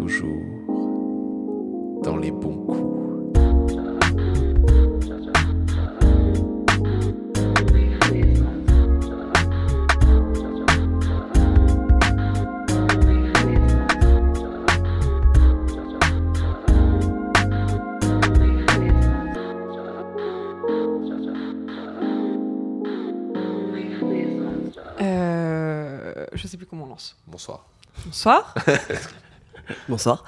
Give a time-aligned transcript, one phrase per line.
[0.00, 0.42] toujours
[2.02, 2.86] dans les bons coups.
[25.02, 27.16] Euh, je sais plus comment on lance.
[27.26, 27.66] Bonsoir.
[28.06, 28.54] Bonsoir.
[29.88, 30.24] Bonsoir.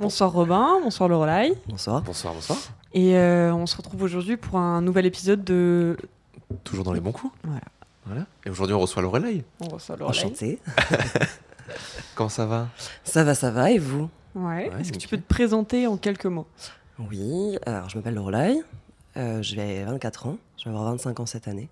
[0.00, 0.80] bonsoir Robin.
[0.82, 1.54] Bonsoir Lorelai.
[1.68, 2.02] Bonsoir.
[2.02, 2.58] Bonsoir, bonsoir.
[2.92, 5.96] Et euh, on se retrouve aujourd'hui pour un nouvel épisode de.
[6.64, 7.32] Toujours dans les bons coups.
[7.44, 7.60] Voilà.
[8.06, 8.26] Voilà.
[8.44, 9.44] Et aujourd'hui, on reçoit Lorelai.
[9.60, 10.18] On reçoit Lorelai.
[10.18, 10.60] Enchanté.
[12.14, 12.68] Comment ça va?
[13.04, 14.08] Ça va, ça va, et vous?
[14.34, 14.70] Ouais.
[14.70, 16.46] Ouais, Est-ce que tu peux te présenter en quelques mots?
[16.98, 18.62] Oui, alors je m'appelle Lorelai,
[19.16, 21.68] euh, j'ai 24 ans, je vais avoir 25 ans cette année.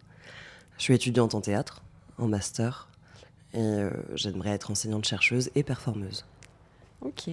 [0.77, 1.83] Je suis étudiante en théâtre,
[2.19, 2.89] en master,
[3.55, 6.27] et euh, j'aimerais être enseignante-chercheuse et performeuse.
[7.05, 7.29] Ok.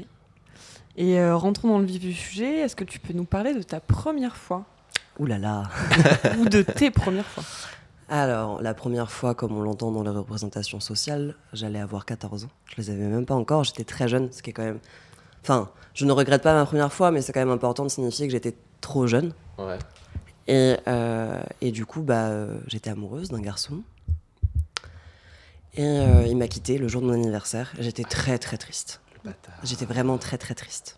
[0.98, 2.59] Et euh, rentrons dans le vif du sujet.
[2.59, 4.66] Est-ce que tu peux nous parler de ta première fois?
[5.19, 5.63] Ouh là là
[6.39, 7.44] ou de tes premières fois?
[8.09, 12.50] Alors, la première fois, comme on l'entend dans les représentations sociales, j'allais avoir 14 ans.
[12.66, 14.80] Je les avais même pas encore, j'étais très jeune, ce qui est quand même...
[15.44, 18.28] Enfin, je ne regrette pas ma première fois, mais c'est quand même important de signifier
[18.28, 19.31] que j'étais trop jeune.
[19.58, 19.80] Ouais.
[20.47, 23.81] Et, euh, et du coup, bah, euh, j'étais amoureuse d'un garçon.
[25.75, 27.72] Et euh, il m'a quitté le jour de mon anniversaire.
[27.80, 29.00] J'étais très très triste.
[29.64, 30.97] J'étais vraiment très très triste.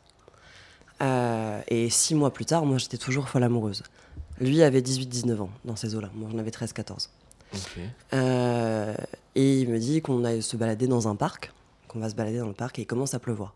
[1.02, 3.83] Euh, et six mois plus tard, moi j'étais toujours folle amoureuse.
[4.39, 6.09] Lui avait 18-19 ans dans ces eaux-là.
[6.13, 7.09] Moi j'en avais 13-14.
[7.53, 7.80] Ok.
[8.13, 8.95] Euh,
[9.35, 11.52] et il me dit qu'on aille se balader dans un parc,
[11.88, 13.53] qu'on va se balader dans le parc et il commence à pleuvoir.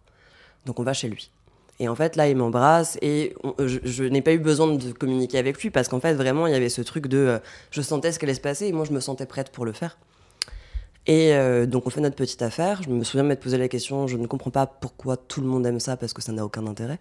[0.66, 1.32] Donc on va chez lui.
[1.80, 4.68] Et en fait là il m'embrasse et on- euh, je, je n'ai pas eu besoin
[4.76, 7.40] de communiquer avec lui parce qu'en fait vraiment il y avait ce truc de euh,
[7.72, 9.74] je sentais ce qui allait se passer et moi je me sentais prête pour le
[9.74, 9.98] faire.
[11.08, 12.84] Et euh, donc on fait notre petite affaire.
[12.84, 15.48] Je me souviens de m'être posé la question, je ne comprends pas pourquoi tout le
[15.48, 17.00] monde aime ça parce que ça n'a aucun intérêt.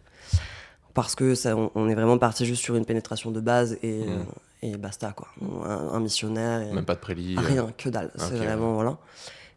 [0.95, 4.05] Parce que ça, on, on est vraiment parti juste sur une pénétration de base et,
[4.05, 4.09] Mm.
[4.11, 4.23] euh,
[4.63, 5.29] et basta quoi.
[5.65, 6.63] Un, un missionnaire.
[6.63, 6.73] Et...
[6.73, 7.37] Même pas de prélit.
[7.37, 8.11] euh, Rien, que dalle.
[8.15, 8.97] Ok, C'est vraiment, voilà.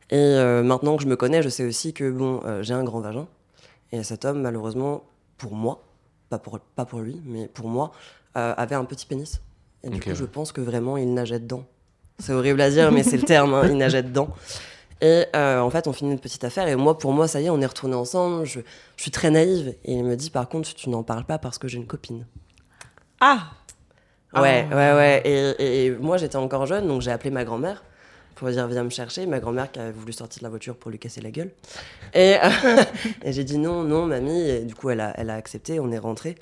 [0.09, 2.99] Et euh, maintenant que je me connais, je sais aussi que, bon, j'ai un grand
[2.99, 3.27] vagin.
[3.91, 5.03] Et cet homme, malheureusement,
[5.37, 5.83] pour moi,
[6.29, 7.91] pas pour, pas pour lui, mais pour moi,
[8.33, 9.39] avait un petit pénis.
[9.83, 11.63] Et du coup, je pense que vraiment, il nageait dedans.
[12.19, 14.29] C'est horrible à dire, mais c'est le terme, hein, il nageait dedans.
[15.01, 16.67] Et euh, en fait, on finit une petite affaire.
[16.67, 18.45] Et moi, pour moi, ça y est, on est retourné ensemble.
[18.45, 18.59] Je,
[18.97, 19.75] je suis très naïve.
[19.85, 22.25] Et il me dit, par contre, tu n'en parles pas parce que j'ai une copine.
[23.21, 23.51] Ah
[24.35, 24.75] Ouais, Ah.
[24.75, 25.21] ouais, ouais.
[25.25, 27.83] Et, et moi, j'étais encore jeune, donc j'ai appelé ma grand-mère
[28.35, 29.25] pour dire viens me chercher.
[29.25, 31.51] Ma grand-mère qui avait voulu sortir de la voiture pour lui casser la gueule.
[32.13, 32.35] Et,
[33.23, 34.49] et j'ai dit non, non, mamie.
[34.49, 36.35] Et du coup, elle a, elle a accepté, on est rentré.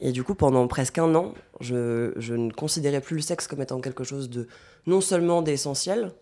[0.00, 3.62] Et du coup, pendant presque un an, je, je ne considérais plus le sexe comme
[3.62, 4.46] étant quelque chose de
[4.86, 6.12] non seulement d'essentiel,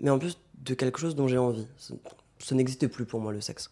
[0.00, 1.66] mais en plus de quelque chose dont j'ai envie.
[1.76, 1.92] Ce,
[2.40, 3.70] ce n'existait plus pour moi, le sexe.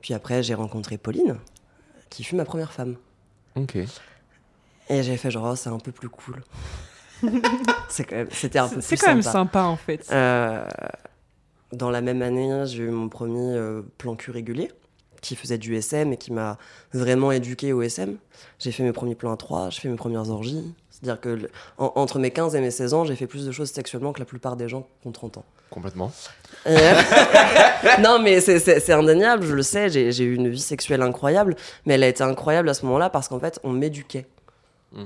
[0.00, 1.36] Puis après, j'ai rencontré Pauline,
[2.10, 2.96] qui fut ma première femme.
[3.54, 3.76] Ok.
[4.88, 6.42] Et j'ai fait genre, oh, c'est un peu plus cool.
[7.88, 9.32] C'est quand même- C'était un peu plus C'est quand même sympa.
[9.32, 10.06] sympa en fait.
[10.12, 10.66] Euh,
[11.72, 14.70] dans la même année, j'ai eu mon premier euh, plan cul régulier
[15.20, 16.58] qui faisait du SM et qui m'a
[16.92, 18.16] vraiment éduqué au SM.
[18.58, 20.74] J'ai fait mes premiers plans à 3, j'ai fait mes premières orgies.
[20.90, 23.52] C'est-à-dire que le- en- entre mes 15 et mes 16 ans, j'ai fait plus de
[23.52, 25.44] choses sexuellement que la plupart des gens qui ont 30 ans.
[25.68, 26.10] Complètement.
[26.64, 26.74] Et-
[28.02, 32.02] non, mais c'est- indéniable, je le sais, j'ai eu une vie sexuelle incroyable, mais elle
[32.04, 34.26] a été incroyable à ce moment-là parce qu'en fait, on m'éduquait.
[34.92, 35.04] Mm.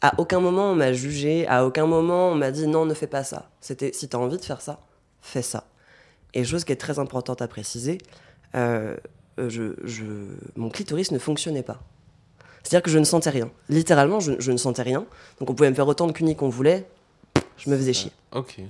[0.00, 3.06] À aucun moment on m'a jugé, à aucun moment on m'a dit non, ne fais
[3.06, 3.48] pas ça.
[3.60, 4.80] C'était si t'as envie de faire ça,
[5.22, 5.64] fais ça.
[6.34, 7.98] Et chose qui est très importante à préciser,
[8.54, 8.96] euh,
[9.38, 10.04] je, je-
[10.56, 11.80] mon clitoris ne fonctionnait pas.
[12.62, 13.50] C'est-à-dire que je ne sentais rien.
[13.68, 15.04] Littéralement, je, je ne sentais rien.
[15.38, 16.86] Donc on pouvait me faire autant de cunis qu'on voulait,
[17.58, 18.12] je me faisais chier.
[18.32, 18.60] Ok.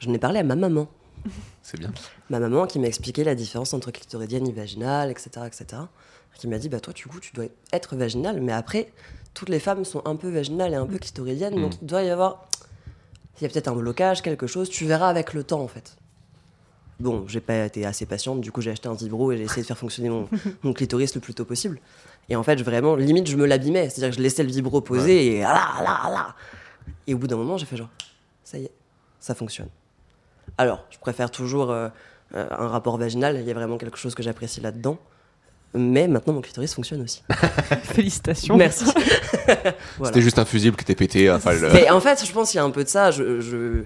[0.00, 0.88] Je n'ai parlé à ma maman
[1.62, 1.90] C'est bien.
[2.30, 5.82] ma maman qui m'a expliqué la différence entre clitoridienne et vaginale, etc., etc.
[6.38, 8.92] Qui m'a dit, bah toi, du coup, tu dois être vaginale, mais après,
[9.32, 11.78] toutes les femmes sont un peu vaginales et un peu clitoridiennes, donc Mm.
[11.80, 12.46] il doit y avoir,
[13.40, 15.96] il y a peut-être un blocage, quelque chose, tu verras avec le temps, en fait.
[16.98, 19.60] Bon, j'ai pas été assez patiente, du coup j'ai acheté un vibro et j'ai essayé
[19.62, 20.28] de faire fonctionner mon,
[20.62, 21.78] mon clitoris le plus tôt possible.
[22.28, 25.36] Et en fait, vraiment, limite, je me l'abîmais, c'est-à-dire que je laissais le vibro poser
[25.36, 26.34] et ah là, là, là.
[27.06, 27.90] Et au bout d'un moment, j'ai fait genre,
[28.42, 28.70] ça y est,
[29.20, 29.68] ça fonctionne.
[30.58, 31.88] Alors, je préfère toujours euh,
[32.34, 34.98] euh, un rapport vaginal, il y a vraiment quelque chose que j'apprécie là-dedans.
[35.74, 37.22] Mais maintenant, mon clitoris fonctionne aussi.
[37.82, 38.56] Félicitations.
[38.56, 38.86] Merci.
[39.98, 40.12] Voilà.
[40.12, 41.30] C'était juste un fusible qui était pété.
[41.30, 43.10] Enfin, le- Mais en fait, je pense qu'il y a un peu de ça.
[43.10, 43.84] Je, je-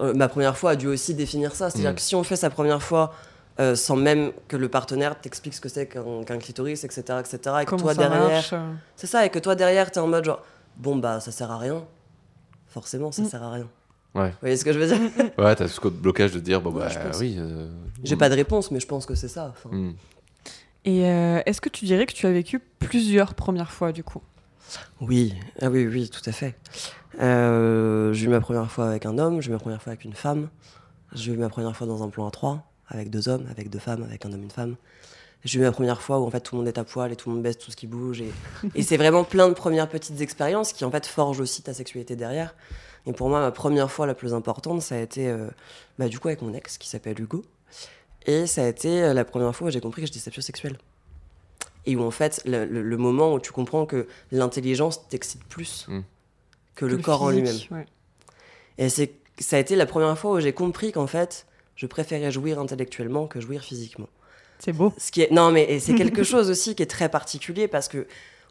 [0.00, 1.70] euh, ma première fois a dû aussi définir ça.
[1.70, 1.94] C'est-à-dire Mm.
[1.96, 3.12] que si on fait sa première fois
[3.58, 7.38] euh, sans même que le partenaire t'explique ce que c'est qu'un qu'un clitoris, etc., etc.,
[7.60, 10.06] et que Comment toi ça derrière, euh, c'est ça, et que toi derrière, t'es en
[10.06, 10.42] mode genre,
[10.78, 11.84] bon bah ça sert à rien.
[12.68, 13.26] Forcément, ça Mm.
[13.26, 13.68] sert à rien.
[14.14, 14.30] Ouais.
[14.30, 14.98] Vous voyez ce que je veux dire?
[15.38, 16.88] Ouais, t'as ce blocage de dire, bon, bah
[17.20, 17.36] oui.
[17.38, 17.68] euh,
[18.02, 19.52] J'ai pas de réponse, mais je pense que c'est ça.
[19.56, 19.92] Enfin, hmm.
[20.86, 24.22] Et euh, est-ce que tu dirais que tu as vécu plusieurs premières fois du coup?
[25.00, 26.56] Oui, ah oui, oui, tout à fait.
[27.20, 30.04] Euh, j'ai eu ma première fois avec un homme, j'ai eu ma première fois avec
[30.04, 30.48] une femme,
[31.12, 33.78] j'ai eu ma première fois dans un plan à trois, avec deux hommes, avec deux
[33.78, 34.76] femmes, avec un homme et une femme.
[35.44, 37.16] J'ai eu ma première fois où en fait tout le monde est à poil et
[37.16, 38.20] tout le monde baisse tout ce qui bouge.
[38.20, 38.30] Et,
[38.74, 42.14] et c'est vraiment plein de premières petites expériences qui en fait forgent aussi ta sexualité
[42.14, 42.54] derrière.
[43.06, 45.48] Et pour moi, ma première fois la plus importante, ça a été euh,
[45.98, 47.44] bah, du coup avec mon ex qui s'appelle Hugo.
[48.26, 50.76] Et ça a été euh, la première fois où j'ai compris que j'étais sapiosexuelle.
[51.86, 55.86] Et où en fait, le, le- le moment où tu comprends que l'intelligence t'excite plus
[55.88, 56.00] Mm.
[56.74, 57.56] que le corps en lui-même.
[57.70, 57.86] ouais.
[58.78, 61.46] Et c'est, ça a été la première fois où j'ai compris qu'en fait,
[61.76, 64.08] je préférais jouir intellectuellement que jouir physiquement.
[64.58, 64.92] C'est beau.
[64.98, 67.88] Ce qui est, non, mais et c'est quelque chose aussi qui est très particulier parce
[67.88, 68.06] que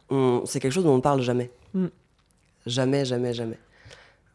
[0.09, 1.51] on, c'est quelque chose dont on ne parle jamais.
[1.75, 1.87] Mm.
[2.65, 3.57] Jamais, jamais, jamais.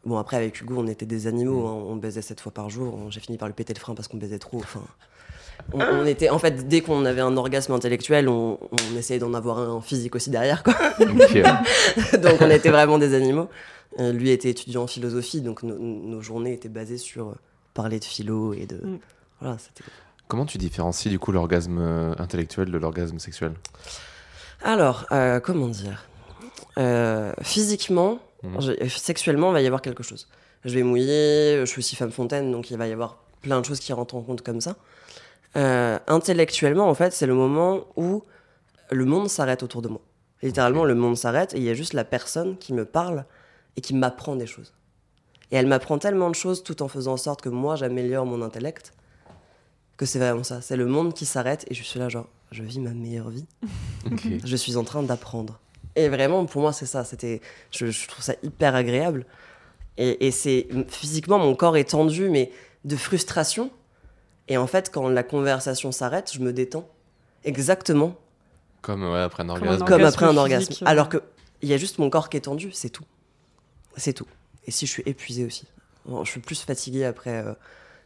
[0.05, 3.09] Bon, après, avec Hugo, on était des animaux, hein, on baisait sept fois par jour.
[3.11, 4.59] J'ai fini par lui péter le frein parce qu'on baisait trop.
[4.59, 4.83] Enfin,
[5.73, 9.33] on, on était, en fait, dès qu'on avait un orgasme intellectuel, on, on essayait d'en
[9.33, 10.73] avoir un physique aussi derrière, quoi.
[10.99, 13.49] Donc on était vraiment des animaux.
[13.99, 17.35] Euh, lui était étudiant en philosophie, donc no- nos journées étaient basées sur euh,
[17.73, 18.75] parler de philo et de.
[18.75, 18.99] Mm.
[19.39, 19.57] Voilà.
[20.27, 23.53] Comment tu différencies du coup l'orgasme euh, intellectuel de l'orgasme sexuel?
[24.63, 26.05] Alors, euh, comment dire?
[26.77, 28.19] Euh, Physiquement,
[28.59, 30.27] je- sexuellement, il va y avoir quelque chose.
[30.65, 33.65] Je vais mouiller, je suis aussi femme fontaine, donc il va y avoir plein de
[33.65, 34.75] choses qui rentrent en compte comme ça.
[35.57, 38.23] Euh, intellectuellement, en fait, c'est le moment où
[38.91, 40.01] le monde s'arrête autour de moi.
[40.41, 43.25] Littéralement, le monde s'arrête et il y a juste la personne qui me parle
[43.77, 44.73] et qui m'apprend des choses.
[45.51, 48.41] Et elle m'apprend tellement de choses tout en faisant en sorte que moi, j'améliore mon
[48.41, 48.93] intellect,
[49.97, 50.61] que c'est vraiment ça.
[50.61, 53.45] C'est le monde qui s'arrête et je suis là, genre, je vis ma meilleure vie
[54.45, 55.59] je suis en train d'apprendre.
[55.95, 57.05] Et vraiment, pour moi, c'est ça.
[57.05, 57.41] C'était,
[57.71, 59.25] je, je trouve ça hyper agréable.
[59.97, 62.51] Et, et c'est physiquement, mon corps est tendu, mais
[62.83, 63.71] de frustration.
[64.47, 66.87] Et en fait, quand la conversation s'arrête, je me détends.
[67.43, 68.15] Exactement
[68.81, 69.85] Comme ouais, après un un orgasme.
[69.85, 70.67] comme après un orgasme.
[70.67, 70.83] physique.
[70.87, 71.21] Alors que
[71.61, 73.05] il y a juste mon corps qui est tendu, c'est tout.
[73.97, 74.27] C'est tout.
[74.67, 75.65] Et si je suis épuisé aussi.
[76.05, 77.53] Bon, je suis plus fatigué après euh,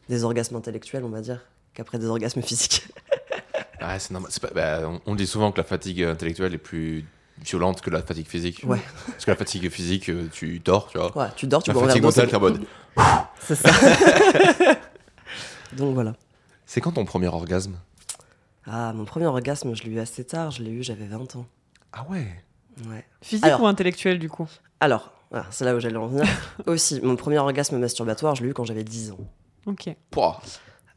[0.07, 1.41] des orgasmes intellectuels, on va dire,
[1.74, 2.88] qu'après des orgasmes physiques.
[3.81, 4.30] Ah, c'est normal.
[4.41, 7.06] Pas- bah, on, on dit souvent que la fatigue intellectuelle est plus
[7.41, 8.62] violente que la fatigue physique.
[8.68, 8.77] Ouais.
[9.07, 11.18] Parce que la fatigue physique, euh, tu dors, tu vois.
[11.18, 12.65] Ouais, tu dors, tu la fatigue mentale, t'es en mode.
[13.39, 13.69] c'est ça.
[15.77, 16.13] Donc voilà.
[16.71, 17.80] C'est quand ton premier orgasme?
[18.68, 21.48] Ah, mon premier orgasme, je l'ai eu assez tard, je l'ai eu, j'avais 20 ans.
[21.92, 22.27] Ah ouais?
[22.88, 23.04] Ouais.
[23.24, 24.48] Physique Alors- ou intellectuel du coup?
[24.80, 26.27] Alors, voilà, c'est là où j'allais en venir.
[26.68, 29.18] Aussi, mon premier orgasme masturbatoire, je l'ai eu quand j'avais 10 ans.
[29.66, 29.89] Ok.
[30.12, 30.39] Pouah.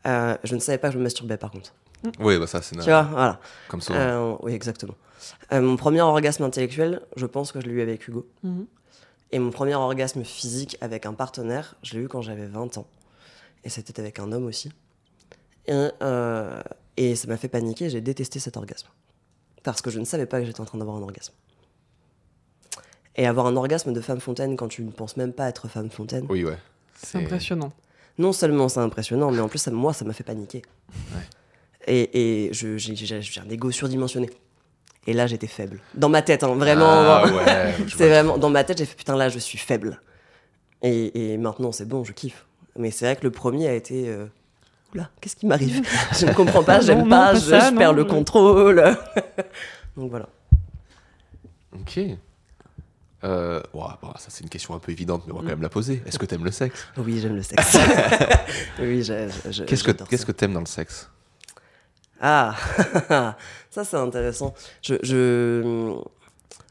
[0.04, 1.72] Euh, je ne savais pas que je me masturbais par contre.
[2.18, 3.40] Oui, bah ça, c'est Tu vois, voilà.
[3.68, 3.98] comme souvent.
[3.98, 4.94] Euh, oui, exactement.
[5.54, 8.28] Euh, mon premier orgasme intellectuel, je pense que je l'ai eu avec Hugo.
[8.42, 8.66] Mhm.
[9.30, 12.86] Et mon premier orgasme physique avec un partenaire, je l'ai eu quand j'avais 20 ans.
[13.64, 14.70] Et c'était avec un homme aussi.
[15.66, 15.72] Et,
[16.02, 16.60] euh,
[16.96, 18.88] et ça m'a fait paniquer, j'ai détesté cet orgasme.
[19.62, 21.32] Parce que je ne savais pas que j'étais en train d'avoir un orgasme.
[23.16, 25.90] Et avoir un orgasme de femme fontaine quand tu ne penses même pas être femme
[25.90, 26.56] fontaine, Oui, ouais.
[26.96, 27.72] C'est impressionnant.
[28.18, 30.62] non seulement c'est impressionnant, mais en plus, ça- moi, ça m'a fait paniquer.
[31.14, 31.22] Ouais.
[31.86, 34.30] Et, j'ai un ego surdimensionné.
[35.06, 35.80] Et là, j'étais faible.
[35.94, 36.86] Dans ma tête, hein, vraiment.
[36.86, 37.74] Ah ouais.
[37.96, 40.00] C'est vraiment dans ma tête, j'ai fait putain là, je suis faible.
[40.82, 42.46] Et, et maintenant, c'est bon, je kiffe.
[42.76, 44.08] Mais c'est vrai que le premier a été.
[44.08, 44.26] euh,
[44.94, 45.86] Oula, qu'est-ce qui m'arrive?
[46.18, 48.76] Je ne comprends pas, j'aime pas, pas je, ça, je perds non, le je- contrôle.
[49.96, 50.28] Donc voilà.
[51.74, 52.00] Ok.
[53.24, 53.86] Euh, bon,
[54.18, 56.02] ça, c'est une question un peu évidente, mais on va quand même la poser.
[56.06, 56.86] Est-ce que t'aimes le sexe?
[56.98, 57.78] Oui, j'aime le sexe.
[58.80, 61.08] oui, je- Qu'est-ce que qu'est-ce que t'aimes dans le sexe?
[62.20, 62.54] Ah,
[63.70, 64.54] ça c'est intéressant.
[64.82, 65.96] Je, je,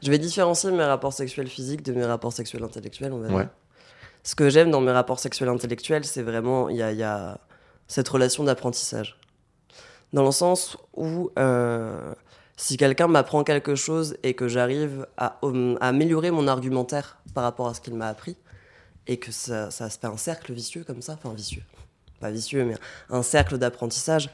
[0.02, 3.36] je vais différencier mes rapports sexuels physiques de mes rapports sexuels intellectuels, on va dire.
[3.36, 3.48] Ouais.
[4.22, 7.02] Ce que j'aime dans mes rapports sexuels intellectuels, c'est vraiment, il y a, il y
[7.02, 7.38] a
[7.92, 9.18] cette relation d'apprentissage.
[10.14, 12.14] Dans le sens où euh,
[12.56, 17.44] si quelqu'un m'apprend quelque chose et que j'arrive à, hum, à améliorer mon argumentaire par
[17.44, 18.36] rapport à ce qu'il m'a appris,
[19.06, 21.64] et que ça, se fait un cercle vicieux comme ça, enfin vicieux,
[22.18, 22.76] pas vicieux, mais
[23.10, 24.30] un cercle d'apprentissage,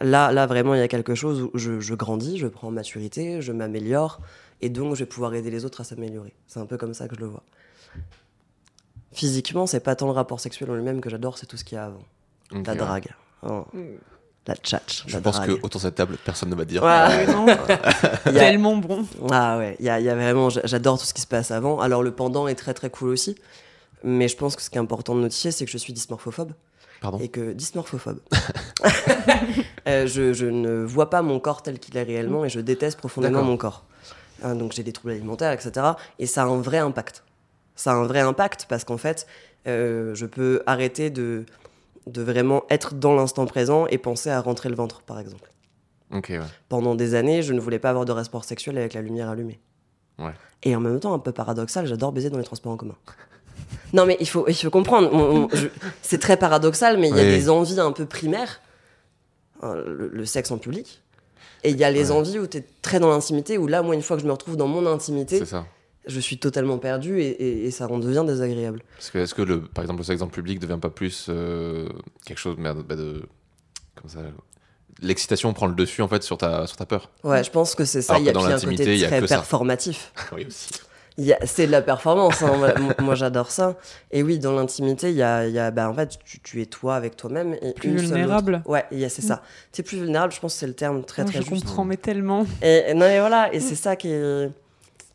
[0.00, 3.42] là, là vraiment il y a quelque chose où je, grandis, je prends en maturité,
[3.42, 4.20] je m'améliore,
[4.62, 6.32] et donc je vais pouvoir aider les autres à s'améliorer.
[6.46, 7.42] C'est un peu comme ça que je le vois.
[9.12, 11.76] Physiquement, c'est pas tant le rapport sexuel en lui-même que j'adore, c'est tout ce qu'il
[11.76, 12.02] y a avant.
[12.52, 13.08] La drague,
[13.42, 13.82] hein, Mm.
[14.46, 16.82] la tchatch, Je la pense que autour de cette table, personne ne va dire.
[16.82, 16.88] Ouais.
[16.88, 19.06] Ouais, non, a- Tellement bon.
[19.30, 21.26] Ah ouais, il y a, il y a vraiment, j'a- j'adore tout ce qui se
[21.26, 21.80] passe avant.
[21.80, 23.36] Alors le pendant est très très cool aussi,
[24.02, 26.52] mais je pense que ce qui est important de notifier, c'est que je suis dysmorphophobe
[27.00, 28.20] Pardon et que dysmorphophobe.
[29.86, 32.98] Euh, je, je ne vois pas mon corps tel qu'il est réellement et je déteste
[32.98, 33.84] profondément mon corps.
[34.42, 35.72] Hein, donc j'ai des troubles alimentaires, etc.
[36.18, 37.22] Et ça a un vrai impact.
[37.76, 39.26] Ça a un vrai impact parce qu'en fait,
[39.66, 41.44] euh, je peux arrêter de,
[42.06, 45.50] de vraiment être dans l'instant présent et penser à rentrer le ventre, par exemple.
[46.10, 46.22] Ouais.
[46.68, 49.58] Pendant des années, je ne voulais pas avoir de rapport sexuel avec la lumière allumée.
[50.18, 50.32] Ouais.
[50.62, 52.96] Et en même temps, un peu paradoxal, j'adore baiser dans les transports en commun.
[53.92, 55.48] Non, mais il faut, il faut comprendre.
[56.02, 58.60] C'est très paradoxal, mais il y a des envies un peu primaires,
[59.62, 61.00] hein, le, le sexe en public.
[61.62, 62.16] Et il y a les Ouais.
[62.16, 64.32] envies où tu es très dans l'intimité, où là, moi, une fois que je me
[64.32, 65.64] retrouve dans mon intimité, C'est ça.
[66.06, 68.82] Je suis totalement perdu et, et- et ça en devient désagréable.
[68.96, 71.88] Parce que est-ce que le, par exemple, le sexe en public devient pas plus euh,
[72.26, 73.22] quelque chose merde, bah, de
[74.00, 74.20] comme ça
[75.02, 77.10] L'excitation prend le dessus en fait sur ta sur ta peur.
[77.24, 78.16] Ouais, je pense que c'est ça.
[78.18, 79.36] Il y a dans un l'intimité, côté il y a très que ça.
[79.36, 80.12] performatif.
[80.32, 80.70] oui aussi.
[81.44, 82.74] C'est de la performance, hein.
[83.00, 83.76] Moi- j'adore ça.
[84.10, 86.60] Et oui, dans l'intimité, il y a, il y a bah, en fait, tu, tu
[86.60, 87.54] es toi avec toi-même.
[87.62, 88.62] Et Plus une seule vulnérable.
[88.66, 88.68] autre.
[88.70, 89.40] Ouais, c'est ça.
[89.72, 91.64] Tu es plus vulnérable, je pense que c'est le terme très très je juste.
[91.66, 92.44] comprends, mais tellement.
[92.62, 94.50] Et, et non, et voilà, et c'est ça qui est.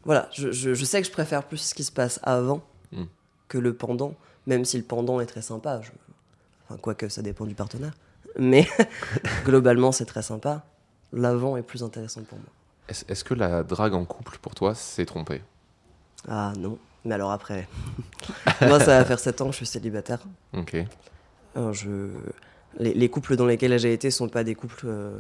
[0.09, 3.03] Voilà, je, je- je sais que je préfère plus ce qui se passe avant Mm.
[3.47, 4.15] que le pendant,
[4.47, 5.81] même si le pendant est très sympa.
[5.83, 5.91] Je...
[6.65, 7.93] Enfin, quoique ça dépend du partenaire.
[8.39, 8.67] Mais
[9.45, 10.63] globalement, c'est très sympa.
[11.13, 12.47] L'avant est plus intéressant pour moi.
[12.87, 15.43] Est-ce que la drague en couple pour toi c'est trompé
[16.27, 17.67] Ah non, mais alors après.
[18.61, 20.19] moi, ça va faire 7 ans que je suis célibataire.
[20.57, 20.75] Ok.
[21.55, 22.09] Alors, je...
[22.79, 25.19] les, les couples dans lesquels j'ai été sont pas des couples euh,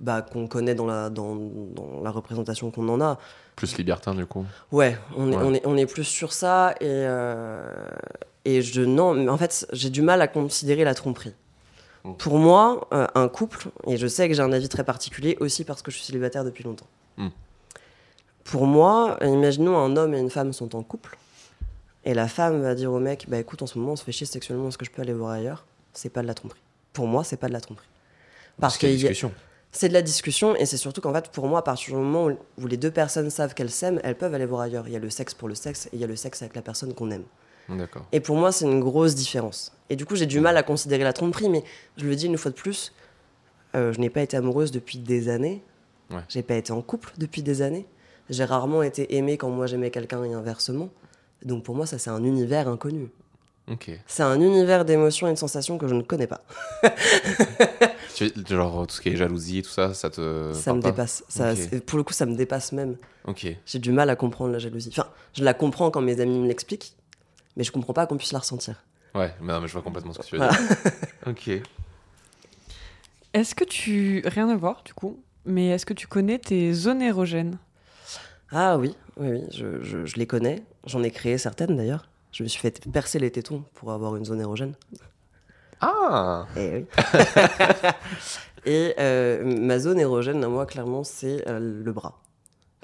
[0.00, 3.18] bah, qu'on connaît dans la, dans, dans la représentation qu'on en a.
[3.56, 4.44] Plus libertin du coup.
[4.70, 5.42] Ouais, on est, Ouais.
[5.44, 7.66] On est, on est plus sur ça et, euh,
[8.44, 11.34] et je non, mais en fait j'ai du mal à considérer la tromperie.
[12.04, 12.12] Mm.
[12.14, 15.64] Pour moi, euh, un couple, et je sais que j'ai un avis très particulier aussi
[15.64, 16.86] parce que je suis célibataire depuis longtemps.
[17.16, 17.28] Mm.
[18.44, 21.18] Pour moi, imaginons un homme et une femme sont en couple
[22.04, 24.12] et la femme va dire au mec, bah écoute, en ce moment on se fait
[24.12, 25.64] chier sexuellement, est-ce que je peux aller voir ailleurs?
[25.92, 26.60] C'est pas de la tromperie.
[26.92, 27.86] Pour moi, c'est pas de la tromperie.
[28.60, 29.32] Parce qu'il y a qu'il y a- discussion.
[29.72, 32.30] C'est de la discussion et c'est surtout qu'en fait, pour moi, à partir du moment
[32.58, 34.86] où, les deux personnes savent qu'elles s'aiment, elles peuvent aller voir ailleurs.
[34.86, 36.56] Il y a le sexe pour le sexe et il y a le sexe avec
[36.56, 37.24] la personne qu'on aime.
[37.68, 38.06] D'accord.
[38.12, 39.72] Et pour moi, c'est une grosse différence.
[39.90, 41.64] Et du coup, j'ai du mal à considérer la tromperie, mais
[41.98, 42.94] je le dis une fois de plus,
[43.74, 45.62] euh, je n'ai pas été amoureuse depuis des années.
[46.10, 46.22] Ouais.
[46.30, 47.86] J'ai pas été en couple depuis des années.
[48.30, 50.88] J'ai rarement été aimée quand moi j'aimais quelqu'un et inversement.
[51.44, 53.10] Donc pour moi, ça c'est un univers inconnu.
[54.06, 56.42] C'est un univers d'émotions et de sensations que je ne connais pas.
[58.14, 60.52] Tu- genre tout ce qui est jalousie tout ça, ça te.
[60.52, 61.22] ça me pas dépasse.
[61.28, 61.52] Ça,
[61.86, 62.96] Pour le coup, ça me dépasse même.
[63.26, 63.46] Ok.
[63.64, 64.88] J'ai du mal à comprendre la jalousie.
[64.90, 66.96] Enfin, je la comprends quand mes amis me l'expliquent,
[67.56, 68.82] mais je comprends pas qu'on puisse la ressentir.
[69.14, 70.52] Ouais, mais non, mais je vois complètement ce que tu veux Voilà.
[70.56, 70.76] dire.
[71.28, 71.62] ok.
[73.34, 74.22] Est-ce que tu.
[74.26, 77.58] Rien à voir, du coup, mais est-ce que tu connais tes zones érogènes?
[78.50, 80.62] Ah oui, oui, oui, je, je- je les connais.
[80.86, 82.08] J'en ai créé certaines d'ailleurs.
[82.32, 84.74] Je me suis fait percer les tétons pour avoir une zone érogène.
[85.80, 86.86] Ah Et oui.
[88.66, 92.20] Et euh, ma zone érogène, à moi, clairement, c'est euh, le bras.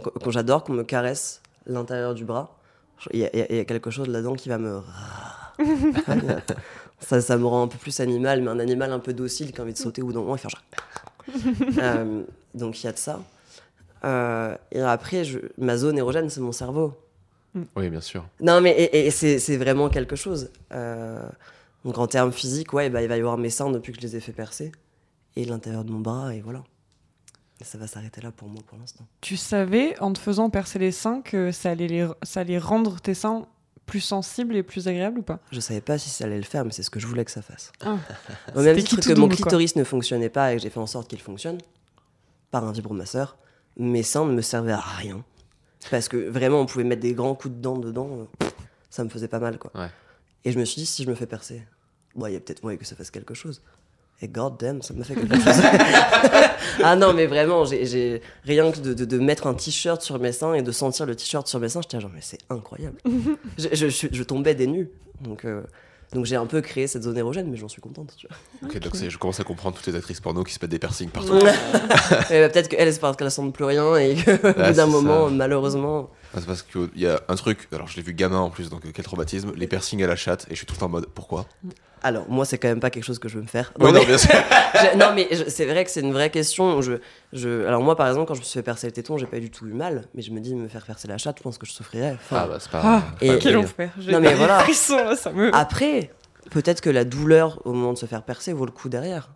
[0.02, 2.56] Quand, quand j'adore qu'on me caresse l'intérieur du bras,
[3.12, 4.80] il y, a- y y quelque chose là-dedans qui va me.
[7.00, 9.60] ça, ça me rend un peu plus animal, mais un animal un peu docile qui
[9.60, 10.62] a envie de sauter ou d'un moment et faire genre.
[11.78, 12.22] Euh,
[12.54, 13.20] donc il y a de ça.
[14.04, 16.92] Euh, et après, je- ma zone érogène, c'est mon cerveau.
[17.76, 18.26] Oui, bien sûr.
[18.40, 20.50] Non, mais et, et c'est c'est vraiment quelque chose.
[20.72, 21.28] Euh,
[21.84, 24.06] donc en termes physiques, ouais, bah, il va y avoir mes seins depuis que je
[24.06, 24.72] les ai fait percer.
[25.36, 26.62] Et l'intérieur de mon bras, et voilà.
[27.60, 29.06] Et ça va s'arrêter là pour moi pour l'instant.
[29.20, 32.08] Tu savais, en te faisant percer les seins, que ça allait, les...
[32.22, 33.46] ça allait rendre tes seins
[33.86, 35.40] plus sensibles et plus agréables ou pas?
[35.52, 37.30] Je savais pas si ça allait le faire, mais c'est ce que je voulais que
[37.30, 37.70] ça fasse.
[37.84, 37.96] Ah.
[38.56, 39.36] Au même titre que mon quoi?
[39.36, 41.58] clitoris ne fonctionnait pas et que j'ai fait en sorte qu'il fonctionne,
[42.50, 43.36] par un vibromasseur,
[43.76, 45.22] mes seins ne me servaient à rien.
[45.90, 48.08] Parce que vraiment, on pouvait mettre des grands coups de dents dedans,
[48.42, 48.46] euh,
[48.90, 49.70] ça me faisait pas mal, quoi.
[49.74, 49.88] Ouais.
[50.44, 51.62] Et je me suis dit, si je me fais percer,
[52.14, 53.62] bon, il y a peut-être moyen que ça fasse quelque chose.
[54.22, 55.60] Et god damn, ça m'a fait quelque chose.
[56.84, 60.32] ah non, mais vraiment, j'ai- rien que de, de- de mettre un t-shirt sur mes
[60.32, 62.98] seins et de sentir le t-shirt sur mes seins, j'étais genre, mais c'est incroyable.
[63.58, 64.88] je, je, je- je tombais des nues.
[65.20, 65.62] Donc, euh,
[66.14, 68.14] donc j'ai un peu créé cette zone érogène, mais j'en suis contente.
[68.16, 68.68] Tu vois.
[68.68, 71.10] Ok, donc je commence à comprendre toutes les actrices porno qui se mettent des piercings
[71.10, 71.38] partout.
[71.38, 71.52] Bah,
[72.28, 75.34] peut-être qu'elle, c'est parce qu'elle sent plus rien et qu'au bout d'un moment, ça.
[75.34, 76.10] malheureusement.
[76.32, 78.70] Ah, C'est parce qu'il y a un truc, alors je l'ai vu gamin en plus,
[78.70, 80.86] donc euh, quel traumatisme, les piercings à la chatte, et je suis tout le temps
[80.86, 81.46] en mode pourquoi?
[82.04, 83.72] Alors, moi, c'est quand même pas quelque chose que je veux me faire.
[83.80, 84.30] Oui, Non, non, mais- bien sûr.
[84.74, 86.82] Je- non, mais c'est vrai que c'est une vraie question.
[86.82, 86.94] Je,
[87.32, 89.40] je, alors, moi, par exemple, quand je me suis fait percer le téton, j'ai pas
[89.40, 90.06] du tout eu mal.
[90.14, 92.12] Mais je me dis, me faire percer la chatte, je pense que je souffrirais.
[92.14, 92.82] Enfin, Ah bah c'est pas.
[92.84, 94.60] Ah, et- Quel enfer J'ai Non, mais voilà.
[94.60, 95.54] frissons, là, ça me...
[95.56, 96.10] Après,
[96.50, 99.30] peut-être que la douleur au moment de se faire percer vaut le coup derrière.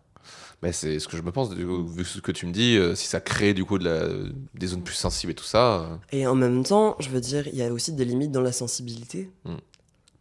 [0.62, 2.76] Mais c'est ce que je me pense, du coup, vu ce que tu me dis,
[2.76, 4.08] euh, si ça crée du coup de la,
[4.54, 5.74] des zones plus sensibles et tout ça.
[5.82, 8.40] euh, Et en même temps, je veux dire, il y a aussi des limites dans
[8.40, 9.30] la sensibilité.
[9.44, 9.54] Mm.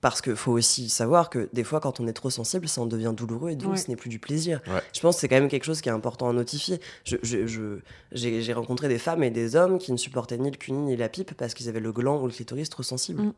[0.10, 2.86] Parce qu'il faut aussi savoir que des fois, quand on est trop sensible, ça en
[2.86, 3.78] devient douloureux et donc Ouais.
[3.78, 4.62] ce n'est plus du plaisir.
[4.68, 4.82] Ouais.
[4.94, 6.80] Je pense que c'est quand même quelque chose qui est important à notifier.
[7.04, 7.80] Je- je- je-
[8.14, 11.10] J'ai rencontré des femmes et des hommes qui ne supportaient ni le cuni ni la
[11.10, 13.22] pipe parce qu'ils avaient le gland ou le clitoris trop sensible.
[13.22, 13.34] Mm.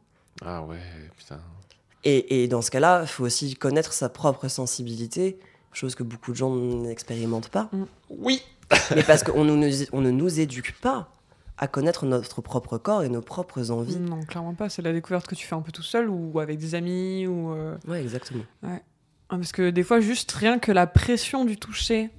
[0.45, 0.77] Ah ouais,
[1.17, 1.39] putain.
[2.03, 5.39] Et, et dans ce cas-là, il faut aussi connaître sa propre sensibilité
[5.73, 7.69] chose que beaucoup de gens n'expérimentent pas.
[8.09, 8.41] Oui.
[8.95, 9.53] Mais parce qu'on nous,
[9.91, 11.09] on ne nous éduque pas
[11.61, 13.97] à connaître notre propre corps et nos propres envies.
[13.97, 14.69] Non, clairement pas.
[14.69, 17.51] C'est la découverte que tu fais un peu tout seul ou avec des amis ou.
[17.53, 18.43] euh, Ouais, exactement.
[18.63, 18.79] Ah,
[19.29, 22.09] Parce que des fois, juste rien que la pression du toucher,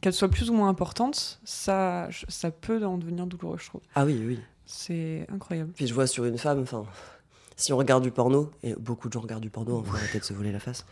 [0.00, 3.80] qu'elle soit plus ou moins importante, ça, ça peut en devenir douloureux, je trouve.
[3.94, 4.40] Ah oui, oui.
[4.64, 5.72] C'est incroyable.
[5.74, 6.84] Puis je vois sur une femme, enfin,
[7.56, 10.18] si on regarde du porno, et beaucoup de gens regardent du porno, on faut arrêter
[10.20, 10.84] de se voler la face.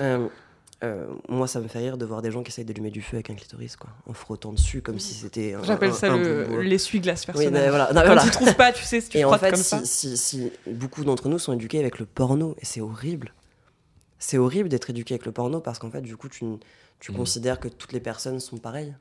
[0.00, 0.28] Euh,
[0.82, 3.16] euh, moi, ça me fait rire de voir des gens qui essayent d'allumer du feu
[3.16, 5.62] avec un clitoris, quoi, en frottant dessus comme si c'était un.
[5.62, 7.52] J'appelle ça le- l'essuie-glace Oui, personnel.
[7.52, 7.86] mais voilà.
[7.88, 8.22] Quand voilà.
[8.22, 9.84] tu trouves pas, tu sais, si tu Et en fait, comme si, ça.
[9.84, 13.34] si- si beaucoup d'entre nous sont éduqués avec le porno, et c'est horrible.
[14.18, 16.44] C'est horrible d'être éduqué avec le porno parce qu'en fait, du coup, tu,
[16.98, 17.18] tu Mhm.
[17.18, 18.94] considères que toutes les personnes sont pareilles.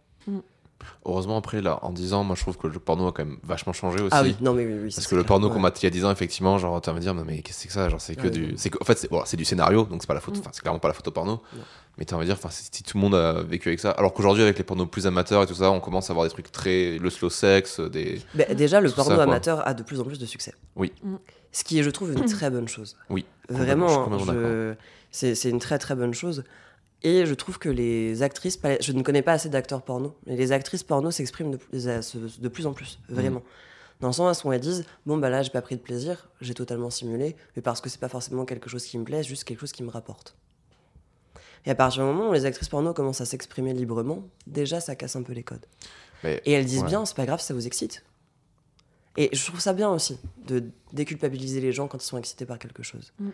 [1.06, 3.38] Heureusement, après, là, en 10 ans, moi je trouve que le porno a quand même
[3.44, 4.10] vachement changé aussi.
[4.12, 4.92] Ah oui, non, mais oui, oui.
[4.94, 5.54] Parce que le porno Ouais.
[5.54, 7.42] qu'on m'a dit il y a 10 ans, effectivement, genre, tu vas me dire, mais
[7.42, 7.90] qu'est-ce que c'est que ça?
[7.90, 8.54] Genre, c'est que Ouais, du.
[8.58, 10.38] c'est que- En fait, c'est bon, du scénario, donc c'est pas la photo.
[10.38, 10.42] Mm.
[10.42, 11.32] Enfin, c'est clairement pas la photo porno.
[11.54, 11.64] Non.
[11.98, 13.92] Mais tu vas me dire, enfin, si tout le monde a vécu avec ça.
[13.92, 16.32] Alors qu'aujourd'hui, avec les pornos plus amateurs et tout ça, on commence à avoir des
[16.32, 16.98] trucs très.
[16.98, 18.22] le slow sex, des.
[18.36, 20.54] Bah, déjà, le porno ça, amateur a de plus en plus de succès.
[20.76, 20.94] Oui.
[21.04, 21.16] Mm.
[21.52, 22.96] Ce qui est, je trouve, une très bonne chose.
[23.10, 23.26] Oui.
[23.50, 24.76] Vraiment, je-
[25.12, 26.44] c'est c'est une très très bonne chose.
[27.04, 30.52] Et je trouve que les actrices, je ne connais pas assez d'acteurs porno, mais les
[30.52, 33.14] actrices porno s'expriment de, plus- de plus en plus, Mm.
[33.14, 33.44] vraiment.
[34.02, 36.54] Dans le sens où elles disent Bon, bah là, j'ai pas pris de plaisir, j'ai
[36.54, 39.60] totalement simulé, mais parce que c'est pas forcément quelque chose qui me plaît, juste quelque
[39.60, 40.36] chose qui me rapporte.
[41.66, 44.96] Et à partir du moment où les actrices porno commencent à s'exprimer librement, déjà ça
[44.96, 45.66] casse un peu les codes.
[46.24, 46.88] Mais- Et elles disent ouais.
[46.88, 48.04] bien, c'est pas grave, ça vous excite.
[49.18, 50.64] Et je trouve ça bien aussi, de
[50.94, 53.12] déculpabiliser les gens quand ils sont excités par quelque chose.
[53.20, 53.30] Mm.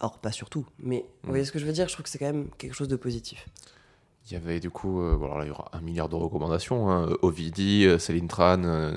[0.00, 1.02] Or, pas surtout, mais Mm.
[1.24, 2.88] vous voyez ce que je veux dire Je trouve que c'est quand même quelque chose
[2.88, 3.46] de positif.
[4.28, 6.16] Il y avait du coup, euh, bon, alors là, il y aura un milliard de
[6.16, 6.90] recommandations.
[6.90, 7.08] Hein.
[7.22, 8.92] Ovidie, euh, Céline Tran, euh,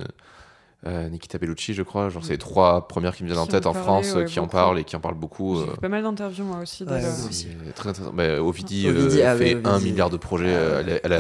[0.88, 2.10] euh, Nikita Bellucci, je crois.
[2.10, 4.48] Genre, c'est les trois premières qui me viennent en tête en France, ouais, qui en
[4.48, 5.58] parlent et qui en parlent beaucoup.
[5.58, 6.84] J'ai euh, fait pas mal d'interviews, moi aussi.
[6.84, 7.48] Ouais, aussi.
[7.66, 8.14] c'est très intéressant.
[8.14, 10.54] Bah, Ovidie, euh, Ovidie, ah fait un milliard de projets.
[10.54, 11.14] Ah, euh, elle,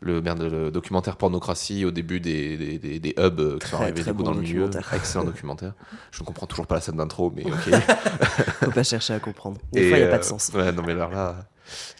[0.00, 3.76] le, merde, le documentaire pornocratie au début des, des, des- des hubs euh, qui sont
[3.76, 4.68] arrivés du coup, bon dans le milieu.
[4.92, 5.72] Excellent documentaire.
[6.10, 7.80] Je ne comprends toujours pas la scène d'intro, mais ok.
[8.64, 9.58] Faut pas chercher à comprendre.
[9.72, 10.50] Des Et, fois, il n'y a pas euh, de sens.
[10.54, 11.36] Ouais, non, mais alors là,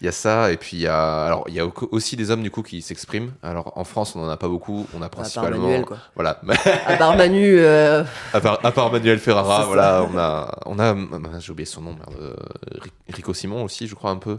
[0.00, 0.52] il y a ça.
[0.52, 2.62] Et puis, il y a, alors, il y a au- aussi des hommes, du coup,
[2.62, 3.32] qui s'expriment.
[3.42, 4.86] Alors, en France, on en a pas beaucoup.
[4.94, 5.62] On a À part principalement.
[5.62, 5.96] Manuel, quoi.
[6.16, 6.40] Voilà.
[6.86, 8.04] À part Manu, euh,
[8.34, 11.94] à, part, à part Manuel Ferrara, voilà, on a, on a, j'ai oublié son nom,
[11.94, 12.34] merde, euh,
[12.78, 14.38] Ri- Rico Simon aussi, je crois, un peu.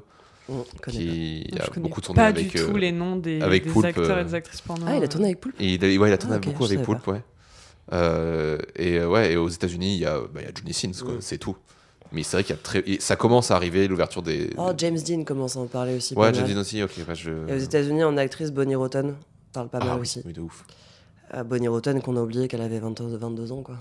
[0.89, 2.49] Qui a beaucoup tourné pas avec.
[2.51, 4.85] du tout euh, les noms des, avec des Poulpe, acteurs euh, et des actrices porno.
[4.85, 4.91] pas.
[4.91, 5.07] Ah, il a euh.
[5.07, 7.21] tourné avec Poulpe Et il, a- ouais, il a tourné Ah, beaucoup avec Poulpe, ouais.
[7.93, 10.73] Euh, et euh, ouais, et aux États-Unis, il y, a- bah, il y a Johnny
[10.73, 11.21] Sins, quoi, Mm.
[11.21, 11.55] c'est tout.
[12.13, 14.49] Mais c'est vrai qu'il y a très, et ça commence à arriver l'ouverture des.
[14.57, 16.13] Oh, James Dean commence à en parler aussi.
[16.15, 16.37] ouais, pas.
[16.37, 17.31] Johnny Dean aussi, ok, bah, je.
[17.49, 19.15] Et aux États-Unis, en actrice, Bonnie Rotten
[19.51, 20.21] parle pas ah, mal oui, aussi.
[20.25, 20.63] oui, de ouf.
[21.31, 23.75] Ah, Bonnie Rotten, qu'on a oublié qu'elle avait 22, 22 ans, quoi.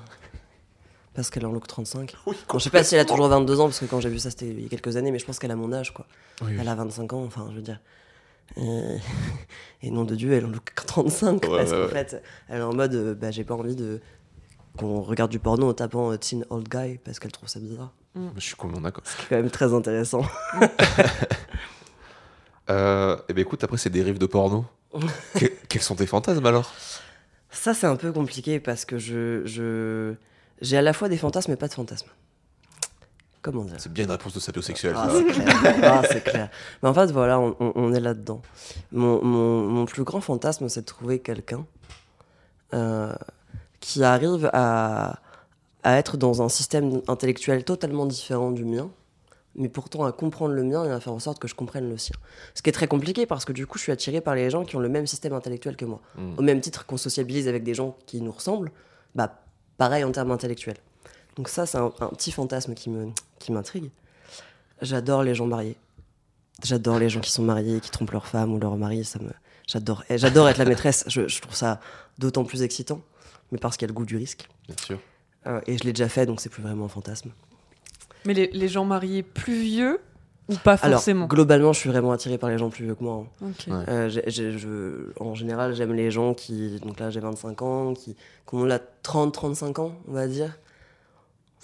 [1.17, 2.15] Parce qu'elle est en look 35.
[2.27, 4.19] Bon, je sais pas si elle a toujours 22 ans, parce que quand j'ai vu
[4.19, 6.07] ça, c'était il y a quelques années, mais je pense qu'elle a mon âge, quoi.
[6.43, 6.59] Oui, oui.
[6.61, 7.81] Elle a 25 ans, enfin, je veux dire.
[8.57, 8.97] Et,
[9.83, 11.89] et nom de Dieu, elle en look 35, Ouais, parce ouais, qu'en ouais.
[11.89, 14.01] fait, elle est en mode, euh, bah, j'ai pas envie de
[14.79, 17.93] qu'on regarde du porno en tapant euh, Teen Old Guy, parce qu'elle trouve ça bizarre.
[18.35, 19.03] Je suis complètement d'accord.
[19.07, 20.23] C'est quand même très intéressant.
[22.69, 24.65] Euh, et ben écoute, après ces dérives de porno,
[25.39, 26.73] que- quels sont tes fantasmes alors?
[27.49, 29.43] Ça, c'est un peu compliqué, parce que je...
[29.47, 30.15] je...
[30.61, 32.09] J'ai à la fois des fantasmes et pas de fantasmes.
[33.43, 33.77] Comment dire?
[33.79, 34.95] C'est bien une réponse de sapiosexuel.
[34.97, 35.17] Ah, ça.
[35.19, 35.81] c'est clair.
[35.85, 36.51] Ah, c'est clair.
[36.83, 38.43] Mais en fait, voilà, on, est là-dedans.
[38.91, 41.65] Mon, mon- mon plus grand fantasme, c'est de trouver quelqu'un
[42.75, 43.13] euh,
[43.81, 45.21] qui arrive à,
[45.85, 48.91] à être dans un système intellectuel totalement différent du mien,
[49.55, 51.99] mais pourtant à comprendre le mien et à faire en sorte que je comprenne le
[51.99, 52.17] sien.
[52.55, 54.65] Ce qui est très compliqué parce que du coup, je suis attiré par les gens
[54.65, 56.01] qui ont le même système intellectuel que moi.
[56.17, 56.35] Mm.
[56.39, 58.73] Au même titre qu'on sociabilise avec des gens qui nous ressemblent,
[59.15, 59.39] bah,
[59.79, 60.79] pareil en termes intellectuels.
[61.37, 63.09] Donc ça, c'est un, un petit fantasme qui me
[63.39, 63.91] qui m'intrigue.
[64.83, 65.77] J'adore les gens mariés.
[66.65, 69.05] J'adore les gens qui sont mariés, qui trompent leur femme ou leur mari.
[69.05, 69.31] Ça me,
[69.67, 70.05] j'adore.
[70.09, 71.05] et J'adore être la maîtresse.
[71.07, 71.81] Je, je trouve ça
[72.19, 73.03] d'autant plus excitant,
[73.53, 74.49] mais parce qu'il y a le goût du risque.
[74.67, 74.99] Bien sûr.
[75.47, 77.31] Euh, et je l'ai déjà fait, donc c'est plus vraiment un fantasme.
[78.25, 80.01] Mais les, les gens mariés plus vieux
[80.49, 83.03] ou pas Alors, forcément globalement, je suis vraiment attiré par les gens plus vieux que
[83.05, 83.25] moi.
[83.43, 83.47] hein.
[83.69, 83.85] Ouais.
[83.89, 88.55] Euh, je- en général, j'aime les gens qui, donc là j'ai 25 ans, qui, qui
[88.55, 90.57] ont là 30-35 ans, on va dire.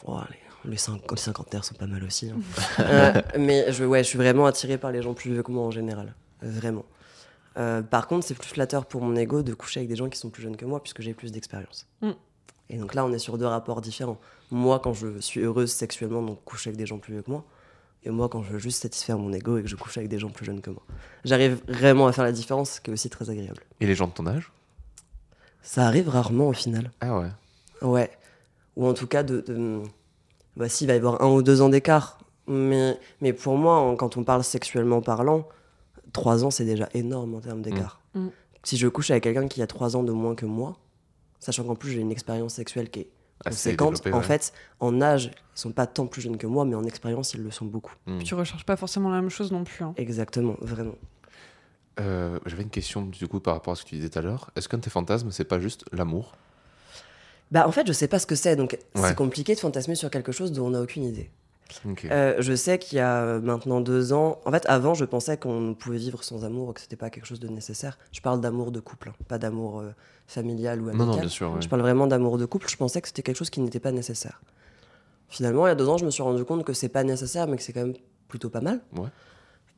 [0.06, 0.18] Oh,
[0.64, 2.30] les, les, cinq- les cinquantaires sont pas mal aussi.
[2.30, 2.36] hein.
[2.80, 5.62] Euh, mais je, ouais, je suis vraiment attiré par les gens plus vieux que moi
[5.64, 6.14] en général.
[6.40, 6.84] Vraiment.
[7.58, 10.18] Euh, par contre, c'est plus flatteur pour mon ego de coucher avec des gens qui
[10.18, 11.86] sont plus jeunes que moi, puisque j'ai plus d'expérience.
[12.00, 12.10] Mm.
[12.70, 14.18] Et donc là, on est sur deux rapports différents.
[14.50, 17.44] Moi, quand je suis heureuse sexuellement, donc coucher avec des gens plus vieux que moi.
[18.04, 20.18] Et moi, quand je veux juste satisfaire mon ego et que je couche avec des
[20.18, 20.82] gens plus jeunes que moi.
[21.24, 23.62] J'arrive vraiment à faire la différence, ce qui est aussi très agréable.
[23.80, 24.50] Et les gens de ton âge?
[25.62, 26.90] Ça arrive rarement au final.
[27.00, 27.28] Ah ouais.
[27.82, 28.10] Ouais.
[28.76, 29.82] Ou en tout cas, de, de...
[30.56, 32.18] Bah, si, il va y avoir un ou deux ans d'écart.
[32.48, 35.46] Mais, mais pour moi, en- quand on parle sexuellement parlant,
[36.12, 38.00] 3 ans, c'est déjà énorme en termes d'écart.
[38.14, 38.28] Mm.
[38.64, 40.76] Si je couche avec quelqu'un qui a 3 ans de moins que moi,
[41.38, 43.10] sachant qu'en plus j'ai une expérience sexuelle qui est
[43.44, 44.24] Assez conséquente, développé, en ouais.
[44.38, 47.42] fait, en âge, ils sont pas tant plus jeunes que moi, mais en expérience, ils
[47.42, 47.94] le sont beaucoup.
[48.06, 48.18] Hmm.
[48.22, 49.84] Tu recherches pas forcément la même chose non plus.
[49.84, 49.94] hein.
[49.96, 50.94] Exactement, vraiment.
[52.00, 54.22] Euh, J'avais une question du coup par rapport à ce que tu disais tout à
[54.22, 54.50] l'heure.
[54.56, 56.32] Est-ce qu'un de tes fantasmes, c'est pas juste l'amour?
[57.50, 59.08] Bah, en fait, je sais pas ce que c'est, donc Ouais.
[59.08, 61.30] c'est compliqué de fantasmer sur quelque chose dont on n'a aucune idée.
[62.10, 64.40] Euh, je sais qu'il y a euh, maintenant deux ans.
[64.44, 67.26] En fait, avant, je pensais qu'on pouvait vivre sans amour, ou que c'était pas quelque
[67.26, 67.98] chose de nécessaire.
[68.12, 69.90] Je parle d'amour de couple, hein, pas d'amour euh,
[70.26, 71.06] familial ou amical.
[71.06, 71.52] non, non, bien sûr.
[71.52, 71.62] ouais.
[71.62, 72.68] Je parle vraiment d'amour de couple.
[72.68, 74.40] Je pensais que c'était quelque chose qui n'était pas nécessaire.
[75.28, 77.46] Finalement, il y a deux ans, je me suis rendu compte que c'est pas nécessaire,
[77.46, 77.94] mais que c'est quand même
[78.28, 78.80] plutôt pas mal.
[78.96, 79.08] Ouais.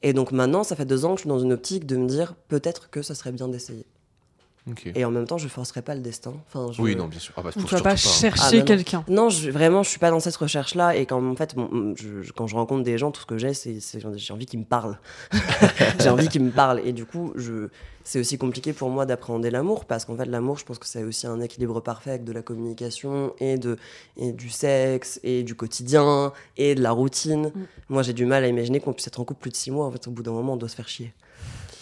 [0.02, 2.06] Et donc maintenant, ça fait deux ans que je suis dans une optique de me
[2.06, 3.86] dire peut-être que ça serait bien d'essayer.
[4.94, 6.32] Et en même temps, je forcerai pas le destin.
[6.48, 7.34] Enfin, je- Oui, non, bien sûr.
[7.36, 8.64] Ah, bah, faut pas surtout chercher Ah, bah non.
[8.64, 9.04] quelqu'un.
[9.08, 10.96] Non, je, vraiment, je suis pas dans cette recherche-là.
[10.96, 13.52] Et quand, en fait, bon, je- quand je rencontre des gens, tout ce que j'ai,
[13.52, 14.98] c'est c'est- j'ai envie qu'ils me parlent.
[16.00, 16.80] j'ai envie qu'ils me parlent.
[16.84, 17.68] Et du coup, je,
[18.04, 21.04] c'est aussi compliqué pour moi d'appréhender l'amour parce qu'en fait, l'amour, je pense que c'est
[21.04, 23.76] aussi un équilibre parfait avec de la communication et, de,
[24.16, 27.52] et du sexe et du quotidien et de la routine.
[27.54, 27.66] Mm.
[27.90, 29.84] Moi, j'ai du mal à imaginer qu'on puisse être en couple plus de six mois.
[29.84, 31.12] En fait, au bout d'un moment, on doit se faire chier.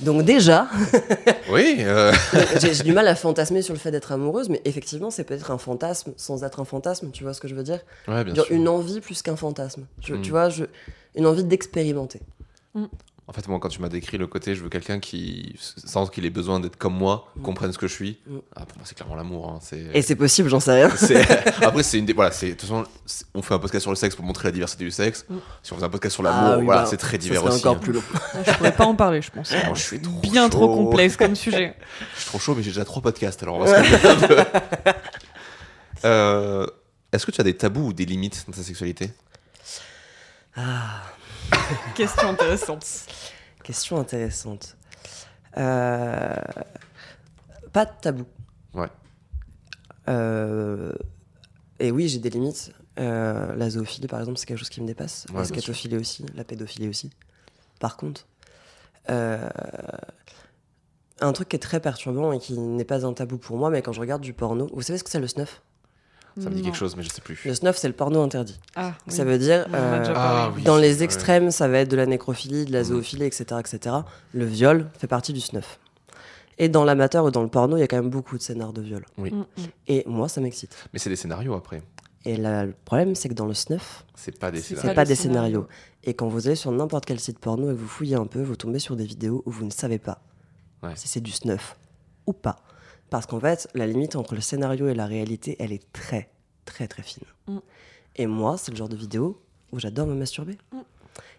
[0.03, 0.69] Donc déjà,
[1.51, 2.12] Oui, euh,
[2.61, 5.59] j'ai du mal à fantasmer sur le fait d'être amoureuse, mais effectivement, c'est peut-être un
[5.59, 7.81] fantasme sans être un fantasme, tu vois ce que je veux dire?
[8.09, 8.55] Ouais, bien Genre sûr.
[8.57, 9.87] une envie plus qu'un fantasme.
[10.01, 10.23] Je- Mm.
[10.23, 10.65] Tu vois, je,
[11.15, 12.21] une envie d'expérimenter.
[13.29, 16.27] En fait, moi, quand tu m'as décrit le côté, je veux quelqu'un qui, sans qu'il
[16.27, 17.43] ait besoin d'être comme moi, Mm.
[17.43, 18.19] comprenne ce que je suis.
[18.27, 18.39] Mm.
[18.57, 19.49] Ah, pour moi, c'est clairement l'amour.
[19.49, 19.87] hein, C'est.
[19.95, 20.91] Et c'est possible, j'en sais rien.
[21.63, 22.13] Après, c'est une des.
[22.15, 22.49] Voilà, c'est.
[22.49, 22.85] De toute façon,
[23.35, 25.25] on fait un podcast sur le sexe pour montrer la diversité du sexe.
[25.31, 25.37] Mm.
[25.63, 27.59] Si on faisait un podcast sur l'amour, Ah oui, voilà, bah, c'est très divers aussi.
[27.61, 27.81] encore hein.
[27.81, 28.03] plus long.
[28.45, 29.53] Je pourrais pas en parler, je pense.
[29.75, 31.77] Je suis trop Bien trop complexe comme sujet.
[32.15, 34.27] Je suis trop chaud, mais j'ai déjà trois podcasts, alors on va se calmer un
[34.27, 34.93] peu.
[36.05, 36.67] Euh,
[37.13, 39.11] Est-ce que tu as des tabous ou des limites dans ta sexualité?
[40.57, 41.03] Ah,
[41.95, 42.87] Question intéressante.
[43.62, 44.77] question intéressante.
[45.57, 46.35] Euh,
[47.73, 48.25] Pas de tabou.
[48.75, 48.88] Ouais.
[50.09, 50.93] Euh,
[51.79, 52.73] Et oui, j'ai des limites.
[52.99, 55.27] Euh, la zoophilie, par exemple, c'est quelque chose qui me dépasse.
[55.31, 57.11] Ouais, la scatophilie aussi, la pédophilie aussi.
[57.81, 58.27] Par contre,
[59.11, 59.49] euh,
[61.21, 63.81] un truc qui est très perturbant et qui n'est pas un tabou pour moi, mais
[63.83, 65.62] quand je regarde du porno, vous savez ce que c'est le snuff?
[66.40, 66.64] Ça me dit Non.
[66.66, 67.40] quelque chose, mais je sais plus.
[67.45, 68.59] Le snuff, c'est le porno interdit.
[68.75, 69.12] Ah, oui.
[69.14, 70.62] Ça veut dire, euh, Ah, oui.
[70.62, 72.85] dans les extrêmes, ça va être de la nécrophilie, de la Mhm.
[72.87, 73.97] zoophilie, etc., etc.
[74.33, 75.79] Le viol fait partie du snuff.
[76.59, 78.73] Et dans l'amateur ou dans le porno, il y a quand même beaucoup de scénars
[78.73, 79.05] de viol.
[79.18, 79.45] Mm, mm.
[79.88, 80.75] Et moi, ça m'excite.
[80.92, 81.83] Mais c'est des scénarios après.
[82.25, 84.95] Et là, le problème, c'est que dans le snuff, C'est pas des scénarios.
[84.95, 85.62] pas, des des scénarios.
[85.62, 85.68] scénarios.
[86.05, 88.40] Et quand vous allez sur n'importe quel site porno et que vous fouillez un peu,
[88.42, 90.21] vous tombez sur des vidéos où vous ne savez pas
[90.83, 90.92] Ouais.
[90.95, 91.77] si c'est du snuff
[92.27, 92.57] ou pas.
[93.12, 96.31] Parce qu'en fait, la limite entre le scénario et la réalité, elle est très,
[96.64, 97.25] très, très fine.
[97.46, 97.59] Mm.
[98.16, 99.38] Et moi, c'est le genre de vidéo
[99.70, 100.57] où j'adore me masturber.
[100.72, 100.79] Mm.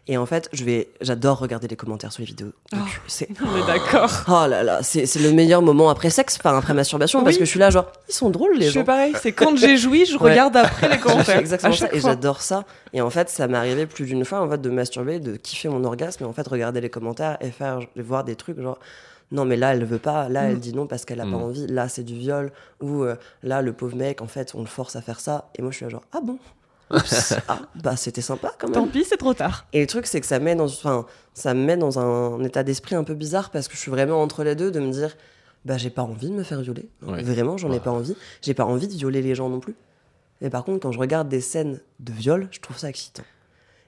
[0.06, 2.52] Et en fait, je vais, j'adore regarder les commentaires sur les vidéos.
[2.74, 2.78] Oh.
[3.08, 4.12] C'est On est d'accord.
[4.28, 7.50] Oh là là, c'est le meilleur moment après sexe, enfin après masturbation, parce que je
[7.50, 8.84] suis là, genre, ils sont drôles les Je gens.
[8.84, 10.30] pareil, c'est quand j'ai joui, je Ouais.
[10.32, 11.38] regarde après les Je commentaires.
[11.40, 12.66] exactement ça et j'adore ça.
[12.94, 15.70] Et en fait, ça m'est arrivé plus d'une fois en fait de masturber, de kiffer
[15.70, 18.78] mon orgasme et en fait regarder les commentaires et faire voir des trucs genre
[19.34, 20.60] non mais là elle veut pas, là elle Mm.
[20.60, 21.32] dit non parce qu'elle a Mm.
[21.32, 24.62] pas envie, là c'est du viol ou euh, là le pauvre mec en fait on
[24.62, 26.38] le force à faire ça et moi je suis là genre ah bon?
[26.92, 27.34] Oups.
[27.48, 28.76] ah bah c'était sympa quand même.
[28.76, 29.66] Tant pis, c'est trop tard.
[29.74, 32.62] Et le truc, c'est que ça, met dans, enfin, ça me met dans un état
[32.64, 35.16] d'esprit un peu bizarre parce que je suis vraiment entre les deux de me dire
[35.66, 36.90] bah, j'ai pas envie de me faire violer.
[37.02, 37.24] Ouais.
[37.24, 38.16] Vraiment, j'en ai pas envie.
[38.42, 39.76] J'ai pas envie de violer les gens non plus.
[40.42, 43.24] Mais par contre, quand je regarde des scènes de viol, je trouve ça excitant.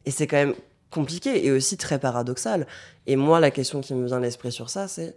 [0.06, 0.56] Et c'est quand même
[0.90, 2.66] compliqué et aussi très paradoxal.
[3.06, 5.16] Et moi, la question qui me vient à l'esprit sur ça, c'est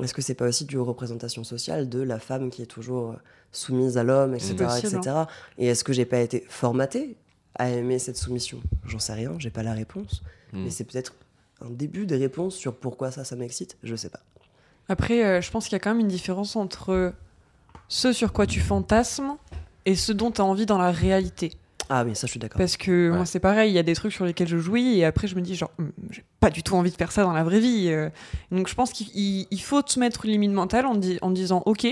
[0.00, 3.10] est-ce que c'est pas aussi due aux représentations sociales de la femme qui est toujours
[3.10, 3.16] euh,
[3.52, 5.00] soumise à l'homme, etc., etc.
[5.58, 7.16] Et est-ce que j'ai pas été formatée
[7.54, 8.60] à aimer cette soumission?
[8.86, 10.22] J'en sais rien, j'ai pas la réponse.
[10.52, 10.64] Mm.
[10.64, 11.14] Mais c'est peut-être
[11.60, 13.76] un début des réponses sur pourquoi ça, ça m'excite.
[13.82, 14.20] Je sais pas.
[14.88, 17.12] Après, euh, je pense qu'il y a quand même une différence entre
[17.88, 19.36] ce sur quoi tu fantasmes
[19.84, 21.52] et ce dont tu as envie dans la réalité.
[21.92, 22.56] Ah oui, ça, je suis d'accord.
[22.58, 23.16] Parce que Ouais.
[23.16, 25.34] moi, c'est pareil, il y a des trucs sur lesquels je jouis et après, je
[25.34, 27.60] me dis, genre, Hum, j'ai pas du tout envie de faire ça dans la vraie
[27.60, 27.88] vie.
[27.90, 28.08] euh.
[28.52, 31.30] Donc, je pense qu'il il- il faut te mettre une limite mentale en, di- en
[31.30, 31.86] disant, ok,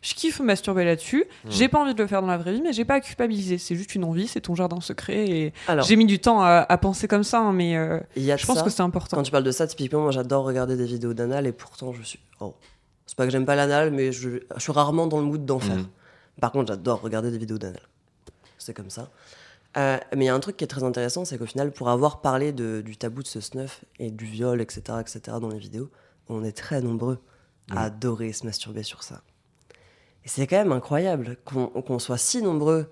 [0.00, 1.48] je kiffe me masturber là-dessus, Mm.
[1.50, 3.58] j'ai pas envie de le faire dans la vraie vie, mais j'ai pas à culpabiliser.
[3.58, 5.28] C'est juste une envie, c'est ton jardin secret.
[5.28, 8.30] Et Alors, j'ai mis du temps à, à penser comme ça, hein, mais euh, y
[8.32, 8.64] a je pense ça.
[8.64, 9.16] que c'est important.
[9.16, 12.02] Quand tu parles de ça, typiquement, moi, j'adore regarder des vidéos d'anal et pourtant, je
[12.02, 12.18] suis.
[12.40, 12.54] Oh.
[13.06, 14.30] C'est pas que j'aime pas l'anal, mais je...
[14.56, 15.76] je suis rarement dans le mood d'en faire.
[15.76, 15.88] Mm.
[16.40, 17.80] Par contre, j'adore regarder des vidéos d'anal.
[18.64, 19.10] C'est comme ça.
[19.76, 21.90] Euh, mais il y a un truc qui est très intéressant, c'est qu'au final, pour
[21.90, 25.58] avoir parlé de- du tabou de ce snuff et du viol, etc., etc., dans les
[25.58, 25.90] vidéos,
[26.28, 27.18] on est très nombreux
[27.70, 27.76] Oui.
[27.76, 29.20] à adorer se masturber sur ça.
[30.24, 32.90] Et c'est quand même incroyable qu'on soit si nombreux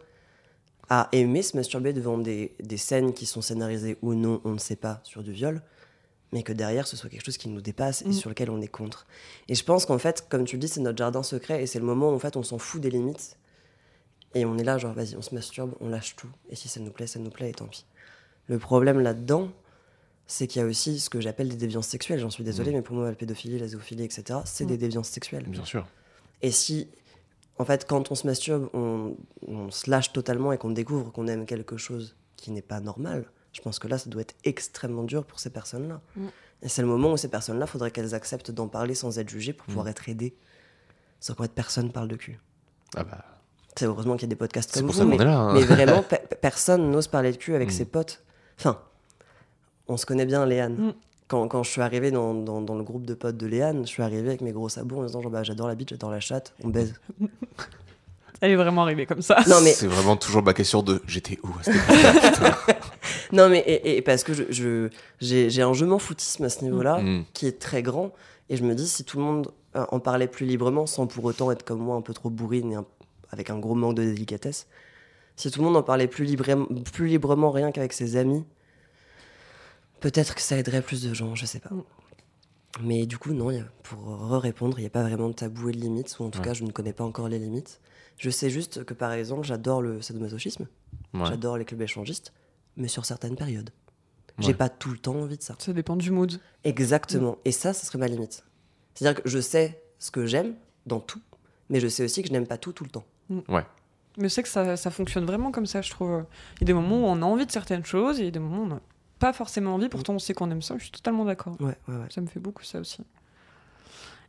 [0.91, 4.59] à aimer se masturber devant des, des scènes qui sont scénarisées ou non, on ne
[4.59, 5.63] sait pas, sur du viol,
[6.33, 8.13] mais que derrière ce soit quelque chose qui nous dépasse et Mm.
[8.13, 9.07] sur lequel on est contre.
[9.49, 11.79] Et je pense qu'en fait, comme tu le dis, c'est notre jardin secret et c'est
[11.79, 13.39] le moment où en fait on s'en fout des limites
[14.35, 16.29] et on est là, genre vas-y, on se masturbe, on lâche tout.
[16.51, 17.85] Et si ça nous plaît, ça nous plaît et tant pis.
[18.49, 19.51] Le problème là-dedans,
[20.27, 22.19] c'est qu'il y a aussi ce que j'appelle des déviances sexuelles.
[22.21, 22.75] J'en suis désolée, Mm.
[22.75, 24.69] mais pour moi, la pédophilie, la zoophilie, etc., c'est Mm.
[24.69, 25.45] des déviances sexuelles.
[25.47, 25.87] Bien sûr.
[26.41, 26.89] Et si,
[27.59, 29.17] en fait, quand on se masturbe, on,
[29.47, 33.27] on se lâche totalement et qu'on découvre qu'on aime quelque chose qui n'est pas normal,
[33.53, 36.01] je pense que là, ça doit être extrêmement dur pour ces personnes-là.
[36.17, 36.27] Mm.
[36.63, 39.29] Et c'est le moment où ces personnes-là, il faudrait qu'elles acceptent d'en parler sans être
[39.29, 39.89] jugées pour pouvoir Mm.
[39.91, 40.35] être aidées.
[41.21, 42.41] Sans fait, personne parle de cul.
[42.97, 43.25] Ah bah,
[43.77, 45.25] C'est heureusement qu'il y a des podcasts c'est comme pour vous, ça qu'on mais, est
[45.25, 45.39] là.
[45.39, 45.53] hein.
[45.55, 47.73] mais vraiment, pe- pe- personne n'ose parler de cul avec Mm.
[47.73, 48.23] ses potes.
[48.59, 48.79] Enfin,
[49.89, 50.75] on se connaît bien, Léane.
[50.75, 50.95] Mm.
[51.29, 53.89] Quand, quand je suis arrivé dans, dans- dans le groupe de potes de Léane, je
[53.89, 56.21] suis arrivé avec mes gros sabots en disant genre, bah, j'adore la bite, j'adore la
[56.21, 56.95] chatte, on baise.
[58.41, 59.37] Elle est vraiment arrivée comme ça.
[59.47, 61.77] Non, mais C'est vraiment toujours ma question de j'étais où à cette.
[63.33, 64.89] Non, mais et, et parce que je, je-
[65.21, 67.25] j'ai, j'ai un je m'en foutisme à ce niveau-là Mm.
[67.33, 68.11] qui est très grand.
[68.51, 71.25] Et je me dis, si tout le monde euh, en parlait plus librement, sans pour
[71.25, 72.85] autant être comme moi, un peu trop bourrine et un-
[73.33, 74.67] avec un gros manque de délicatesse,
[75.37, 78.45] si tout le monde en parlait plus, librement, plus librement rien qu'avec ses amis,
[80.01, 81.71] peut-être que ça aiderait plus de gens, je sais pas.
[82.83, 85.69] Mais du coup, non, y a- pour répondre, il n'y a pas vraiment de tabou
[85.69, 86.45] et de limites, ou en tout Ouais.
[86.47, 87.81] cas, je ne connais pas encore les limites.
[88.19, 90.67] Je sais juste que, par exemple, j'adore le sadomasochisme,
[91.15, 91.27] Ouais.
[91.27, 92.33] j'adore les clubs échangistes,
[92.77, 93.71] mais sur certaines périodes.
[94.39, 94.55] J'ai Ouais.
[94.55, 95.55] pas tout le temps envie de ça.
[95.59, 96.41] Ça dépend du mood.
[96.65, 97.37] Exactement.
[97.45, 98.45] Et ça, ça serait ma limite.
[98.95, 100.55] C'est-à-dire que je sais ce que j'aime
[100.87, 101.21] dans tout,
[101.69, 103.05] mais je sais aussi que je n'aime pas tout tout le temps.
[104.19, 106.25] Mais c'est que ça, ça fonctionne vraiment comme ça, je trouve.
[106.57, 108.29] Il y a des moments où on a envie de certaines choses, et il y
[108.29, 108.81] a des moments où on n'a
[109.19, 111.55] pas forcément envie, pourtant on sait qu'on aime ça, je suis totalement d'accord.
[111.61, 112.09] Ouais, ouais, ouais.
[112.11, 113.05] Ça me fait beaucoup ça aussi.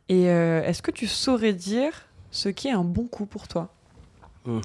[0.08, 1.92] Et euh, est-ce que tu saurais dire
[2.30, 3.74] ce qui est un bon coup pour toi?
[4.46, 4.60] Il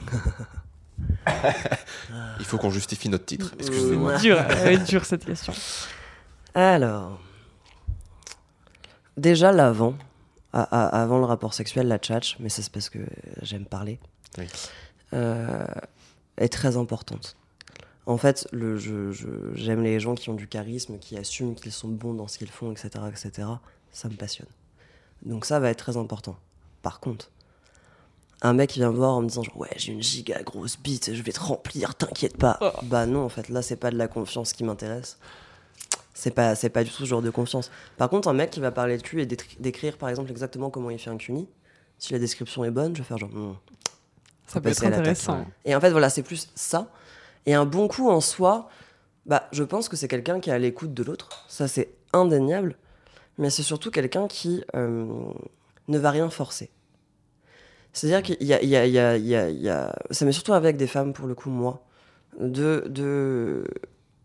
[2.45, 3.56] faut qu'on justifie notre titre.
[3.56, 3.60] Mm.
[3.60, 4.17] Excusez-moi.
[4.17, 5.54] Dur, être dure cette question.
[6.54, 7.19] Alors,
[9.17, 9.95] déjà l'avant,
[10.54, 12.99] avant le rapport sexuel, la tchatch, mais ça c'est parce que
[13.41, 13.99] j'aime parler,
[14.38, 14.46] Oui.
[15.13, 15.65] euh,
[16.38, 17.36] est très importante.
[18.06, 21.72] En fait, le, je- je- j'aime les gens qui ont du charisme, qui assument qu'ils
[21.72, 23.48] sont bons dans ce qu'ils font, etc., etc.
[23.92, 24.48] Ça me passionne.
[25.24, 26.38] Donc ça va être très important.
[26.82, 27.30] Par contre,
[28.42, 30.80] un mec qui vient me voir en me disant genre, ouais j'ai une giga grosse
[30.80, 32.58] bite, je vais te remplir, t'inquiète pas.
[32.62, 32.72] Oh.
[32.84, 35.18] Bah non en fait là c'est pas de la confiance qui m'intéresse.
[36.13, 37.70] C'est pas c'est pas du tout ce genre de confiance.
[37.98, 40.89] Par contre un mec qui va parler de cul et décrire par exemple exactement comment
[40.89, 41.50] il fait un cuni,
[41.98, 43.30] si la description est bonne, je vais faire genre.
[44.50, 45.46] Ça peut être intéressant.
[45.66, 46.92] Et en fait voilà c'est plus ça.
[47.46, 48.70] Et un bon coup en soi,
[49.26, 51.46] bah je pense que c'est quelqu'un qui est à l'écoute de l'autre.
[51.48, 52.76] Ça c'est indéniable.
[53.38, 55.06] Mais c'est surtout quelqu'un qui euh,
[55.88, 56.70] ne va rien forcer.
[57.94, 59.70] C'est-à-dire qu'il y a, il y a- il y a- il y a- il y
[59.70, 61.84] a- Ça m'est surtout avec des femmes, pour le coup, moi,
[62.40, 63.64] de de-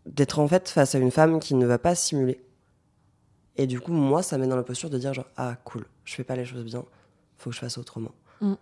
[0.05, 2.43] d'être en fait face à une femme qui ne va pas simuler.
[3.57, 6.13] Et du coup, moi, ça met dans la posture de dire genre, ah, cool, je
[6.13, 6.83] fais pas les choses bien,
[7.37, 8.11] faut que je fasse autrement.
[8.41, 8.53] Mm.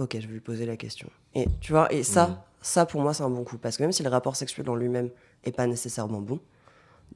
[0.00, 1.08] Ok, je vais lui poser la question.
[1.34, 2.38] Et tu vois, et ça, Mm.
[2.62, 3.58] ça pour moi, c'est un bon coup.
[3.58, 5.10] Parce que même si le rapport sexuel en lui-même
[5.44, 6.40] est pas nécessairement bon,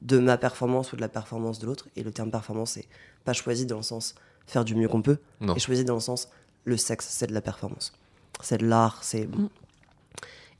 [0.01, 2.87] de ma performance ou de la performance de l'autre, et le terme performance, c'est
[3.23, 4.15] pas choisi dans le sens
[4.47, 5.55] faire du mieux qu'on peut, Non.
[5.55, 6.29] et choisi dans le sens
[6.63, 7.93] le sexe, c'est de la performance.
[8.41, 9.25] C'est de l'art, c'est.
[9.27, 9.49] Mm.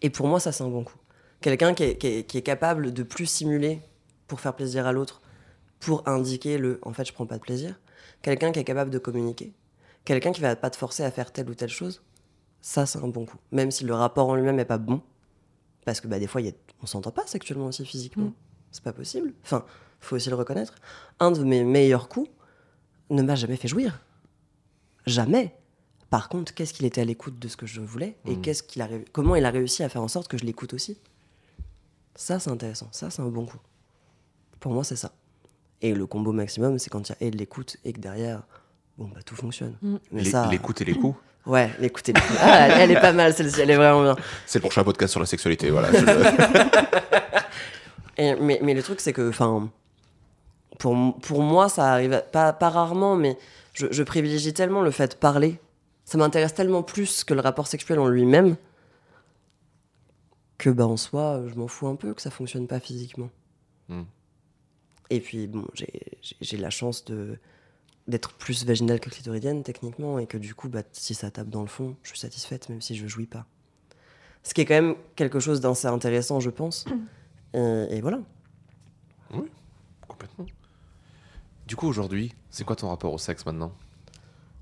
[0.01, 0.97] Et pour moi, ça, c'est un bon coup.
[1.41, 3.81] Quelqu'un qui est, qui est- qui est capable de plus simuler
[4.27, 5.21] pour faire plaisir à l'autre,
[5.79, 7.79] pour indiquer le en fait, je prends pas de plaisir.
[8.23, 9.53] Quelqu'un qui est capable de communiquer.
[10.05, 12.01] Quelqu'un qui va pas te forcer à faire telle ou telle chose.
[12.65, 13.37] Ça, c'est un bon coup.
[13.51, 14.99] Même si le rapport en lui-même est pas bon.
[15.85, 16.51] Parce que bah, des fois, y a...
[16.81, 18.25] on s'entend pas sexuellement aussi physiquement.
[18.25, 18.33] Mm.
[18.71, 19.35] C'est pas possible.
[19.43, 19.63] Enfin,
[19.99, 20.73] faut aussi le reconnaître.
[21.19, 22.27] Un de mes meilleurs coups
[23.11, 24.01] ne m'a jamais fait jouir.
[25.05, 25.55] Jamais.
[26.09, 28.41] Par contre, qu'est-ce qu'il était à l'écoute de ce que je voulais et Mm.
[28.41, 30.97] qu'est-ce qu'il a comment il a réussi à faire en sorte que je l'écoute aussi?
[32.15, 32.87] Ça, c'est intéressant.
[32.91, 33.59] Ça, c'est un bon coup.
[34.59, 35.11] Pour moi, c'est ça.
[35.81, 38.47] Et le combo maximum, c'est quand il y a et de l'écoute et que derrière,
[38.97, 39.77] bon, bah tout fonctionne.
[39.81, 39.95] Mm.
[40.11, 41.17] Mais Les- ça, L'écoute et les coups.
[41.45, 42.37] ouais, l'écoute et l'écoute.
[42.39, 44.15] Ah, elle, elle est pas mal celle-ci, elle est vraiment bien.
[44.45, 45.69] C'est le prochain podcast sur la sexualité.
[45.69, 45.89] Voilà.
[48.17, 49.69] Et- mais, mais le truc, c'est que, enfin,
[50.79, 53.37] pour, pour moi, ça arrive pas, pas rarement, mais
[53.73, 55.59] je, je privilégie tellement le fait de parler.
[56.05, 58.55] Ça m'intéresse tellement plus que le rapport sexuel en lui-même
[60.57, 63.29] que, bah, en soi, je m'en fous un peu que ça fonctionne pas physiquement.
[63.89, 64.03] Hmm.
[65.09, 67.37] Et puis, bon, j'ai la chance de
[68.07, 71.61] d'être plus vaginale que clitoridienne, techniquement, et que du coup, bah, si ça tape dans
[71.61, 73.45] le fond, je suis satisfaite, même si je jouis pas.
[74.43, 76.85] Ce qui est quand même quelque chose d'assez intéressant, je pense.
[77.53, 78.19] Et, et voilà.
[80.07, 80.45] Complètement.
[81.65, 83.73] Du coup, aujourd'hui, c'est quoi ton rapport au sexe maintenant?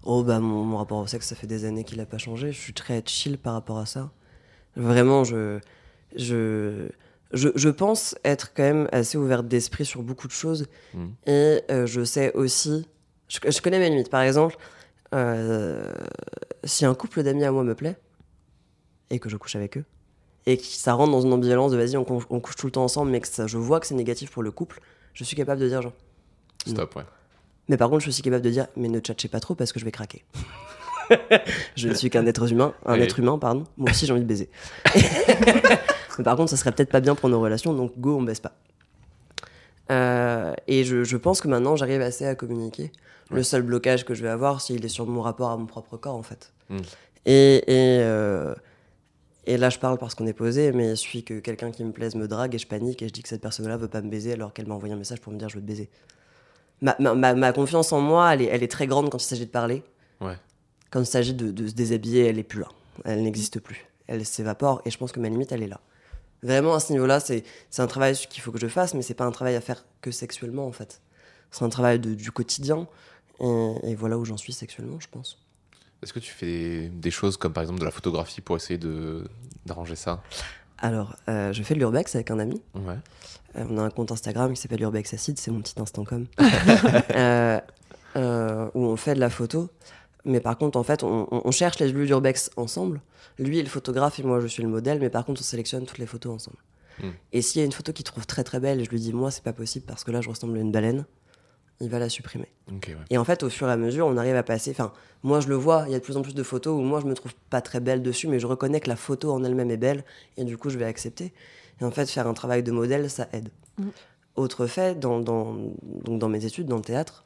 [0.06, 2.52] Oh bah mon, mon rapport au sexe, ça fait des années qu'il a pas changé.
[2.52, 4.12] Je suis très chill par rapport à ça.
[4.76, 5.60] Vraiment, je
[6.16, 6.90] je,
[7.34, 10.68] je, je pense être quand même assez ouverte d'esprit sur beaucoup de choses.
[10.94, 11.08] Mm.
[11.26, 12.88] Et euh, je sais aussi.
[13.34, 14.10] Je, je connais mes limites.
[14.10, 14.58] Par exemple,
[15.16, 15.92] euh,
[16.64, 17.96] si un couple d'amis à moi me plaît,
[19.10, 19.86] et que je couche avec eux,
[20.46, 22.72] et que ça rentre dans une ambivalence de vas-y, on, cou- on couche tout le
[22.72, 24.82] temps ensemble, mais que ça, je vois que c'est négatif pour le couple,
[25.14, 25.94] je suis capable de dire genre.
[26.66, 27.04] Stop, ouais.
[27.70, 29.72] Mais par contre, je suis aussi capable de dire mais ne tchatchez pas trop parce
[29.72, 30.24] que je vais craquer.
[31.76, 33.64] je ne suis qu'un être humain, un être humain, pardon.
[33.78, 34.50] Moi aussi, j'ai envie de baiser.
[36.18, 38.40] mais par contre, ça serait peut-être pas bien pour nos relations, donc go, on baisse
[38.40, 38.54] pas.
[39.94, 42.92] Euh, et je, je pense que maintenant, j'arrive assez à communiquer.
[43.32, 45.98] Le seul blocage que je vais avoir, s'il est sur mon rapport à mon propre
[45.98, 46.52] corps, en fait.
[46.70, 46.78] Mm.
[47.26, 48.54] Et, et, euh,
[49.48, 51.92] et là, je parle parce qu'on est posé, mais il suffit que quelqu'un qui me
[51.92, 54.10] plaise me drague et je panique et je dis que cette personne-là veut pas me
[54.10, 55.90] baiser alors qu'elle m'a envoyé un message pour me dire je veux te baiser.
[56.82, 59.26] Ma, ma, ma- ma confiance en moi, elle est, elle est très grande quand il
[59.26, 59.84] s'agit de parler.
[60.22, 60.36] Ouais.
[60.92, 62.68] Quand il s'agit de, de se déshabiller, elle est plus là.
[63.06, 63.88] Elle n'existe plus.
[64.06, 65.80] Elle s'évapore et je pense que ma limite, elle est là.
[66.44, 67.44] Vraiment, à ce niveau-là, c'est
[67.78, 70.12] un travail qu'il faut que je fasse, mais c'est pas un travail à faire que
[70.12, 71.02] sexuellement, en fait.
[71.52, 72.88] C'est un travail de- du quotidien.
[73.40, 75.40] Et, et voilà où j'en suis sexuellement, je pense.
[76.04, 78.78] Est-ce que tu fais des, choses comme par exemple de la photographie pour essayer
[79.66, 80.22] d'arranger ça?
[80.80, 82.62] Alors, euh, je fais de l'urbex avec un ami.
[82.76, 82.98] Ouais.
[83.56, 86.26] Euh, on a un compte Instagram qui s'appelle Urbex Acid, c'est mon petit instant com.
[88.16, 89.72] Euh, où on fait de la photo.
[90.26, 93.02] Mais par contre, en fait, on, cherche les lieux d'Urbex ensemble.
[93.40, 95.86] Lui est le photographe et moi je suis le modèle, mais par contre, on sélectionne
[95.86, 96.58] toutes les photos ensemble.
[97.02, 97.12] Hmm.
[97.32, 99.12] Et s'il y a une photo qu'il trouve très très belle et je lui dis,
[99.12, 101.06] moi, c'est pas possible parce que là, je ressemble à une baleine,
[101.82, 102.48] il va la supprimer.
[102.70, 102.96] Ouais.
[103.10, 104.72] Et en fait, au fur et à mesure, on arrive à passer.
[104.72, 106.82] Enfin, moi, je le vois, il y a de plus en plus de photos où
[106.82, 109.44] moi, je me trouve pas très belle dessus, mais je reconnais que la photo en
[109.44, 110.04] elle-même est belle,
[110.38, 111.34] et du coup, je vais accepter.
[111.82, 113.50] Et en fait, faire un travail de modèle, ça aide.
[113.78, 113.92] Mhm.
[114.36, 117.26] Autre fait, dans, dans, donc dans mes études, dans le théâtre,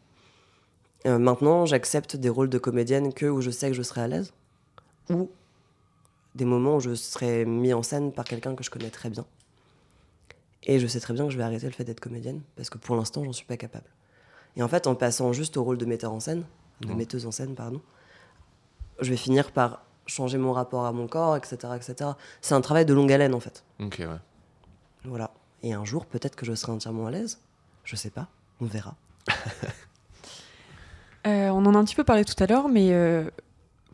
[1.08, 4.08] euh, maintenant, j'accepte des rôles de comédienne que où je sais que je serai à
[4.08, 4.34] l'aise,
[5.10, 5.30] ou
[6.36, 9.26] des moments où je serai mis en scène par quelqu'un que je connais très bien.
[10.64, 12.78] Et je sais très bien que je vais arrêter le fait d'être comédienne, parce que
[12.78, 13.86] pour l'instant, j'en suis pas capable.
[14.56, 16.44] Et en fait, en passant juste au rôle de metteur en scène,
[16.82, 16.98] de Mhm.
[16.98, 17.82] metteuse en scène, pardon,
[19.00, 21.56] je vais finir par changer mon rapport à mon corps, etc.
[21.76, 22.12] etc.
[22.42, 23.64] C'est un travail de longue haleine, en fait.
[23.80, 24.08] Ok, ouais.
[25.06, 25.32] Voilà.
[25.64, 27.40] Et un jour, peut-être que je serai entièrement à l'aise.
[27.84, 28.28] Je sais pas.
[28.62, 28.96] On verra.
[31.28, 33.30] Euh, on en a un petit peu parlé tout à l'heure, mais euh,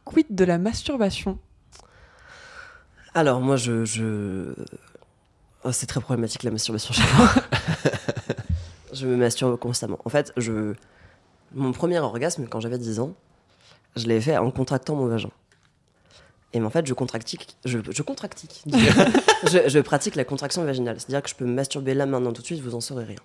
[0.05, 1.39] quid de la masturbation?
[3.15, 3.85] Alors, moi, je.
[3.85, 4.53] je...
[5.63, 7.29] Oh, c'est très problématique la masturbation chez moi.
[8.93, 9.97] je me masturbe constamment.
[10.05, 10.73] En fait, je...
[11.53, 13.13] mon premier orgasme, quand j'avais 10 ans,
[13.95, 15.31] je l'ai fait en contractant mon vagin.
[16.51, 17.57] Et en fait, je contractique.
[17.65, 18.63] Je, je contractique.
[19.47, 20.99] je, je pratique la contraction vaginale.
[20.99, 23.19] C'est-à-dire que je peux me masturber là maintenant tout de suite, vous en saurez rien.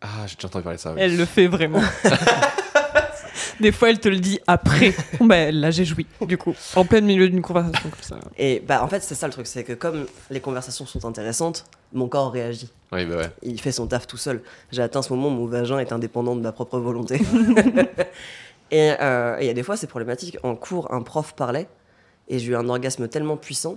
[0.00, 0.92] Ah, j'ai déjà entendu parler de ça.
[0.92, 1.00] oui.
[1.00, 1.82] Elle le fait vraiment.
[3.60, 4.94] Des fois, elle te le dit après.
[5.20, 8.18] Bah, là, j'ai joui, du coup, en plein milieu d'une conversation comme ça.
[8.38, 11.64] Et bah, en fait, c'est ça le truc, c'est que comme les conversations sont intéressantes,
[11.92, 12.70] mon corps réagit.
[12.92, 13.30] Oui, bah ouais.
[13.42, 14.42] il fait son taf tout seul.
[14.70, 17.20] J'ai atteint ce moment où mon vagin est indépendant de ma propre volonté.
[18.70, 20.38] et euh, et il y a des fois, c'est problématique.
[20.42, 21.66] En cours, un prof parlait
[22.28, 23.76] et j'ai eu un orgasme tellement puissant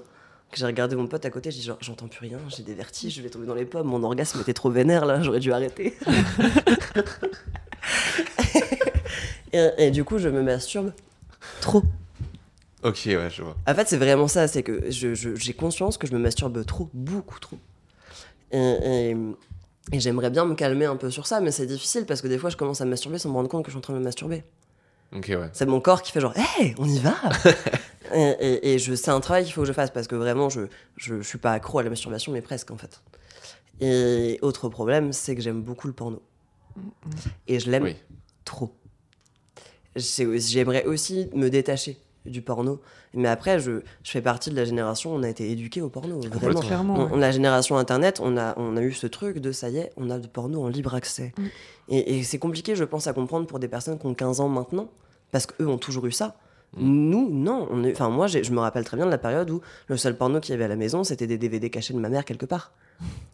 [0.51, 1.51] que j'ai regardé mon pote à côté.
[1.51, 3.87] J'ai dit genre, j'entends plus rien, j'ai des vertiges, je vais tomber dans les pommes.
[3.87, 5.95] Mon orgasme était trop vénère là, j'aurais dû arrêter.
[9.53, 10.91] et, et du coup, je me masturbe
[11.61, 11.83] trop.
[12.83, 13.55] Ok, ouais, je vois.
[13.67, 16.65] En fait, c'est vraiment ça, c'est que je- je- j'ai conscience que je me masturbe
[16.65, 17.57] trop, beaucoup trop.
[18.51, 19.15] Et, et-
[19.91, 22.37] et j'aimerais bien me calmer un peu sur ça, mais c'est difficile parce que des
[22.37, 23.93] fois, je commence à me masturber sans me rendre compte que je suis en train
[23.93, 24.43] de me masturber.
[25.15, 25.49] Ok, ouais.
[25.53, 27.15] C'est mon corps qui fait genre, hé, on y va
[28.15, 30.49] Et, et- et je, c'est un travail qu'il faut que je fasse parce que vraiment,
[30.49, 30.61] je,
[30.97, 33.01] je, je suis pas accro à la masturbation, mais presque en fait.
[33.81, 36.21] Et autre problème, c'est que j'aime beaucoup le porno.
[37.47, 37.95] Et je l'aime Oui.
[38.45, 38.73] trop.
[39.95, 42.79] J'ai- J'aimerais aussi me détacher du porno.
[43.13, 46.19] Mais après, je, je fais partie de la génération, on a été éduqué au porno,
[46.19, 46.59] vraiment.
[46.59, 46.93] Clairement.
[46.95, 47.09] On, ouais.
[47.13, 49.91] on- la génération internet, on a, on a eu ce truc de ça y est,
[49.97, 51.33] on a du porno en libre accès.
[51.37, 51.45] Mm.
[51.89, 54.49] Et, et c'est compliqué, je pense, à comprendre pour des personnes qui ont 15 ans
[54.49, 54.89] maintenant,
[55.31, 56.35] parce qu'eux ont toujours eu ça.
[56.77, 57.09] Mm.
[57.09, 57.67] Nous, non.
[57.71, 60.15] On est- Enfin, moi, je me rappelle très bien de la période où le seul
[60.17, 62.45] porno qu'il y avait à la maison, c'était des DVD cachés de ma mère quelque
[62.45, 62.71] part.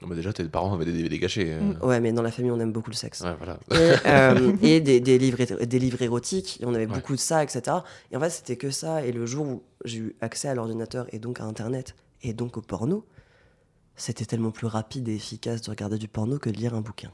[0.03, 1.47] Oh, bah déjà, tes parents avaient des DVD cachés.
[1.53, 1.85] euh, Mm.
[1.85, 3.21] Ouais, mais dans la famille, on aime beaucoup le sexe.
[3.21, 3.59] Ouais, voilà.
[3.71, 6.93] Et, euh, et des, des livres, des livres érotiques, et on avait Ouais.
[6.93, 7.77] beaucoup de ça, etc.
[8.11, 9.05] Et en fait, c'était que ça.
[9.05, 12.57] Et le jour où j'ai eu accès à l'ordinateur et donc à Internet et donc
[12.57, 13.05] au porno,
[13.97, 17.11] c'était tellement plus rapide et efficace de regarder du porno que de lire un bouquin.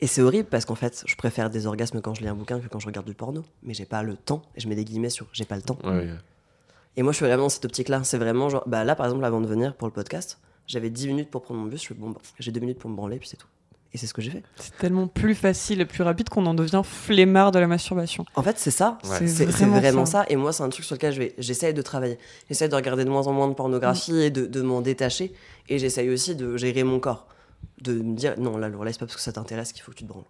[0.00, 2.60] Et c'est horrible parce qu'en fait, je préfère des orgasmes quand je lis un bouquin
[2.60, 3.44] que quand je regarde du porno.
[3.62, 4.42] Mais j'ai pas le temps.
[4.54, 5.78] Et je mets des guillemets sur j'ai pas le temps.
[5.84, 6.08] Ouais, ouais.
[6.96, 8.04] Et moi, je suis vraiment dans cette optique-là.
[8.04, 11.08] C'est vraiment genre, bah là, par exemple, avant de venir pour le podcast, j'avais 10
[11.08, 11.82] minutes pour prendre mon bus.
[11.82, 13.46] Je fais bon, bah, j'ai 2 minutes pour me branler, puis c'est tout.
[13.92, 14.42] Et c'est ce que j'ai fait.
[14.56, 18.26] C'est tellement plus facile et plus rapide qu'on en devient flemmard de la masturbation.
[18.34, 18.98] En fait, c'est ça.
[19.04, 19.26] Ouais.
[19.26, 20.22] C'est vraiment, vraiment ça.
[20.22, 20.26] ça.
[20.28, 22.18] Et moi, c'est un truc sur lequel j'essaye de travailler.
[22.48, 25.32] J'essaye de regarder de moins en moins de pornographie et de, de m'en détacher.
[25.68, 27.26] Et j'essaye aussi de gérer mon corps.
[27.82, 29.96] De me dire, non, là, Laura, c'est pas parce que ça t'intéresse qu'il faut que
[29.96, 30.24] tu te branles.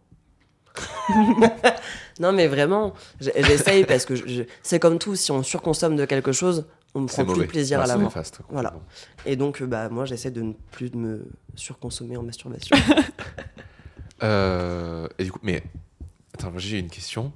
[2.20, 5.14] non, mais vraiment, j'essaye parce que je- je- c'est comme tout.
[5.16, 7.46] Si on surconsomme de quelque chose, on ne prend plus mauvais.
[7.46, 8.04] de plaisir Ouais, à la c'est main.
[8.06, 8.74] néfaste, Voilà.
[9.24, 12.76] Et donc, euh, bah, moi, j'essaie de ne plus de me surconsommer en masturbation.
[14.22, 15.62] Euh, et du coup, mais
[16.34, 17.32] attends, j'ai une question.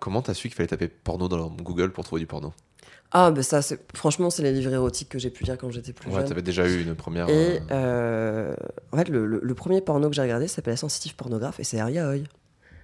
[0.00, 2.52] Comment t'as su qu'il fallait taper porno dans Google pour trouver du porno?
[3.12, 5.92] Ah, bah ça, c'est- franchement, c'est les livres érotiques que j'ai pu lire quand j'étais
[5.92, 6.28] plus Ouais, jeune.
[6.28, 7.28] t'avais déjà eu une première.
[7.28, 8.54] Et euh, euh,
[8.92, 11.80] en fait, le, le- le premier porno que j'ai regardé s'appelait Sensitive Pornographe et c'est
[11.80, 12.24] un yaoi.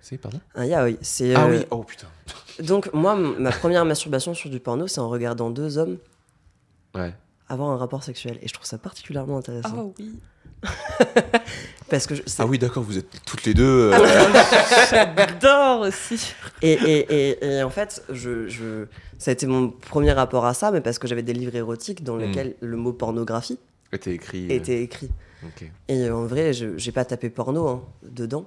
[0.00, 0.40] C'est pardon?
[0.54, 0.96] Un yaoi.
[1.02, 2.06] C'est, Ah euh, oui, oh putain.
[2.62, 5.98] Donc, moi, m- ma première masturbation sur du porno, c'est en regardant deux hommes
[6.94, 7.14] Ouais.
[7.48, 8.38] avoir un rapport sexuel.
[8.42, 9.92] Et je trouve ça particulièrement intéressant.
[9.98, 10.18] oui.
[11.92, 13.90] Parce que je- c'est- Ah oui, d'accord, vous êtes toutes les deux.
[13.92, 14.32] Ah euh,
[14.90, 16.32] J'adore aussi.
[16.62, 18.86] et, et, et, et en fait, je, je...
[19.18, 22.02] ça a été mon premier rapport à ça, mais parce que j'avais des livres érotiques
[22.02, 22.20] dans Mm.
[22.20, 23.58] lesquels le mot pornographie
[23.92, 24.46] était écrit.
[24.50, 25.10] euh, était écrit.
[25.88, 28.46] Et en vrai, je j'ai pas tapé porno hein, dedans.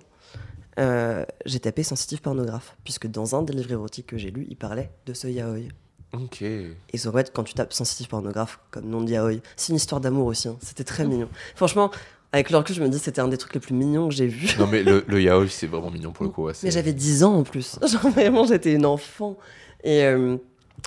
[0.80, 4.58] Euh, j'ai tapé sensitive pornographe, puisque dans un des livres érotiques que j'ai lu, il
[4.58, 5.70] parlait de ce yaoi.
[6.14, 6.42] Ok.
[6.42, 6.74] Et
[7.06, 10.28] en fait, quand tu tapes sensitive pornographe comme nom de yaoi, c'est une histoire d'amour
[10.28, 10.48] aussi.
[10.48, 10.58] hein.
[10.62, 11.28] C'était très mignon.
[11.56, 11.92] Franchement,
[12.36, 14.28] avec le recul, je me dis c'était un des trucs les plus mignons que j'ai
[14.28, 14.50] vu.
[14.60, 16.44] Non, mais le, le yaoi, c'est vraiment mignon pour le coup.
[16.44, 17.80] ouais, Mais j'avais 10 ans en plus.
[17.82, 19.38] Genre vraiment, j'étais une enfant.
[19.86, 20.36] Et, euh,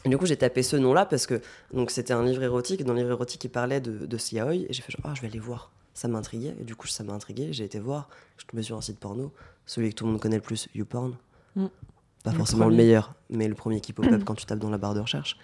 [0.04, 1.40] du coup, j'ai tapé ce nom-là parce que
[1.72, 2.82] donc c'était un livre érotique.
[2.82, 4.54] Et dans le livre érotique, il parlait de, de ce yaoi.
[4.54, 5.72] Et j'ai fait genre, ah, je vais aller voir.
[5.94, 6.54] Ça m'intriguait.
[6.60, 7.48] Et du coup, ça m'a intrigué.
[7.52, 8.10] J'ai été voir.
[8.36, 9.32] Je suis tombé sur un site porno.
[9.64, 11.16] Celui que tout le monde connaît le plus, YouPorn.
[11.56, 11.66] Mm.
[12.24, 14.78] Pas Le forcément le meilleur, mais le premier qui pop-up quand tu tapes dans la
[14.78, 15.38] barre de recherche.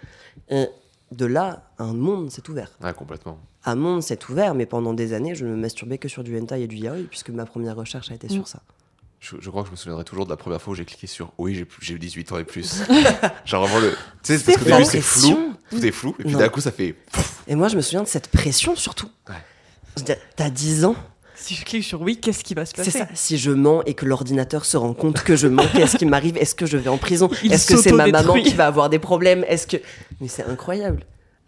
[0.49, 0.67] Et
[1.11, 2.71] de là, un monde s'est ouvert.
[2.81, 3.39] Ah, complètement.
[3.65, 6.37] Un monde s'est ouvert, mais pendant des années, je ne me masturbais que sur du
[6.39, 8.31] hentai et du yaoi, puisque ma première recherche a été Mm.
[8.31, 8.59] sur ça.
[9.19, 11.07] Je, je crois que je me souviendrai toujours de la première fois où j'ai cliqué
[11.07, 12.81] sur oui, j'ai plus- j'ai 18 ans et plus.
[13.45, 13.91] Genre vraiment le.
[13.91, 15.35] Tu sais, C'est parce qu'au la début c'est pression.
[15.35, 16.95] flou, tout est flou, et puis d'un coup ça fait.
[17.47, 19.09] Et moi, je me souviens de cette pression surtout.
[19.29, 20.05] Ouais.
[20.35, 20.95] T'as 10 ans,
[21.35, 23.07] Si je clique sur oui, qu'est-ce qui va se c'est passer ça.
[23.13, 26.37] Si je mens et que l'ordinateur se rend compte que je mens, qu'est-ce qui m'arrive
[26.37, 28.99] Est-ce que je vais en prison Est-ce que c'est ma maman qui va avoir des
[28.99, 29.77] problèmes Est-ce que.
[30.21, 31.05] Mais c'est incroyable.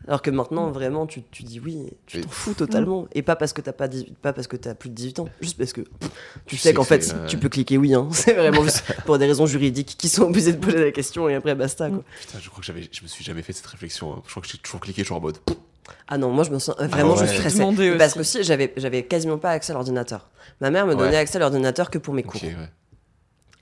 [0.08, 3.08] Alors que maintenant, vraiment, tu, tu dis oui, tu t'en fous totalement.
[3.14, 5.28] Et pas parce que t'as pas, 18 pas parce que t'as plus de 18 ans,
[5.42, 6.10] juste parce que pff,
[6.46, 7.94] tu Tu sais qu'en que fait, c'est, euh, tu peux cliquer oui.
[7.94, 8.08] Hein.
[8.14, 11.36] C'est vraiment juste pour des raisons juridiques qui sont obligés de poser la question et
[11.36, 11.90] après basta.
[11.90, 12.04] Quoi.
[12.22, 14.14] Putain, je crois que je me suis jamais fait cette réflexion.
[14.14, 14.22] hein.
[14.26, 15.40] Je crois que j'ai toujours cliqué genre en mode.
[16.08, 17.26] Ah non, moi je me sens vraiment ouais.
[17.28, 17.64] je stressais.
[17.98, 18.38] Parce que aussi.
[18.40, 20.30] aussi j'avais j'avais quasiment pas accès à l'ordinateur.
[20.62, 21.16] Ma mère me donnait Ouais.
[21.18, 22.42] accès à l'ordinateur que pour mes cours.
[22.44, 22.56] Ouais.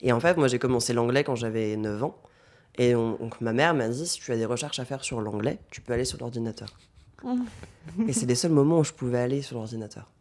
[0.01, 2.17] Et en fait, moi j'ai commencé l'anglais quand j'avais 9 ans.
[2.77, 5.21] Et on- donc ma mère m'a dit si tu as des recherches à faire sur
[5.21, 6.69] l'anglais, tu peux aller sur l'ordinateur.
[8.07, 10.11] Et c'est les seuls moments où je pouvais aller sur l'ordinateur.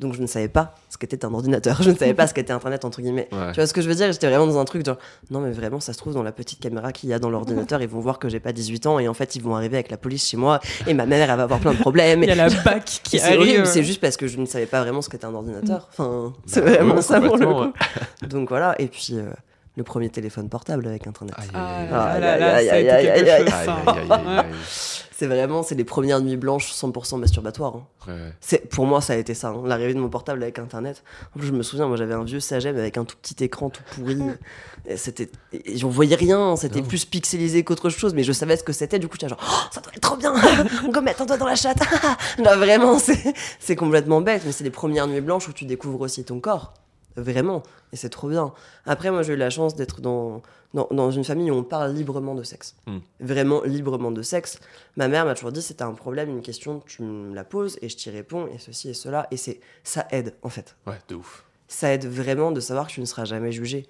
[0.00, 2.52] Donc je ne savais pas ce qu'était un ordinateur, je ne savais pas ce qu'était
[2.52, 3.28] internet entre guillemets.
[3.30, 3.50] Ouais.
[3.52, 4.10] Tu vois ce que je veux dire?
[4.12, 4.96] J'étais vraiment dans un truc genre
[5.30, 7.80] non mais vraiment ça se trouve dans la petite caméra qu'il y a dans l'ordinateur,
[7.80, 9.90] ils vont voir que j'ai pas 18 ans et en fait ils vont arriver avec
[9.90, 12.22] la police chez moi et ma mère elle va avoir plein de problèmes.
[12.24, 13.38] Il y a la bac qui arrive.
[13.40, 15.88] horrible, c'est juste parce que je ne savais pas vraiment ce qu'était un ordinateur.
[15.92, 17.72] Enfin, c'est Bah, vraiment ça pour le coup.
[18.28, 19.30] Donc voilà, et puis euh,
[19.76, 21.34] le premier téléphone portable avec internet.
[21.38, 23.44] Aïe, Ah aïe, là aïe, là là, aïe, ça a aïe, été aïe, quelque aïe,
[23.46, 23.74] chose, aïe, ça.
[23.74, 24.44] aïe, aïe, aïe, aïe.
[25.16, 27.76] C'est vraiment, c'est les premières nuits blanches 100% masturbatoires.
[27.76, 27.86] hein.
[28.08, 28.32] Ouais, ouais.
[28.40, 31.04] C'est, pour moi, ça a été ça, hein, l'arrivée de mon portable avec internet.
[31.36, 33.70] En plus, je me souviens, moi j'avais un vieux Sagem avec un tout petit écran
[33.70, 34.18] tout pourri.
[34.86, 36.86] Et c'était, et on voyait rien, c'était Non.
[36.88, 38.98] plus pixelisé qu'autre chose, mais je savais ce que c'était.
[38.98, 40.34] Du coup, j'étais genre, Oh, ça doit être trop bien,
[40.92, 41.78] go mettre un doigt dans la chatte.
[42.38, 46.00] Là, vraiment, c'est, c'est complètement bête, mais c'est les premières nuits blanches où tu découvres
[46.00, 46.74] aussi ton corps.
[47.16, 47.62] Vraiment,
[47.92, 48.52] et c'est trop bien.
[48.86, 50.42] Après, moi, j'ai eu la chance d'être dans,
[50.74, 52.74] dans, dans une famille où on parle librement de sexe.
[52.86, 52.98] Mm.
[53.20, 54.58] Vraiment librement de sexe.
[54.96, 57.88] Ma mère m'a toujours dit c'était un problème, une question, tu me la poses et
[57.88, 59.28] je t'y réponds, et ceci et cela.
[59.30, 60.76] Et c'est ça aide, en fait.
[60.86, 61.44] Ouais, de ouf.
[61.68, 63.86] Ça aide vraiment de savoir que tu ne seras jamais jugé.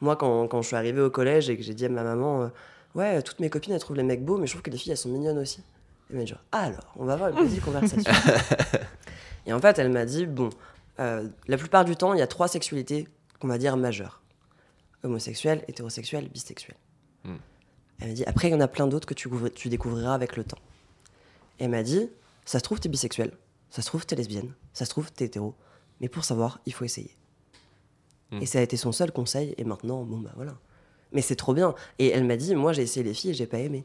[0.00, 2.42] Moi, quand, quand je suis arrivée au collège et que j'ai dit à ma maman
[2.42, 2.48] euh,
[2.94, 4.92] Ouais, toutes mes copines, elles trouvent les mecs beaux, mais je trouve que les filles,
[4.92, 5.62] elles sont mignonnes aussi.
[6.10, 8.12] Elle m'a dit Ah, alors, on va avoir une petite conversation.
[9.46, 10.48] et en fait, elle m'a dit Bon,
[11.00, 13.08] euh, la plupart du temps, il y a trois sexualités
[13.40, 14.22] qu'on va dire majeures
[15.04, 16.76] homosexuel, hétérosexuel, bisexuel.
[17.24, 17.36] Hmm.
[18.00, 20.14] Elle m'a dit Après, il y en a plein d'autres que tu, couvri- tu découvriras
[20.14, 20.58] avec le temps.
[21.60, 22.10] Et elle m'a dit
[22.44, 23.32] Ça se trouve, t'es bisexuel.
[23.70, 24.52] Ça se trouve, t'es lesbienne.
[24.72, 25.54] Ça se trouve, t'es hétéro.
[26.00, 27.16] Mais pour savoir, il faut essayer.
[28.32, 28.42] Hmm.
[28.42, 29.54] Et ça a été son seul conseil.
[29.56, 30.56] Et maintenant, bon, bah voilà.
[31.12, 31.74] Mais c'est trop bien.
[32.00, 33.84] Et elle m'a dit Moi, j'ai essayé les filles et j'ai pas aimé.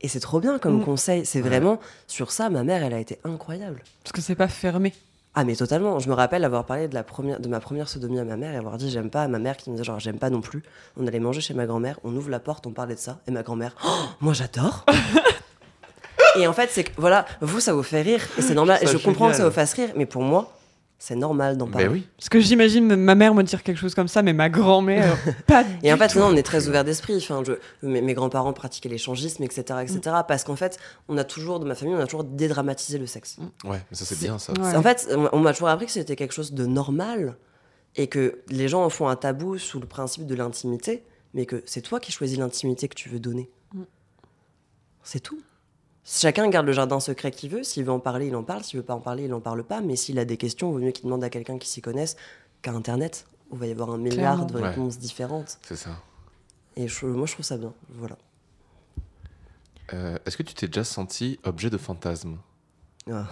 [0.00, 0.84] Et c'est trop bien comme Mm.
[0.84, 1.26] conseil.
[1.26, 1.48] C'est Ouais.
[1.48, 3.82] vraiment sur ça, ma mère, elle a été incroyable.
[4.02, 4.92] Parce que c'est pas fermé.
[5.36, 5.98] Ah mais totalement.
[5.98, 8.52] Je me rappelle avoir parlé de la première, de ma première sodomie à ma mère
[8.54, 10.40] et avoir dit j'aime pas à ma mère qui me disait genre j'aime pas non
[10.40, 10.62] plus.
[10.96, 13.30] On allait manger chez ma grand-mère, on ouvre la porte, on parlait de ça et
[13.32, 13.88] ma grand-mère Oh,
[14.20, 14.84] moi j'adore.
[16.38, 18.78] et en fait c'est que voilà vous ça vous fait rire et c'est normal.
[18.82, 20.52] Et je comprends que ça vous fasse rire mais pour moi
[21.06, 21.86] C'est normal d'en parler.
[21.86, 22.06] Ben oui.
[22.16, 25.62] Parce que j'imagine ma mère me dire quelque chose comme ça, mais ma grand-mère, pas
[25.82, 26.18] Et en fait, tout.
[26.18, 27.18] non, on est très ouvert d'esprit.
[27.18, 27.52] Enfin, je,
[27.86, 30.00] mes, mes grands-parents pratiquaient l'échangisme, etc., etc.
[30.26, 30.78] Parce qu'en fait,
[31.08, 33.36] on a toujours, de ma famille, on a toujours dédramatisé le sexe.
[33.64, 34.54] Ouais, mais ça c'est bien ça.
[34.54, 34.74] Ouais.
[34.74, 37.36] En fait, on on m'a toujours appris que c'était quelque chose de normal
[37.96, 41.62] et que les gens en font un tabou sous le principe de l'intimité, mais que
[41.66, 43.50] c'est toi qui choisis l'intimité que tu veux donner.
[43.74, 43.82] Mm.
[45.02, 45.42] C'est tout.
[46.06, 47.62] Chacun garde le jardin secret qu'il veut.
[47.62, 48.62] S'il veut en parler, il en parle.
[48.62, 49.80] S'il veut pas en parler, il en parle pas.
[49.80, 52.16] Mais s'il a des questions, il vaut mieux qu'il demande à quelqu'un qui s'y connaisse
[52.62, 54.44] qu'à Internet, où il va y avoir un milliard Clairement.
[54.46, 54.68] de Ouais.
[54.68, 55.58] réponses différentes.
[55.62, 55.90] C'est ça.
[56.76, 57.72] Et je- moi, je trouve ça bien.
[57.90, 58.18] Voilà.
[59.92, 62.36] Euh, Est-ce que tu t'es déjà senti objet de fantasme
[63.10, 63.26] Ah.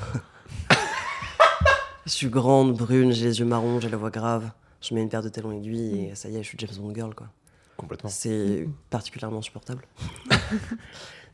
[2.07, 4.51] je suis grande, brune, j'ai les yeux marrons, j'ai la voix grave.
[4.81, 6.95] Je mets une paire de talons aiguilles et ça y est, je suis James Bond
[6.95, 7.29] girl, quoi.
[7.77, 8.11] Complètement.
[8.11, 9.87] C'est particulièrement insupportable.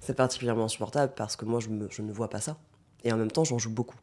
[0.00, 2.56] c'est particulièrement insupportable parce que moi, je, me- je ne vois pas ça.
[3.04, 3.96] Et en même temps, j'en joue beaucoup.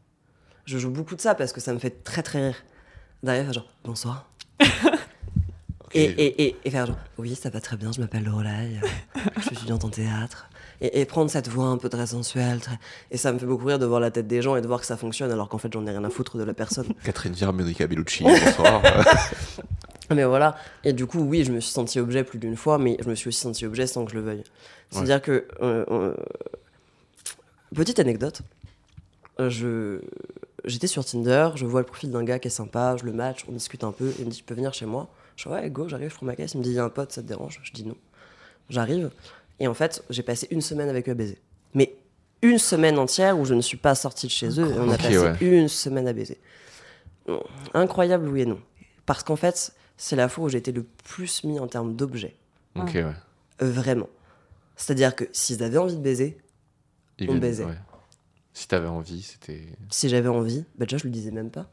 [0.65, 2.55] Je joue beaucoup de ça parce que ça me fait très très rire.
[3.23, 4.29] Derrière, faire genre, bonsoir.
[5.93, 8.87] Et, et, et, et faire genre, oui, ça va très bien, je m'appelle Lorelai, euh,
[9.37, 10.49] je suis étudiante en théâtre.
[10.81, 12.59] Et, et prendre cette voix un peu très sensuelle.
[12.59, 12.77] très-
[13.11, 14.79] Et ça me fait beaucoup rire de voir la tête des gens et de voir
[14.81, 16.87] que ça fonctionne alors qu'en fait, j'en ai rien à foutre de la personne.
[17.03, 18.81] Catherine Vier, Monica Bellucci, bonsoir.
[20.11, 20.55] Mais voilà.
[20.83, 23.15] Et du coup, oui, je me suis senti objet plus d'une fois, mais je me
[23.15, 24.43] suis aussi senti objet sans que je le veuille.
[24.91, 25.47] C'est-à-dire que.
[25.63, 26.15] euh, euh,
[27.73, 28.41] petite anecdote.
[29.39, 29.99] Euh, Je.
[30.63, 33.45] J'étais sur Tinder, je vois le profil d'un gars qui est sympa, je le match,
[33.47, 35.07] on discute un peu, il me dit Tu peux venir chez moi?
[35.35, 36.53] Je dis Ouais, go, j'arrive, je prends ma caisse.
[36.55, 37.59] Il me dit Il y a un pote, ça te dérange?
[37.63, 37.95] Je dis non.
[38.69, 39.11] J'arrive.
[39.59, 41.39] Et en fait, j'ai passé une semaine avec eux à baiser.
[41.73, 41.95] Mais
[42.41, 44.97] une semaine entière où je ne suis pas sortie de chez eux et on a
[44.97, 45.37] passé ouais.
[45.41, 46.39] une semaine à baiser.
[47.73, 48.59] Incroyable, oui et non.
[49.05, 52.35] Parce qu'en fait, c'est la fois où j'ai été le plus mis en termes d'objets.
[52.75, 53.05] ok, ouais.
[53.61, 54.09] Euh, vraiment.
[54.75, 56.37] C'est-à-dire que s'ils avaient envie de baiser,
[57.17, 57.63] Il On baisait.
[57.63, 57.77] ouais.
[58.53, 59.61] Si t'avais envie, c'était.
[59.89, 61.69] si j'avais envie, bah déjà je le disais même pas.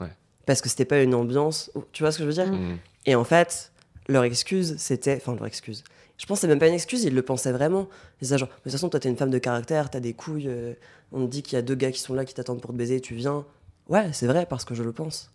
[0.00, 0.10] Ouais.
[0.46, 1.70] Parce que c'était pas une ambiance.
[1.92, 2.52] Tu vois ce que je veux dire?
[2.52, 2.78] Mm.
[3.06, 3.72] Et en fait,
[4.08, 5.16] leur excuse, c'était.
[5.16, 5.84] Enfin, leur excuse.
[6.16, 7.88] Je pense que c'est même pas une excuse, ils le pensaient vraiment.
[8.20, 10.48] Ils disaient genre, de toute façon, toi t'es une femme de caractère, t'as des couilles,
[10.48, 10.74] euh,
[11.12, 12.76] on te dit qu'il y a deux gars qui sont là qui t'attendent pour te
[12.76, 13.44] baiser, tu viens.
[13.88, 15.32] Ouais, c'est vrai, parce que je le pense.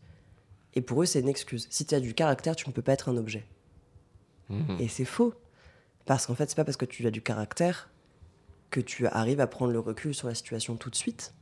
[0.76, 1.68] Et pour eux, c'est une excuse.
[1.70, 3.46] Si tu as du caractère, tu ne peux pas être un objet.
[4.50, 4.78] Mhm.
[4.80, 5.34] Et c'est faux.
[6.06, 7.90] Parce qu'en fait, c'est pas parce que tu as du caractère
[8.70, 11.34] que tu arrives à prendre le recul sur la situation tout de suite.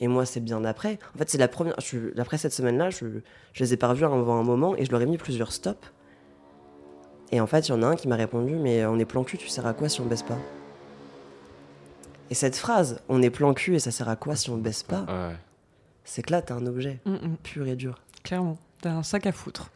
[0.00, 0.98] Et moi, c'est bien après.
[1.14, 1.78] En fait, c'est la première.
[1.80, 3.06] Je, après cette semaine-là, je,
[3.52, 5.92] je les ai pas revus avant un moment et je leur ai mis plusieurs stops.
[7.32, 9.22] Et en fait, il y en a un qui m'a répondu Mais on est plan
[9.24, 10.38] cul, tu sers à quoi si on baisse pas
[12.30, 14.82] Et cette phrase, on est plan cul et ça sert à quoi si on baisse
[14.82, 15.36] pas Ouais.
[16.04, 18.00] C'est que là, t'es un objet Mm, mm, pur et dur.
[18.22, 18.56] clairement.
[18.80, 19.70] T'as un sac à foutre.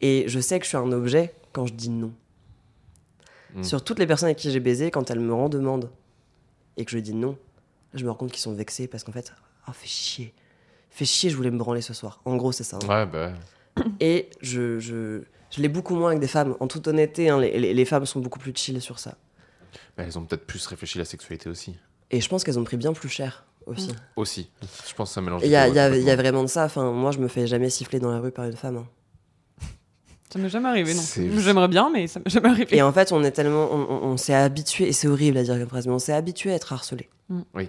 [0.00, 2.12] Et je sais que je suis un objet quand je dis non.
[3.54, 3.62] Mm.
[3.64, 5.90] Sur toutes les personnes avec qui j'ai baisé, quand elles me rendent demande
[6.76, 7.36] et que je dis non,
[7.94, 9.32] je me rends compte qu'ils sont vexés parce qu'en fait,
[9.66, 10.34] ah, fais chier.
[10.90, 12.20] Fais chier, je voulais me branler ce soir.
[12.26, 12.78] En gros, c'est ça.
[12.82, 12.86] hein.
[12.86, 13.32] Ouais, bah.
[13.78, 13.84] ouais.
[14.00, 15.22] Et je, je,
[15.54, 16.56] je l'ai beaucoup moins avec des femmes.
[16.60, 19.14] En toute honnêteté, hein, les, les- les femmes sont beaucoup plus chill sur ça.
[19.96, 21.74] Bah, elles ont peut-être plus réfléchi à la sexualité aussi.
[22.10, 23.90] Et je pense qu'elles ont pris bien plus cher aussi.
[24.16, 24.50] Aussi.
[24.88, 25.42] Je pense que ça mélange.
[25.44, 26.64] Il y, a- les il deux, y a- y a vraiment de ça.
[26.64, 28.76] Enfin, moi, je me fais jamais siffler dans la rue par une femme.
[28.78, 28.86] hein.
[30.32, 31.02] Ça m'est jamais arrivé, non.
[31.02, 32.74] C'est- J'aimerais bien, mais ça m'est jamais arrivé.
[32.76, 33.68] Et en fait, on est tellement.
[33.70, 36.14] On, on- on s'est habitué, et c'est horrible à dire comme phrase, mais on s'est
[36.14, 37.08] habitué à être harcelé.
[37.54, 37.68] Ouais.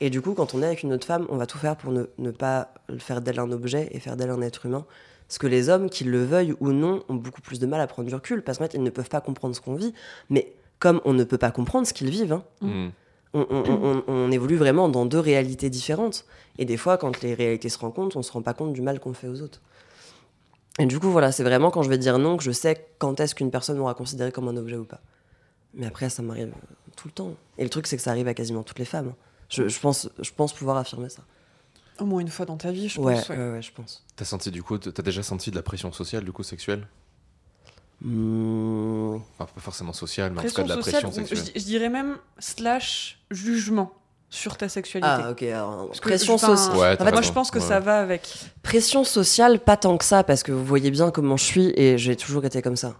[0.00, 1.92] Et du coup, quand on est avec une autre femme, on va tout faire pour
[1.92, 4.84] ne, ne pas faire d'elle un objet et faire d'elle un être humain.
[5.32, 7.86] Parce que les hommes, qu'ils le veuillent ou non, ont beaucoup plus de mal à
[7.86, 9.94] prendre du recul, parce qu'en fait, ils ne peuvent pas comprendre ce qu'on vit.
[10.28, 12.88] Mais comme on ne peut pas comprendre ce qu'ils vivent, hein, Mm.
[13.32, 16.26] on, on- on- on évolue vraiment dans deux réalités différentes.
[16.58, 19.00] Et des fois, quand les réalités se rencontrent, on se rend pas compte du mal
[19.00, 19.62] qu'on fait aux autres.
[20.78, 23.18] Et du coup, voilà, c'est vraiment quand je vais dire non que je sais quand
[23.18, 25.00] est-ce qu'une personne m'aura considéré comme un objet ou pas.
[25.72, 26.52] Mais après, ça m'arrive
[26.94, 27.32] tout le temps.
[27.56, 29.08] Et le truc, c'est que ça arrive à quasiment toutes les femmes.
[29.08, 29.16] hein.
[29.48, 31.22] Je, je pense, je pense pouvoir affirmer ça.
[32.02, 33.28] Au moins une fois dans ta vie, je ouais, pense.
[33.28, 33.36] ouais.
[33.36, 34.04] ouais, ouais, je pense.
[34.16, 36.86] T'as senti du coup, t'as déjà senti de la pression sociale du coup sexuelle?
[38.00, 41.52] Mmh, Enfin, pas forcément sociale, mais en tout cas de la sociale, pression je, sexuelle.
[41.54, 43.92] je dirais même slash jugement
[44.28, 45.08] sur ta sexualité.
[45.08, 45.42] Ah, ok.
[45.44, 46.76] alors, pression sociale.
[46.76, 47.64] Ouais, en fait, Moi, je pense que Ouais.
[47.64, 48.28] ça va avec.
[48.62, 51.98] Pression sociale, pas tant que ça, parce que vous voyez bien comment je suis et
[51.98, 52.96] j'ai toujours été comme ça.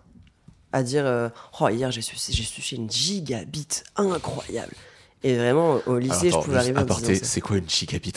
[0.72, 1.28] À dire, euh,
[1.61, 4.72] oh, hier j'ai sucé, j'ai sucé une gigabit incroyable.
[5.25, 7.68] Et vraiment, au lycée, Alors, attends, je pouvais arriver aparté, c'est quoi une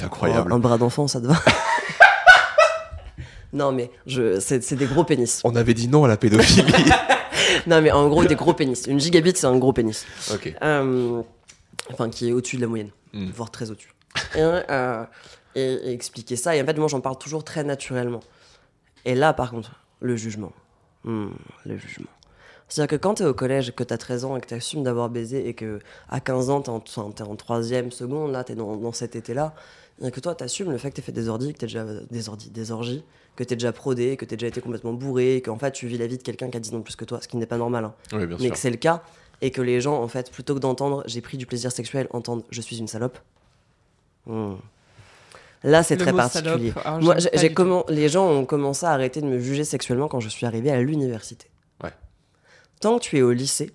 [0.03, 1.35] incroyable Oh, un bras d'enfant, ça te va
[3.53, 5.41] Non, mais je, c'est, c'est des gros pénis.
[5.45, 6.73] On avait dit non à la pédophilie.
[7.67, 8.85] Non, mais en gros, des gros pénis.
[8.87, 10.05] Une gigabit, c'est un gros pénis.
[10.33, 10.53] ok.
[10.61, 11.21] Euh,
[11.91, 13.29] enfin, qui est au-dessus de la moyenne, Mm.
[13.31, 13.91] voire très au-dessus.
[14.35, 15.03] Et, euh,
[15.55, 16.55] et- et expliquer ça.
[16.55, 18.19] Et en fait, moi, j'en parle toujours très naturellement.
[19.05, 20.51] Et là, par contre, le jugement.
[21.05, 21.29] Hmm,
[21.65, 22.07] le jugement.
[22.67, 25.47] C'est-à-dire que quand t'es au collège, que t'as 13 ans et que t'assumes d'avoir baisé
[25.47, 28.75] et que à 15 ans, t'es en, enfin, t'es en troisième seconde, là, t'es dans,
[28.75, 29.53] dans cet été-là,
[30.01, 32.27] et que toi, t'assumes le fait que t'aies fait des ordi, que t'es déjà des
[32.29, 33.03] ordi, des orgies,
[33.35, 36.07] que t'es déjà prodé, que t'es déjà été complètement bourré, qu'en fait, tu vis la
[36.07, 37.85] vie de quelqu'un qui a 10 ans plus que toi, ce qui n'est pas normal.
[37.85, 37.93] hein.
[38.13, 38.51] Oui, bien mais sûr.
[38.53, 39.03] que c'est le cas
[39.41, 42.43] et que les gens en fait plutôt que d'entendre j'ai pris du plaisir sexuel entendent
[42.51, 43.17] je suis une salope
[44.25, 44.53] Hmm.
[45.63, 47.53] là c'est très particulier salope, alors, moi j'ai
[47.89, 50.81] les gens ont commencé à arrêter de me juger sexuellement quand je suis arrivée à
[50.81, 51.47] l'université
[51.83, 51.91] Ouais.
[52.79, 53.71] Tant que tu es au lycée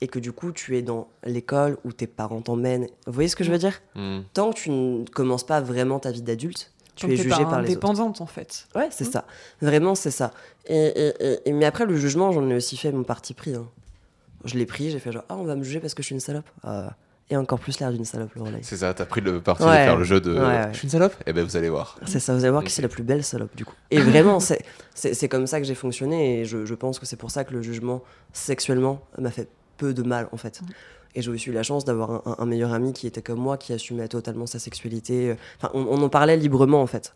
[0.00, 3.36] et que du coup tu es dans l'école où tes parents t'emmènent vous voyez ce
[3.36, 3.80] que je veux dire?
[3.94, 4.20] Hmm.
[4.32, 7.62] tant que tu ne commences pas vraiment ta vie d'adulte tu es jugé pas par
[7.62, 8.66] les autres indépendante en fait.
[8.74, 9.24] Ouais, c'est ça.
[9.62, 10.32] Vraiment, c'est ça.
[10.66, 13.54] Et, et- et- et- mais après, le jugement, j'en ai aussi fait mon parti pris.
[13.54, 13.68] hein.
[14.44, 16.14] Je l'ai pris, j'ai fait genre, ah, on va me juger parce que je suis
[16.16, 16.50] une salope.
[16.64, 16.96] Ah,
[17.30, 18.60] et encore plus l'air d'une salope, le relais.
[18.62, 19.70] C'est ça, t'as pris le parti Ouais.
[19.80, 20.32] de faire le jeu de.
[20.32, 20.68] Ouais, ouais.
[20.72, 21.14] Je suis une salope?
[21.26, 21.98] Eh ben vous allez voir.
[22.06, 23.74] C'est ça, vous allez voir qui c'est la plus belle salope, du coup.
[23.90, 26.40] Et vraiment, c'est comme ça que j'ai fonctionné.
[26.40, 28.02] Et je, je pense que c'est pour ça que le jugement
[28.32, 30.60] sexuellement m'a fait peu de mal, en fait.
[31.14, 33.38] Et j'ai aussi eu la chance d'avoir un, un- un meilleur ami qui était comme
[33.40, 35.36] moi, qui assumait totalement sa sexualité.
[35.58, 37.12] Enfin, on, on en parlait librement, en fait.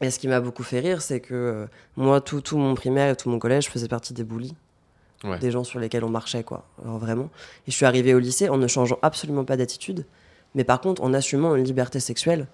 [0.00, 3.10] Et ce qui m'a beaucoup fait rire, c'est que euh, moi, tout, tout mon primaire
[3.12, 4.54] et tout mon collège, je faisais partie des bullies.
[5.24, 5.38] Ouais.
[5.38, 6.66] Des gens sur lesquels on marchait, quoi.
[6.84, 7.30] Alors vraiment.
[7.66, 10.04] Et je suis arrivée au lycée en ne changeant absolument pas d'attitude,
[10.54, 12.48] mais par contre en assumant une liberté sexuelle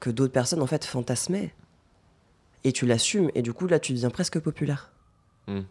[0.00, 1.52] que d'autres personnes, en fait, fantasmaient.
[2.64, 4.92] Et tu l'assumes, et du coup, là, tu deviens presque populaire.
[5.46, 5.62] Hmm.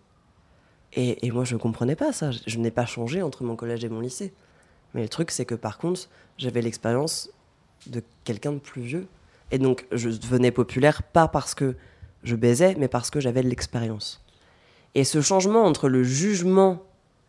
[0.93, 2.31] Et, et moi, je ne comprenais pas ça.
[2.31, 4.33] Je, je n'ai pas changé entre mon collège et mon lycée.
[4.93, 7.29] Mais le truc, c'est que par contre, j'avais l'expérience
[7.87, 9.07] de quelqu'un de plus vieux.
[9.51, 11.75] Et donc, je devenais populaire pas parce que
[12.23, 14.25] je baisais, mais parce que j'avais de l'expérience.
[14.97, 16.81] Et ce changement entre le jugement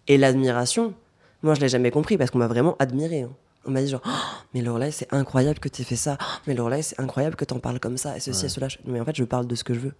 [0.09, 0.95] et l'admiration,
[1.43, 3.23] moi, je l'ai jamais compris parce qu'on m'a vraiment admiré.
[3.23, 3.31] hein.
[3.67, 4.11] On m'a dit genre, Oh,
[4.55, 6.17] mais Lorelai, c'est incroyable que tu fait ça.
[6.19, 8.17] Oh, mais Lorelai, c'est incroyable que t'en parles comme ça.
[8.17, 8.47] Et ceci Ouais.
[8.47, 8.69] et cela.
[8.87, 9.95] Mais en fait, je parle de ce que je veux.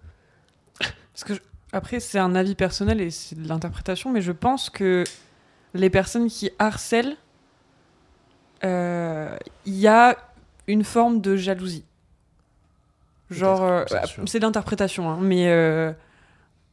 [0.79, 1.39] Parce que je-
[1.71, 5.03] après, c'est un avis personnel et c'est de l'interprétation, mais je pense que
[5.75, 7.15] les personnes qui harcèlent,
[8.63, 10.17] euh, il y a
[10.67, 11.85] une forme de jalousie.
[13.29, 13.83] Genre, euh,
[14.25, 15.91] c'est de l'interprétation, hein, mais euh,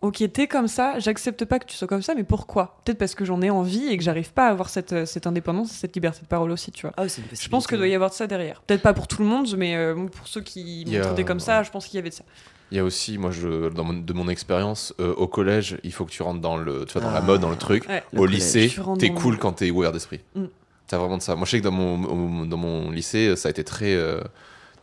[0.07, 2.79] ok, t'es comme ça, j'accepte pas que tu sois comme ça, mais pourquoi?
[2.85, 5.27] Peut-être parce que j'en ai envie et que j'arrive pas à avoir cette, euh, cette
[5.27, 6.93] indépendance, cette liberté de parole aussi, tu vois.
[6.97, 8.63] Ah, Je pense qu'il doit y avoir de ça derrière.
[8.63, 11.07] Peut-être pas pour tout le monde, mais euh, pour ceux qui Il y a- m'ont
[11.07, 12.25] traité comme ça, je pense qu'il y avait de ça.
[12.73, 15.93] Il y a aussi, moi, je, dans mon- de mon expérience, euh, au collège, il
[15.93, 17.23] faut que tu rentres dans, le, tu vois, dans la Ah.
[17.23, 17.89] mode, dans le truc.
[17.89, 18.03] Ouais.
[18.13, 18.37] Le au collège.
[18.37, 20.21] lycée, t'es dans le- cool quand t'es ouvert d'esprit.
[20.35, 20.47] Mm.
[20.89, 21.37] T'as vraiment de ça.
[21.37, 22.05] Moi, je sais que dans mon,
[22.43, 23.95] au- dans mon lycée, ça a été très.
[23.95, 24.21] euh,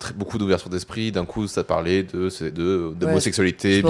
[0.04, 1.12] très beaucoup d'ouverture d'esprit.
[1.12, 3.82] D'un coup, ça parlait de, c'est de, de Ouais, bisexualité,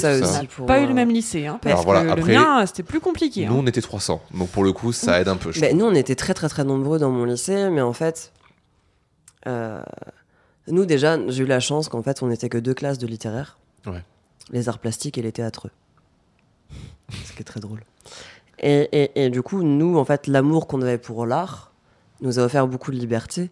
[0.00, 0.32] ça tout aussi.
[0.32, 0.42] ça.
[0.56, 0.88] Pour pas eu moi.
[0.88, 3.46] le même lycée, hein, parce Alors voilà, que après- le mien, c'était plus compliqué.
[3.46, 3.60] Nous, hein.
[3.62, 4.22] on était 300.
[4.34, 5.50] Donc, pour le coup, ça aide un peu.
[5.52, 8.32] je nous, on était très très très nombreux dans mon lycée, mais en fait,
[9.46, 9.80] euh,
[10.66, 13.58] nous déjà, j'ai eu la chance qu'en fait, on n'était que deux classes de littéraire.
[13.86, 14.02] Ouais.
[14.50, 15.70] Les arts plastiques et les théâtreux.
[17.24, 17.82] Ce qui est très drôle.
[18.60, 21.72] Et, et- et du coup, nous, en fait, l'amour qu'on avait pour l'art
[22.20, 23.50] nous a offert beaucoup de liberté.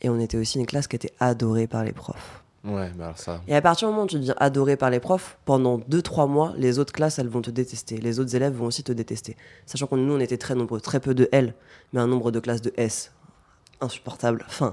[0.00, 2.42] Et on était aussi une classe qui était adorée par les profs.
[2.64, 3.40] Ouais, mais alors ça.
[3.46, 6.52] Et à partir du moment où tu deviens adoré par les profs, pendant 2-3 mois,
[6.56, 7.98] les autres classes, elles vont te détester.
[7.98, 9.36] Les autres élèves vont aussi te détester.
[9.64, 10.80] Sachant que nous, on était très nombreux.
[10.80, 11.54] Très peu de L,
[11.92, 13.12] mais un nombre de classes de S.
[13.80, 14.44] Insupportable.
[14.60, 14.70] Ouais.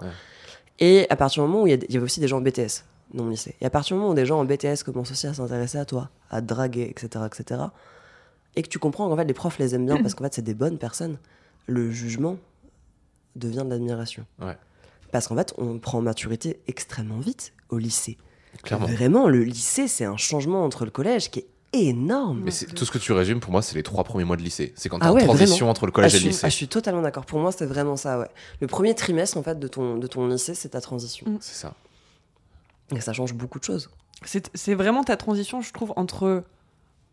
[0.80, 3.24] Et à partir du moment où il y, avait aussi des gens en BTS dans
[3.24, 3.56] mon lycée.
[3.62, 5.86] Et à partir du moment où des gens en BTS commencent aussi à s'intéresser à
[5.86, 7.62] toi, à te draguer, etc., etc.,
[8.58, 10.42] et que tu comprends qu'en fait, les profs les aiment bien parce qu'en fait, c'est
[10.42, 11.18] des bonnes personnes,
[11.68, 12.38] le jugement
[13.36, 14.26] devient de l'admiration.
[14.42, 14.58] Ouais.
[15.16, 18.18] Parce qu'en fait, on prend maturité extrêmement vite au lycée.
[18.64, 18.86] Clairement.
[18.88, 22.42] Vraiment, le lycée, c'est un changement entre le collège qui est énorme.
[22.44, 24.42] Mais c'est- tout ce que tu résumes, pour moi, c'est les trois premiers mois de
[24.42, 24.74] lycée.
[24.76, 25.72] C'est quand Ah en ouais, transition vraiment.
[25.72, 26.42] entre le Ah, collège je, et le lycée.
[26.44, 27.26] ah, je suis totalement d'accord.
[27.26, 28.28] Pour moi, c'est vraiment ça, ouais.
[28.60, 31.26] Le premier trimestre, en fait, de ton, de ton lycée, c'est ta transition.
[31.40, 31.74] C'est ça.
[32.94, 33.90] Et ça change beaucoup de choses.
[34.26, 36.44] C'est c'est vraiment ta transition, je trouve, entre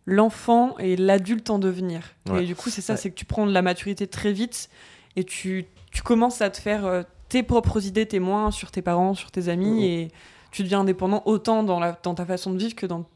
[0.07, 2.03] l'enfant et l'adulte en devenir.
[2.29, 2.43] Ouais.
[2.43, 2.99] Et du coup, c'est ça, Ouais.
[2.99, 4.69] c'est que tu prends de la maturité très vite
[5.17, 7.03] et tu, tu commences à te faire euh,
[7.33, 9.79] tes propres idées, tes moins sur tes parents, sur tes amis, Mhm.
[9.81, 10.09] et
[10.51, 13.07] tu deviens indépendant autant dans, la, dans ta façon de vivre que dans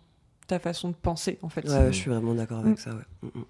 [0.47, 1.69] ta façon de penser, en fait.
[1.69, 2.81] Ouais, je suis vraiment d'accord avec Mm.
[2.81, 3.03] ça, ouais.
[3.23, 3.45] Mm, mm.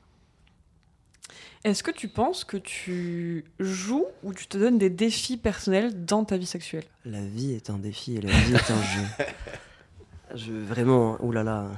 [1.64, 6.24] Est-ce que tu penses que tu joues ou tu te donnes des défis personnels dans
[6.24, 6.84] ta vie sexuelle?
[7.04, 9.02] La vie est un défi et la vie est un jeu.
[10.34, 11.70] Je, vraiment, hein, oulala.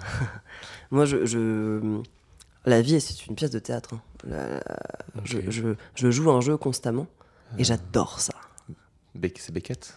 [0.91, 2.01] Moi, je, je-
[2.65, 3.95] La vie, c'est une pièce de théâtre.
[3.95, 4.01] hein.
[4.27, 4.61] La-
[5.25, 5.45] je, Ok.
[5.51, 7.07] je- je joue un jeu constamment
[7.53, 7.59] Euh.
[7.59, 8.33] et j'adore ça.
[9.37, 9.95] C'est Beckett?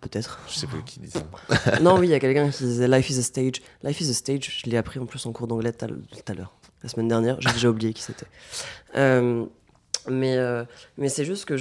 [0.00, 0.38] Peut-être.
[0.48, 1.24] Je sais plus qui dit ça.
[1.80, 3.62] non, oui, il y a quelqu'un qui disait Life is a stage.
[3.82, 5.84] Life is a stage, je l'ai appris en plus en cours d'anglais tout
[6.28, 6.52] à l'heure.
[6.82, 8.26] La semaine dernière, j'ai déjà oublié qui c'était.
[8.94, 9.44] Euh,
[10.08, 10.64] mais euh,
[10.98, 11.56] mais c'est juste que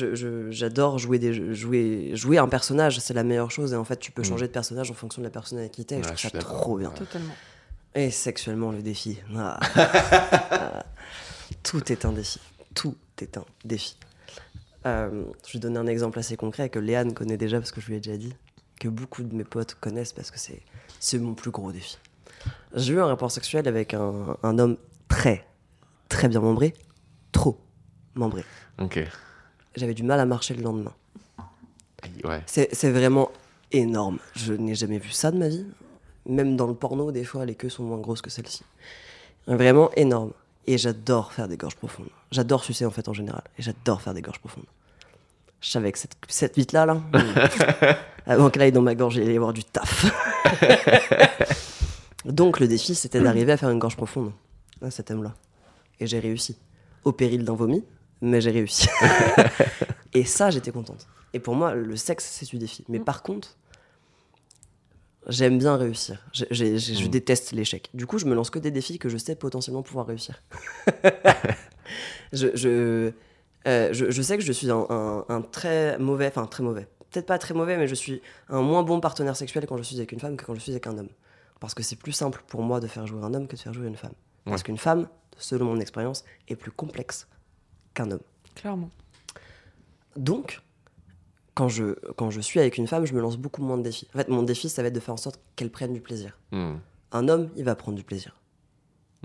[0.51, 3.73] j'adore jouer, des, jouer, jouer un personnage, c'est la meilleure chose.
[3.73, 4.25] Et en fait, tu peux Mm.
[4.25, 5.95] changer de personnage en fonction de la personne avec qui t'es.
[5.95, 6.91] et je Ouais, trouve je ça trop bien.
[6.91, 7.33] Totalement.
[7.95, 9.17] Et sexuellement, le défi.
[9.35, 9.59] Ah.
[10.51, 10.85] Ah.
[11.63, 12.39] Tout est un défi.
[12.75, 13.97] Tout est un défi.
[14.85, 17.87] Euh, je vais donner un exemple assez concret que Léane connaît déjà parce que je
[17.87, 18.33] lui ai déjà dit,
[18.79, 20.61] que beaucoup de mes potes connaissent parce que c'est,
[20.99, 21.97] c'est mon plus gros défi.
[22.75, 24.77] J'ai eu un rapport sexuel avec un, un homme
[25.07, 25.45] très,
[26.09, 26.73] très bien membré,
[27.31, 27.57] trop
[28.13, 28.43] membré.
[28.79, 28.99] Ok.
[29.75, 30.93] J'avais du mal à marcher le lendemain.
[32.23, 32.43] Ouais.
[32.45, 33.31] C'est, c'est vraiment
[33.71, 34.19] énorme.
[34.35, 35.65] Je n'ai jamais vu ça de ma vie.
[36.27, 38.63] Même dans le porno, des fois, les queues sont moins grosses que celle-ci.
[39.47, 40.31] Vraiment énorme.
[40.67, 42.09] Et j'adore faire des gorges profondes.
[42.31, 43.43] J'adore sucer en fait en général.
[43.57, 44.65] Et j'adore faire des gorges profondes.
[45.61, 47.01] Je savais que cette, cette bite-là, là,
[48.25, 50.05] avant qu'elle aille dans ma gorge, il allait y avoir du taf.
[52.25, 54.31] Donc le défi, c'était d'arriver à faire une gorge profonde
[54.81, 55.33] à cet homme-là.
[55.99, 56.57] Et j'ai réussi.
[57.03, 57.83] Au péril d'un vomi,
[58.21, 58.87] mais j'ai réussi.
[60.13, 61.07] Et ça, j'étais contente.
[61.33, 62.85] Et pour moi, le sexe, c'est du défi.
[62.87, 63.57] Mais par contre,
[65.27, 66.25] j'aime bien réussir.
[66.33, 67.09] Je, j'ai- j'ai- je Mm.
[67.09, 67.89] déteste l'échec.
[67.93, 70.41] Du coup, je me lance que des défis que je sais potentiellement pouvoir réussir.
[72.33, 73.11] je, je,
[73.67, 76.87] euh, je, je sais que je suis un, un- un très mauvais, enfin très mauvais,
[77.11, 79.97] peut-être pas très mauvais, mais je suis un moins bon partenaire sexuel quand je suis
[79.97, 81.09] avec une femme que quand je suis avec un homme.
[81.59, 83.73] Parce que c'est plus simple pour moi de faire jouer un homme que de faire
[83.73, 84.13] jouer une femme.
[84.43, 85.07] Parce qu'une femme,
[85.37, 87.27] selon mon expérience, est plus complexe
[87.93, 88.19] qu'un homme.
[88.55, 88.89] Clairement.
[90.15, 90.61] Donc,
[91.55, 94.07] quand je, quand je suis avec une femme, je me lance beaucoup moins de défis.
[94.13, 96.37] En fait, mon défi, ça va être de faire en sorte qu'elle prenne du plaisir.
[96.51, 96.75] Hmm.
[97.11, 98.35] Un homme, il va prendre du plaisir.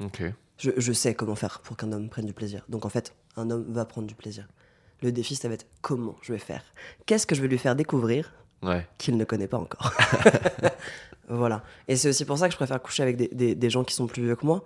[0.03, 0.23] Ok.
[0.59, 2.65] Je, je sais comment faire pour qu'un homme prenne du plaisir.
[2.69, 4.47] Donc, en fait, un homme va prendre du plaisir.
[5.03, 6.63] Le défi, ça va être comment je vais faire.
[7.07, 8.87] Qu'est-ce que je vais lui faire découvrir Ouais.
[8.99, 9.93] qu'il ne connaît pas encore?
[11.29, 11.63] voilà.
[11.89, 13.95] Et c'est aussi pour ça que je préfère coucher avec des, des- des gens qui
[13.95, 14.65] sont plus vieux que moi,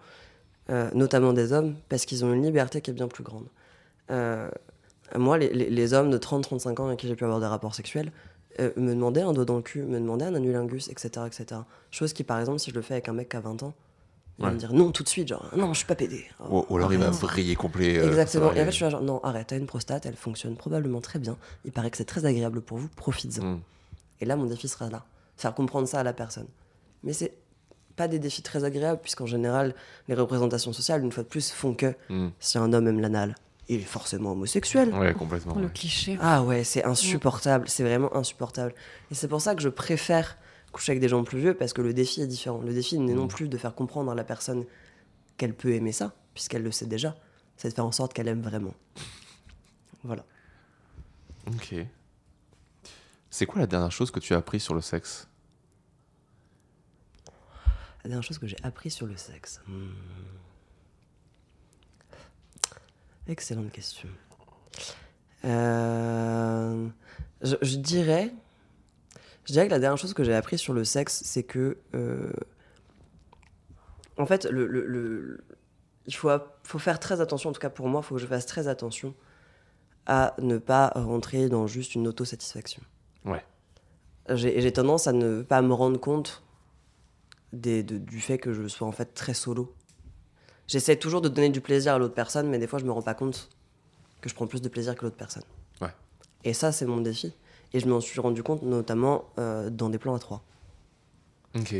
[0.71, 3.47] euh, notamment des hommes, parce qu'ils ont une liberté qui est bien plus grande.
[4.11, 4.51] Euh,
[5.17, 7.75] moi, les, les- les hommes de 30-35 ans avec qui j'ai pu avoir des rapports
[7.75, 8.11] sexuels
[8.61, 11.61] euh, me demandaient un doigt dans le cul, me demandaient un annulingus, etc., etc.
[11.91, 13.75] Chose qui, par exemple, si je le fais avec un mec qui a 20 ans,
[14.39, 16.25] il va me dire non tout de suite, genre non, je suis pas pédé.
[16.51, 17.99] Ou, ou alors il va vriller complet.
[17.99, 18.53] euh, Exactement.
[18.53, 21.01] Et en fait, je suis là, genre, non, arrête, t'as une prostate, elle fonctionne probablement
[21.01, 21.37] très bien.
[21.65, 23.45] Il paraît que c'est très agréable pour vous, profites-en.
[23.45, 23.61] Hmm.
[24.21, 25.05] Et là, mon défi sera là.
[25.37, 26.47] Faire comprendre ça à la personne.
[27.05, 27.33] Mais c'est
[27.95, 29.73] pas des défis très agréables, puisqu'en général,
[30.09, 32.31] les représentations sociales, une fois de plus, font que Hmm.
[32.41, 33.37] si un homme aime l'anal,
[33.69, 34.93] il est forcément homosexuel.
[34.95, 35.55] Ouais, complètement.
[35.55, 35.73] Le ouais.
[35.73, 36.19] cliché.
[36.21, 37.69] Ah ouais, c'est insupportable.
[37.69, 38.75] C'est vraiment insupportable.
[39.11, 40.37] Et c'est pour ça que je préfère
[40.73, 42.61] coucher avec des gens plus vieux, parce que le défi est différent.
[42.61, 44.65] Le défi n'est non plus de faire comprendre à la personne
[45.37, 47.17] qu'elle peut aimer ça, puisqu'elle le sait déjà.
[47.57, 48.75] C'est de faire en sorte qu'elle aime vraiment.
[50.03, 50.25] Voilà.
[51.47, 51.75] Ok.
[53.31, 55.29] C'est quoi la dernière chose que tu as appris sur le sexe?
[58.03, 59.61] La dernière chose que j'ai appris sur le sexe.
[59.67, 59.93] Hmm.
[63.27, 64.09] Excellente question.
[65.45, 66.89] Euh,
[67.43, 68.33] je, je dirais,
[69.45, 72.33] je dirais que la dernière chose que j'ai appris sur le sexe, c'est que, euh,
[74.18, 75.45] en fait, le, le- le-
[76.07, 76.31] il faut,
[76.64, 77.51] faut faire très attention.
[77.51, 79.14] En tout cas, pour moi, il faut que je fasse très attention
[80.07, 82.83] à ne pas rentrer dans juste une autosatisfaction.
[83.25, 83.43] Ouais.
[84.31, 86.43] J'ai tendance à ne pas me rendre compte
[87.53, 89.75] des- de- du fait que je sois en fait très solo.
[90.67, 93.03] J'essaie toujours de donner du plaisir à l'autre personne, mais des fois je me rends
[93.03, 93.51] pas compte
[94.21, 95.43] que je prends plus de plaisir que l'autre personne.
[95.81, 95.93] Ouais.
[96.45, 97.35] Et ça, c'est mon défi.
[97.75, 100.43] Et je m'en suis rendu compte notamment euh, dans des plans à trois.
[101.55, 101.75] Ok.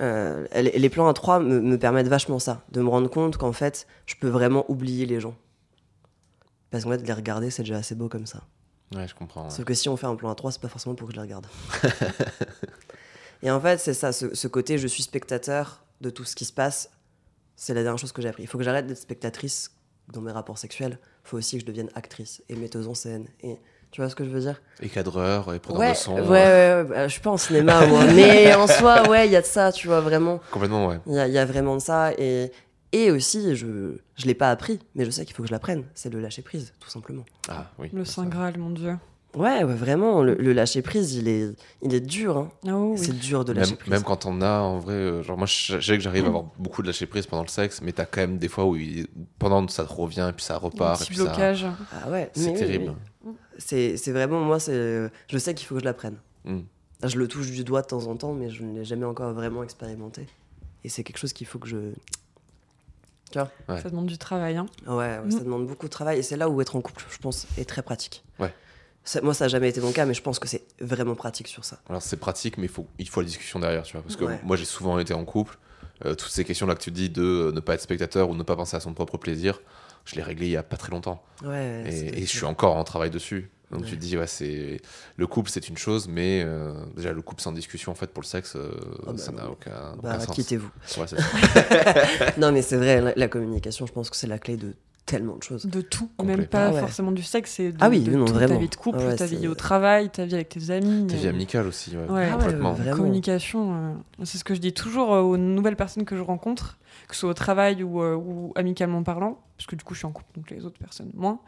[0.00, 3.52] Euh, les, plans à trois me, me permettent vachement ça, de me rendre compte qu'en
[3.52, 5.36] fait, je peux vraiment oublier les gens.
[6.70, 8.42] Parce qu'en fait, les regarder, c'est déjà assez beau comme ça.
[8.94, 9.44] Ouais, je comprends.
[9.44, 9.50] ouais.
[9.50, 11.18] Sauf que si on fait un plan à 3, c'est pas forcément pour que je
[11.18, 11.46] les regarde.
[13.42, 16.44] et en fait, c'est ça, ce, ce côté je suis spectateur de tout ce qui
[16.44, 16.90] se passe,
[17.56, 18.42] c'est la dernière chose que j'ai appris.
[18.42, 19.72] Il faut que j'arrête d'être spectatrice
[20.12, 20.98] dans mes rapports sexuels.
[21.24, 23.26] Il faut aussi que je devienne actrice et metteuse en scène.
[23.42, 23.56] Et
[23.90, 24.60] tu vois ce que je veux dire?
[24.80, 26.14] Et cadreur, et preneur ouais, de son.
[26.14, 28.04] ouais, ouais, ouais, bah, je suis pas en cinéma, moi.
[28.14, 30.40] mais en soi, ouais, il y a de ça, tu vois, vraiment.
[30.50, 30.98] Complètement, ouais.
[31.06, 32.12] Il y, a- il y a vraiment de ça.
[32.18, 32.50] Et,
[32.92, 35.84] et aussi, je je l'ai pas appris, mais je sais qu'il faut que je l'apprenne.
[35.94, 37.24] C'est le lâcher prise, tout simplement.
[37.48, 37.88] Ah oui.
[37.92, 38.14] Le ça.
[38.16, 38.96] Saint Graal, mon Dieu.
[39.34, 41.48] Ouais, ouais, vraiment, le, le lâcher prise, il est,
[41.82, 42.36] il est dur.
[42.38, 42.50] Hein.
[42.66, 42.98] Oh, oui.
[42.98, 43.90] C'est dur de lâcher Même, prise.
[43.90, 46.28] même quand on a, en vrai, euh, genre moi je je sais que j'arrive à
[46.28, 48.76] avoir beaucoup de lâcher prise pendant le sexe, mais t'as quand même des fois où
[48.76, 49.06] il-
[49.38, 51.02] pendant ça revient et puis ça Un repart.
[51.02, 51.66] et petit ça- blocage.
[51.92, 52.94] Ah ouais, C'est oui, terrible.
[53.24, 53.32] oui.
[53.58, 55.08] C'est c'est vraiment, moi, je
[55.38, 56.16] sais qu'il faut que je l'apprenne.
[56.44, 56.60] Hmm.
[57.02, 59.32] Je le touche du doigt de temps en temps, mais je ne l'ai jamais encore
[59.32, 60.26] vraiment expérimenté.
[60.84, 61.92] Et c'est quelque chose qu'il faut que je.
[63.36, 63.80] Ouais.
[63.82, 64.56] Ça demande du travail.
[64.56, 64.66] Hein.
[64.86, 65.30] Ouais, ouais, Mm.
[65.32, 66.18] ça demande beaucoup de travail.
[66.18, 68.22] Et c'est là où être en couple, je pense, est très pratique.
[68.38, 68.54] Ouais.
[69.04, 71.48] Ça- moi, ça n'a jamais été mon cas, mais je pense que c'est vraiment pratique
[71.48, 71.78] sur ça.
[71.90, 74.02] Alors c'est pratique, mais il faut, il faut la discussion derrière, tu vois.
[74.02, 74.40] Parce que Ouais.
[74.44, 75.58] moi j'ai souvent été en couple.
[76.04, 78.42] euh, toutes ces questions-là que tu dis de euh, ne pas être spectateur ou ne
[78.42, 79.60] pas penser à son propre plaisir,
[80.04, 81.22] je l'ai réglé il y a pas très longtemps.
[81.44, 81.84] Ouais,
[82.16, 83.48] Et, je suis encore en travail dessus.
[83.70, 83.88] Donc Ouais.
[83.88, 84.80] tu te dis, ouais, c'est
[85.16, 88.22] le couple, c'est une chose, mais euh, déjà le couple sans discussion, en fait, pour
[88.22, 88.70] le sexe, euh,
[89.06, 89.70] Ah bah ça n'a aucun,
[90.02, 90.34] Bah, aucun sens.
[90.34, 90.70] quittez-vous.
[90.98, 91.06] Ouais,
[92.38, 94.74] non, mais c'est vrai, la, la communication, je pense que c'est la clé de
[95.06, 95.66] tellement de choses.
[95.66, 96.80] De tout, même pas ouais.
[96.80, 98.58] forcément du sexe, c'est de, Ah oui, de non, tout, ta vraiment.
[98.58, 101.06] vie de couple, Ah ouais, ta vie au travail, ta vie avec tes amis.
[101.08, 102.08] Ta vie euh, amicale aussi, ouais.
[102.10, 102.28] Ouais.
[102.32, 102.72] Ah complètement.
[102.72, 102.96] vraiment.
[102.96, 106.78] Communication, euh, c'est ce que je dis toujours euh, aux nouvelles personnes que je rencontre,
[107.08, 109.98] que ce soit au travail ou, euh, ou amicalement parlant, parce que du coup je
[110.00, 111.38] suis en couple, donc les autres personnes moins.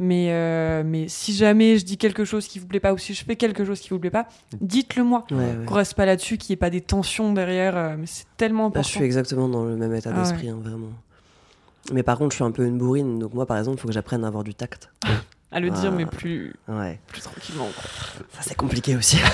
[0.00, 3.14] Mais, euh, mais si jamais je dis quelque chose qui vous plaît pas ou si
[3.14, 4.26] je fais quelque chose qui vous plaît pas,
[4.60, 5.24] dites-le moi.
[5.30, 5.64] Ouais, ouais.
[5.66, 8.66] Qu'on reste pas là-dessus, qu'il n'y ait pas des tensions derrière, euh, mais c'est tellement
[8.66, 8.82] important.
[8.88, 10.88] je suis exactement dans le même état Ah d'esprit, hein, vraiment.
[11.92, 13.88] Mais par contre, je suis un peu une bourrine, donc moi, par exemple, il faut
[13.88, 14.90] que j'apprenne à avoir du tact.
[15.52, 15.96] À le dire, Ah.
[15.96, 17.68] mais plus, Ouais, plus tranquillement.
[18.32, 19.18] ça c'est compliqué aussi.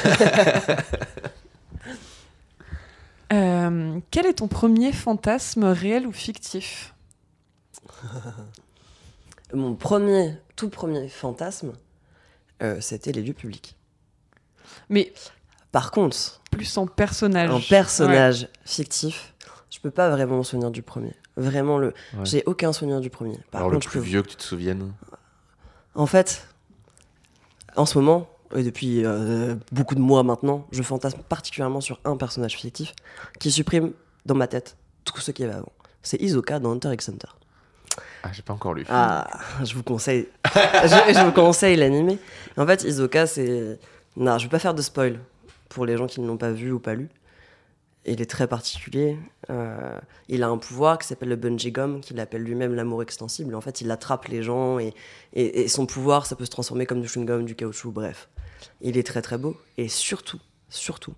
[3.32, 6.94] Euh, quel est ton premier fantasme réel ou fictif?
[9.54, 11.72] Mon premier, tout premier fantasme,
[12.62, 13.76] euh, c'était les lieux publics.
[14.88, 15.12] Mais
[15.70, 17.50] Par contre, plus en personnage.
[17.50, 19.32] un personnage fictif,
[19.70, 21.14] je peux pas vraiment me souvenir du premier.
[21.36, 21.88] Vraiment, le...
[21.88, 22.24] Ouais.
[22.24, 23.38] j'ai aucun souvenir du premier.
[23.50, 24.92] Par Alors le contre, je plus vieux que tu te souviennes
[25.94, 26.46] En fait,
[27.76, 32.16] en ce moment, et depuis euh, beaucoup de mois maintenant, je fantasme particulièrement sur un
[32.16, 32.94] personnage fictif
[33.38, 33.92] qui supprime
[34.26, 35.72] dans ma tête tout ce qu'il y avait avant.
[36.02, 37.28] C'est Isoka dans Hunter x Hunter.
[38.22, 38.84] Ah, j'ai pas encore lu.
[38.88, 39.26] Ah,
[39.62, 40.28] je vous conseille.
[40.54, 42.18] je, je vous conseille l'animé.
[42.56, 43.78] En fait, Isoka, c'est.
[44.16, 45.18] Non, je vais pas faire de spoil
[45.68, 47.08] pour les gens qui ne l'ont pas vu ou pas lu.
[48.06, 49.18] Il est très particulier.
[49.50, 49.98] Euh,
[50.28, 53.54] il a un pouvoir qui s'appelle le bungee gum, qu'il appelle lui-même l'amour extensible.
[53.54, 54.94] En fait, il attrape les gens et,
[55.34, 58.28] et, et son pouvoir, ça peut se transformer comme du chewing-gum, du caoutchouc, bref.
[58.80, 60.40] Il est très très beau et surtout,
[60.70, 61.12] surtout,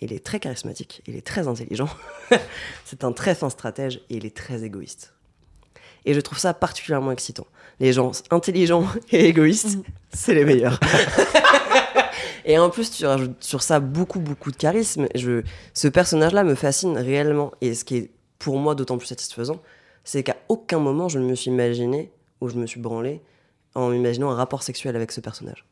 [0.00, 1.88] il est très charismatique, il est très intelligent.
[2.84, 5.14] c'est un très fin stratège et il est très égoïste.
[6.04, 7.46] Et je trouve ça particulièrement excitant.
[7.80, 9.82] Les gens intelligents et égoïstes, Mhm.
[10.12, 10.78] c'est les meilleurs.
[12.44, 15.06] et en plus, tu rajoutes sur ça beaucoup, beaucoup de charisme.
[15.14, 15.42] Je,
[15.74, 17.52] ce personnage-là me fascine réellement.
[17.60, 19.60] Et ce qui est pour moi d'autant plus satisfaisant,
[20.04, 23.20] c'est qu'à aucun moment je ne me suis imaginé ou je me suis branlé
[23.74, 25.64] en imaginant un rapport sexuel avec ce personnage.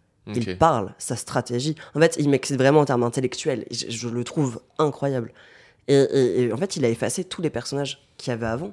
[0.53, 1.75] Il parle, sa stratégie.
[1.95, 3.64] En fait, il m'excite vraiment en termes intellectuels.
[3.71, 5.33] Je, je le trouve incroyable.
[5.89, 8.73] Et, et- et en fait, il a effacé tous les personnages qu'il y avait avant.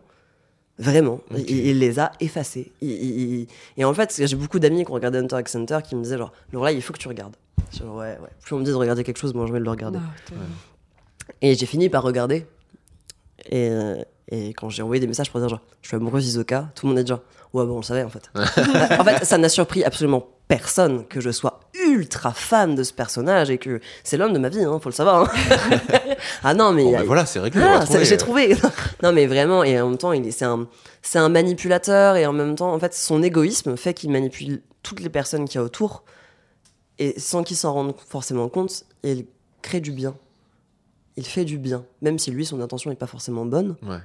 [0.80, 1.21] Vraiment.
[1.36, 2.71] Il, il les a effacés.
[2.82, 3.47] Il- il- il-
[3.78, 6.17] Et en fait, j'ai beaucoup d'amis qui ont regardé Hunter x Hunter qui me disaient
[6.17, 7.36] genre, là, il faut que tu regardes.
[7.71, 7.89] Je dis, ouais,
[8.21, 8.30] ouais.
[8.43, 9.99] Plus on me dit de regarder quelque chose, moi je vais le regarder.
[10.01, 10.36] Ah,
[11.41, 12.45] Et j'ai fini par regarder.
[13.49, 16.69] Et, euh, et quand j'ai envoyé des messages pour dire genre, je suis amoureuse d'Isoka,
[16.75, 17.21] tout le monde est déjà,
[17.53, 18.30] ouais, bon, on le savait en fait.
[18.36, 21.57] en fait, ça n'a surpris absolument personne que je sois
[21.98, 24.93] ultra fan de ce personnage et que c'est l'homme de ma vie, hein, faut le
[24.95, 25.24] savoir.
[25.24, 25.78] hein.
[26.43, 26.84] ah non, mais.
[26.84, 27.62] Bon, il y a- voilà, c'est réglé.
[27.64, 28.56] ah, j'ai trouvé.
[29.04, 30.68] non, mais vraiment, et en même temps, est, c'est un,
[31.02, 35.00] c'est un manipulateur, et en même temps, en fait, son égoïsme fait qu'il manipule toutes
[35.02, 36.04] les personnes qu'il y a autour,
[37.00, 39.26] et sans qu'il s'en rende forcément compte, il
[39.62, 40.16] crée du bien.
[41.16, 43.98] Il fait du bien, même si lui, son intention n'est pas forcément bonne, Ouais.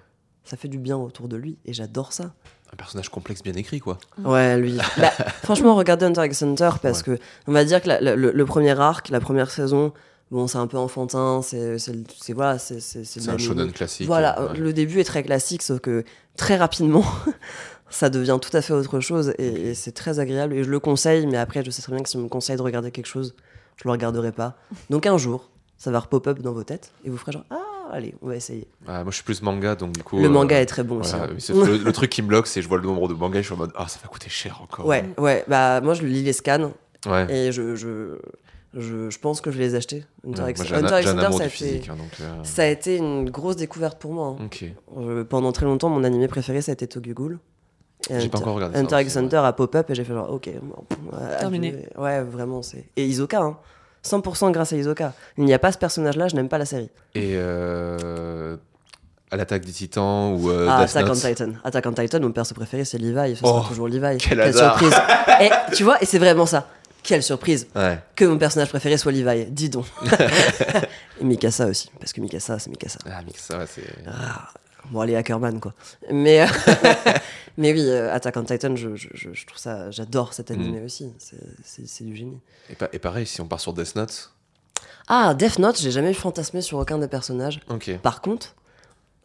[0.44, 2.32] ça fait du bien autour de lui, et j'adore ça.
[2.72, 3.98] Un personnage complexe bien écrit, quoi.
[4.24, 4.78] Ouais, lui.
[4.98, 5.10] Bah,
[5.42, 8.44] franchement, regardez Hunter x Hunter parce que on va dire que la- la- le, le
[8.46, 9.92] premier arc, la première saison,
[10.30, 11.76] bon, c'est un peu enfantin, c'est,
[12.32, 14.06] voilà, c'est, c'est, un shonen classique.
[14.06, 14.58] Voilà, euh, ouais.
[14.58, 16.04] le début est très classique, sauf que
[16.36, 17.04] très rapidement,
[17.90, 20.54] ça devient tout à fait autre chose et, et c'est très agréable.
[20.54, 22.56] Et je le conseille, mais après, je sais très bien que si on me conseille
[22.56, 23.34] de regarder quelque chose,
[23.76, 24.56] je le regarderai pas.
[24.88, 27.58] Donc un jour, ça va repop-up dans vos têtes et vous ferez genre, ah,
[27.92, 28.66] allez, on va essayer.
[28.86, 30.18] Ah, moi, je suis plus manga, donc du coup.
[30.18, 31.14] le euh, manga est très bon aussi.
[31.14, 31.28] hein.
[31.48, 33.42] le, le truc qui me bloque, c'est que je vois le nombre de mangas et
[33.42, 34.86] je suis en mode Ah, ça va coûter cher encore.
[34.86, 36.72] Ouais, ouais, bah moi je lis les scans
[37.06, 37.26] Ouais.
[37.34, 38.18] et je, je,
[38.74, 40.04] je, je pense que je vais les acheter.
[40.26, 41.88] Hunter Ouais, x Hunter ça a, été, physique.
[41.88, 44.36] hein, donc, euh, ça a été une grosse découverte pour moi.
[44.40, 44.48] hein.
[44.98, 47.38] Euh, pendant très longtemps, mon animé préféré, ça a été Tokyo Ghoul.
[48.10, 49.22] J'ai pas encore regardé ça Hunter aussi, x ouais.
[49.22, 50.50] Hunter a pop-up et j'ai fait genre, ok.
[50.62, 50.84] bon,
[51.38, 51.68] Terminé.
[51.68, 51.88] adieu.
[51.98, 52.84] Ouais, vraiment, c'est.
[52.96, 53.58] Et Isoka, hein.
[54.04, 55.12] 100% grâce à Isoka.
[55.38, 56.90] Il n'y a pas ce personnage-là, je n'aime pas la série.
[57.14, 58.56] Et euh,
[59.30, 61.12] à l'attaque des titans ou euh, ah, Attack on.
[61.14, 61.52] Titan.
[61.64, 63.36] Attack on Titan, mon perso préféré, c'est Levi.
[63.36, 64.18] Ce Oh, sera toujours Levi.
[64.18, 64.78] quel Quelle hasard.
[64.78, 64.98] surprise.
[65.40, 66.68] et tu vois, et c'est vraiment ça.
[67.02, 67.98] Quelle surprise Ouais.
[68.14, 69.46] que mon personnage préféré soit Levi.
[69.46, 69.86] Dis donc.
[71.20, 72.98] et Mikasa aussi, parce que Mikasa, c'est Mikasa.
[73.06, 73.82] Ah, ouais, c'est.
[74.06, 74.48] Ah,
[74.90, 75.72] bon, allez, Ackerman, quoi.
[76.12, 76.46] Mais, euh,
[77.58, 80.80] mais oui, euh, Attack on Titan, je, je, je- je trouve ça, j'adore cet animé
[80.80, 80.84] Mm.
[80.84, 81.12] aussi.
[81.18, 82.38] C'est- du génie.
[82.70, 84.32] Et, pa- et pareil, si on part sur Death Note?
[85.08, 87.60] Ah, Death Note, j'ai jamais fantasmé sur aucun des personnages.
[87.68, 87.96] Ok.
[88.02, 88.54] Par contre,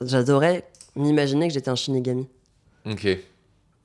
[0.01, 2.28] j'adorais m'imaginer que j'étais un Shinigami.
[2.86, 3.07] Ok.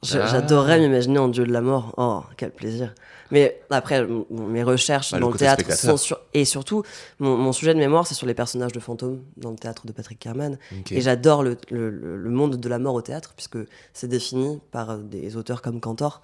[0.02, 0.26] Ah.
[0.26, 1.94] J'adorerais m'imaginer en dieu de la mort.
[1.96, 2.94] Oh, quel plaisir.
[3.30, 6.20] Mais après, mes recherches Bah, dans le théâtre sont sur...
[6.34, 6.82] Et surtout,
[7.18, 9.92] mon, mon sujet de mémoire, c'est sur les personnages de fantômes dans le théâtre de
[9.92, 10.58] Patrick Kerman.
[10.90, 13.58] Et j'adore le, le- monde de la mort au théâtre, puisque
[13.94, 16.20] c'est défini par des auteurs comme Cantor.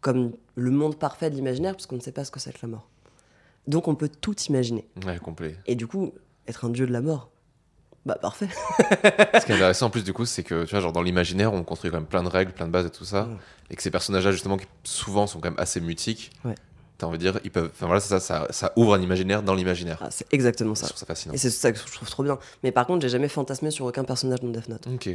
[0.00, 2.58] comme le monde parfait de l'imaginaire, parce qu'on ne sait pas ce que c'est que
[2.62, 2.88] la mort.
[3.66, 4.88] Donc on peut tout imaginer.
[5.04, 5.56] Ouais, complet.
[5.66, 6.12] Et du coup,
[6.46, 7.30] être un dieu de la mort,
[8.08, 8.48] bah parfait.
[8.50, 11.52] Ce qui est intéressant en plus, du coup, c'est que tu vois, genre dans l'imaginaire,
[11.52, 13.24] on construit quand même plein de règles, plein de bases et tout ça.
[13.24, 13.36] Ouais.
[13.70, 16.54] Et que ces personnages-là, justement, qui souvent sont quand même assez mutiques, Ouais.
[16.96, 17.70] t'as envie de dire, ils peuvent.
[17.72, 19.98] Enfin voilà, ça, ça, ça ouvre un imaginaire dans l'imaginaire.
[20.00, 20.86] Ah, c'est exactement Je ça.
[20.86, 21.34] trouve ça fascinant.
[21.34, 22.38] Et c'est ça que je trouve trop bien.
[22.62, 24.86] Mais par contre, j'ai jamais fantasmé sur aucun personnage dans Death Note.
[24.94, 25.10] Ok.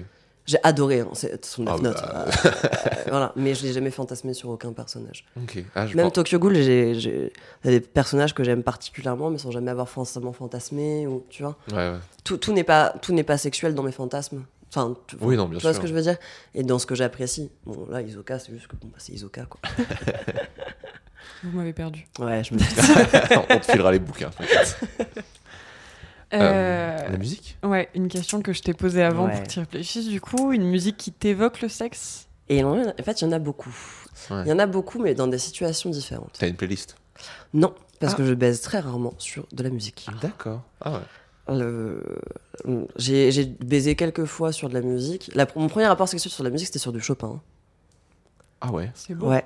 [0.46, 1.96] J'ai adoré hein, c'est- son Death Ah, Note.
[2.02, 2.26] bah.
[2.28, 3.32] euh, euh, voilà.
[3.38, 5.24] Mais je l'ai jamais fantasmé sur aucun personnage.
[5.42, 5.64] Ok.
[5.74, 7.32] Ah, je Même pense- Tokyo Ghoul, j'ai j'ai-
[7.64, 11.08] il y a des personnages que j'aime particulièrement, mais sans jamais avoir forcément fantasmé.
[11.08, 11.98] Ou, tu vois Ouais, ouais.
[12.26, 14.44] tout, tout n'est pas tout n'est pas sexuel dans mes fantasmes.
[14.70, 16.18] Enfin, tu, Oui, non, bien tu vois ce que je veux dire?
[16.56, 17.50] Et dans ce que j'apprécie.
[17.66, 19.62] Bon, là, Isoka, c'est juste que bon, bah, c'est Isoka, quoi.
[21.44, 22.08] Vous m'avez perdu.
[22.20, 22.66] Ouais, je me dis.
[23.50, 24.32] on te filera les bouquins.
[26.34, 29.34] Euh, Euh, la musique Ouais, une question que je t'ai posée avant Ouais.
[29.34, 30.08] pour que tu réfléchisses.
[30.08, 32.28] Du coup, une musique qui t'évoque le sexe?
[32.50, 33.76] Et en en fait, il y en a beaucoup.
[34.32, 34.42] Ouais.
[34.46, 36.36] Il y en a beaucoup, mais dans des situations différentes.
[36.40, 36.96] T'as une playlist?
[37.54, 38.18] Non, parce Ah.
[38.18, 40.08] que je baise très rarement sur de la musique.
[40.22, 40.62] D'accord.
[40.82, 41.00] Ah ouais.
[41.56, 42.04] Le-
[42.98, 45.30] J'ai baisé quelques fois sur de la musique.
[45.36, 47.42] La- mon premier rapport sexuel sur la musique, c'était sur du Chopin.
[48.62, 48.92] Ah ouais.
[48.96, 49.28] C'est beau.
[49.30, 49.46] Ouais.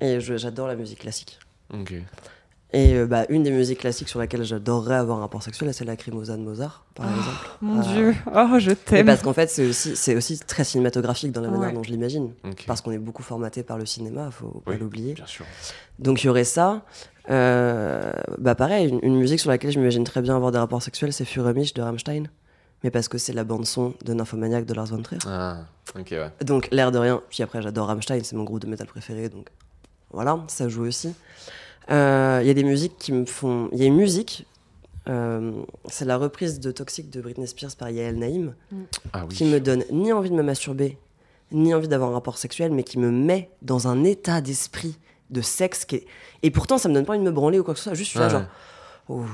[0.00, 1.38] Et j'adore la musique classique.
[1.72, 1.94] Ok.
[2.74, 5.84] Et euh, bah, une des musiques classiques sur laquelle j'adorerais avoir un rapport sexuel, c'est
[5.84, 7.48] la Crimosa de Mozart, par Ah, exemple.
[7.62, 7.82] Mon Ah.
[7.94, 9.06] dieu, oh je t'aime.
[9.06, 11.72] parce qu'en fait, c'est aussi, c'est aussi très cinématographique dans la manière Ouais.
[11.74, 12.32] dont je l'imagine.
[12.66, 15.14] Parce qu'on est beaucoup formaté par le cinéma, faut pas l'oublier.
[15.14, 15.44] Bien sûr.
[16.00, 16.82] Donc il y aurait ça.
[17.30, 20.82] Euh, bah pareil, une, une musique sur laquelle je m'imagine très bien avoir des rapports
[20.82, 22.24] sexuels, c'est Furemish de Rammstein.
[22.82, 25.20] Mais parce que c'est la bande son de Nymphomaniac de Lars von Trier.
[25.26, 25.58] Ah.
[25.98, 26.30] Ok, ouais.
[26.44, 27.22] Donc l'air de rien.
[27.30, 29.28] Puis après, j'adore Rammstein, c'est mon groupe de métal préféré.
[29.30, 29.48] Donc
[30.10, 31.14] voilà, ça joue aussi.
[31.90, 33.68] Euh, Il y a des musiques qui me font.
[33.72, 34.46] Il y a une musique.
[35.08, 35.52] euh,
[35.86, 38.54] c'est la reprise de Toxic de Britney Spears par Yael Naïm,
[39.12, 39.34] Ah oui.
[39.34, 40.96] qui me donne ni envie de me masturber,
[41.52, 44.96] ni envie d'avoir un rapport sexuel, mais qui me met dans un état d'esprit
[45.30, 46.06] de sexe qui est...
[46.42, 47.94] Et pourtant, ça me donne pas envie de me branler ou quoi que ce soit,
[47.94, 48.44] juste je suis là, Ouais, genre...
[49.08, 49.26] Ouh.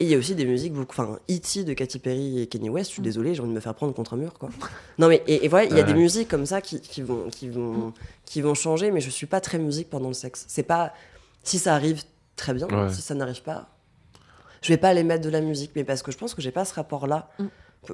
[0.00, 0.92] Et il y a aussi des musiques beaucoup...
[0.92, 1.64] Enfin, E.T.
[1.64, 3.92] de Katy Perry et Kanye West, je suis désolée, j'ai envie de me faire prendre
[3.92, 4.48] contre un mur, quoi.
[4.98, 5.92] Non mais, et, et voilà, il y a Ouais.
[5.92, 7.92] des musiques comme ça qui, qui vont, qui, vont,
[8.24, 10.44] qui vont changer, mais je suis pas très musique pendant le sexe.
[10.48, 10.92] C'est pas...
[11.42, 12.02] Si ça arrive,
[12.36, 12.68] très bien.
[12.68, 12.92] Ouais.
[12.92, 13.68] Si ça n'arrive pas...
[14.62, 16.50] Je vais pas aller mettre de la musique, mais parce que je pense que j'ai
[16.52, 17.30] pas ce rapport-là.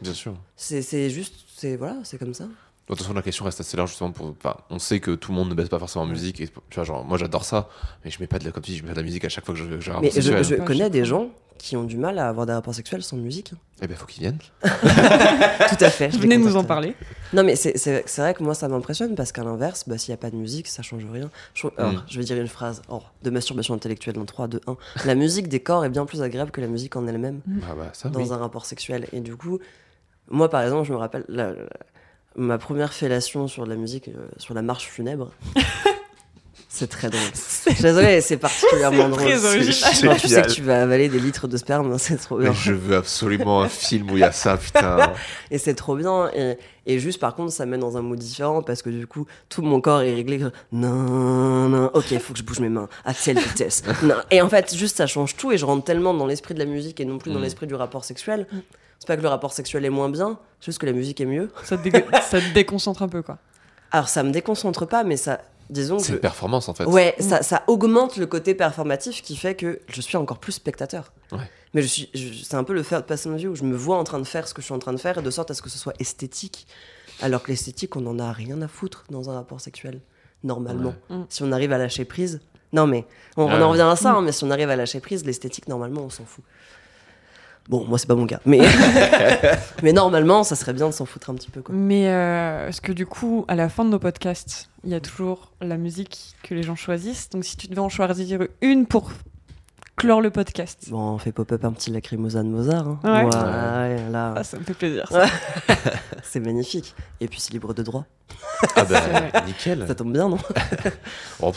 [0.03, 0.35] Bien sûr.
[0.57, 1.35] C'est c'est juste...
[1.57, 2.49] c'est Voilà, c'est comme ça.
[2.87, 4.27] De toute façon, la question reste assez large justement pour.
[4.27, 6.39] Enfin, on sait que tout le monde ne baisse pas forcément en musique.
[6.41, 7.69] Et, tu vois, genre, moi j'adore ça,
[8.05, 9.25] mais je mets pas de la, comme tu dis, je mets pas de la musique
[9.25, 10.45] à chaque fois que je, que j'ai un Mais rapport je, sexuel.
[10.45, 13.17] je Pas connais des gens qui ont du mal à avoir des rapports sexuels sans
[13.17, 13.53] musique.
[13.81, 14.39] Eh ben, faut qu'ils viennent.
[14.63, 16.11] Tout à fait.
[16.11, 16.67] je les Venez nous en contacterai.
[16.67, 16.95] parler.
[17.33, 20.13] Non, mais c'est c'est- c'est vrai que moi, ça m'impressionne parce qu'à l'inverse, bah, s'il
[20.13, 21.31] n'y a pas de musique, ça change rien.
[21.55, 22.03] Je, alors, Mm.
[22.09, 24.77] je vais dire une phrase oh, de masturbation intellectuelle dans 3, 2, 1.
[25.07, 27.91] La musique des corps est bien plus agréable que la musique en elle-même Ah bah,
[27.95, 28.31] ça, dans oui.
[28.33, 29.07] un rapport sexuel.
[29.13, 29.59] Et du coup,
[30.29, 31.57] moi, par exemple, je me rappelle la- la-
[32.37, 35.31] ma première fellation sur la musique, euh, sur la marche funèbre.
[36.69, 37.21] c'est très drôle.
[37.33, 39.23] Je suis désolée, c'est particulièrement drôle.
[39.33, 40.17] original.
[40.19, 42.51] Tu sais que tu vas avaler des litres de sperme, c'est trop bien.
[42.51, 45.13] Mais je veux absolument un film où il y a ça, putain.
[45.53, 46.31] Et c'est trop bien.
[46.35, 49.27] Et, et juste, par contre, ça met dans un mood différent parce que du coup,
[49.49, 50.41] tout mon corps est réglé.
[50.73, 53.85] Non, non, ok, il faut que je bouge mes mains à telle vitesse.
[54.03, 54.17] Non.
[54.33, 56.65] Et en fait, juste, ça change tout et je rentre tellement dans l'esprit de la
[56.67, 57.43] musique et non plus dans Mm.
[57.43, 58.47] l'esprit du rapport sexuel.
[59.05, 61.27] C'est pas que le rapport sexuel est moins bien, c'est juste que la musique est
[61.27, 61.51] mieux.
[61.63, 63.37] Ça te, dé- ça te déconcentre un peu, quoi.
[63.91, 66.03] Alors, ça me déconcentre pas, mais ça, disons que.
[66.05, 66.85] C'est une performance en fait.
[66.87, 71.13] Ouais, ça, ça augmente le côté performatif qui fait que je suis encore plus spectateur.
[71.33, 71.39] Ouais.
[71.75, 73.99] Mais je suis, je- c'est un peu le third person view où je me vois
[73.99, 75.51] en train de faire ce que je suis en train de faire et de sorte
[75.51, 76.67] à ce que ce soit esthétique.
[77.21, 80.01] Alors que l'esthétique, on n'en a rien à foutre dans un rapport sexuel,
[80.43, 80.95] normalement.
[81.11, 81.17] Ouais.
[81.19, 81.27] Mm.
[81.29, 82.41] Si on arrive à lâcher prise.
[82.73, 83.05] Non, mais
[83.37, 86.01] on, en revient à ça, hein, mais si on arrive à lâcher prise, l'esthétique, normalement,
[86.03, 86.43] on s'en fout.
[87.69, 88.41] Bon, moi, c'est pas mon cas.
[88.45, 88.61] Mais,
[89.83, 91.63] mais normalement, ça serait bien de s'en foutre un petit peu.
[91.63, 91.75] Quoi.
[91.75, 95.01] Mais euh, est-ce que du coup, à la fin de nos podcasts, il y a
[95.01, 97.31] toujours la musique que les gens choisissent.
[97.31, 99.11] Donc si tu devais en choisir une pour
[99.97, 100.89] clore le podcast.
[100.91, 102.89] Bon, on fait pop-up un petit lacrymosa de Mozart.
[102.89, 102.99] hein.
[103.05, 103.25] Ouais.
[103.25, 105.09] Ouais, là, Ah, ça me fait plaisir.
[106.23, 106.95] C'est magnifique.
[107.21, 108.05] Et puis, c'est libre de droit.
[108.77, 109.01] Ah bah,
[109.47, 109.85] nickel.
[109.87, 110.39] Ça tombe bien, non
[111.41, 111.53] Bon,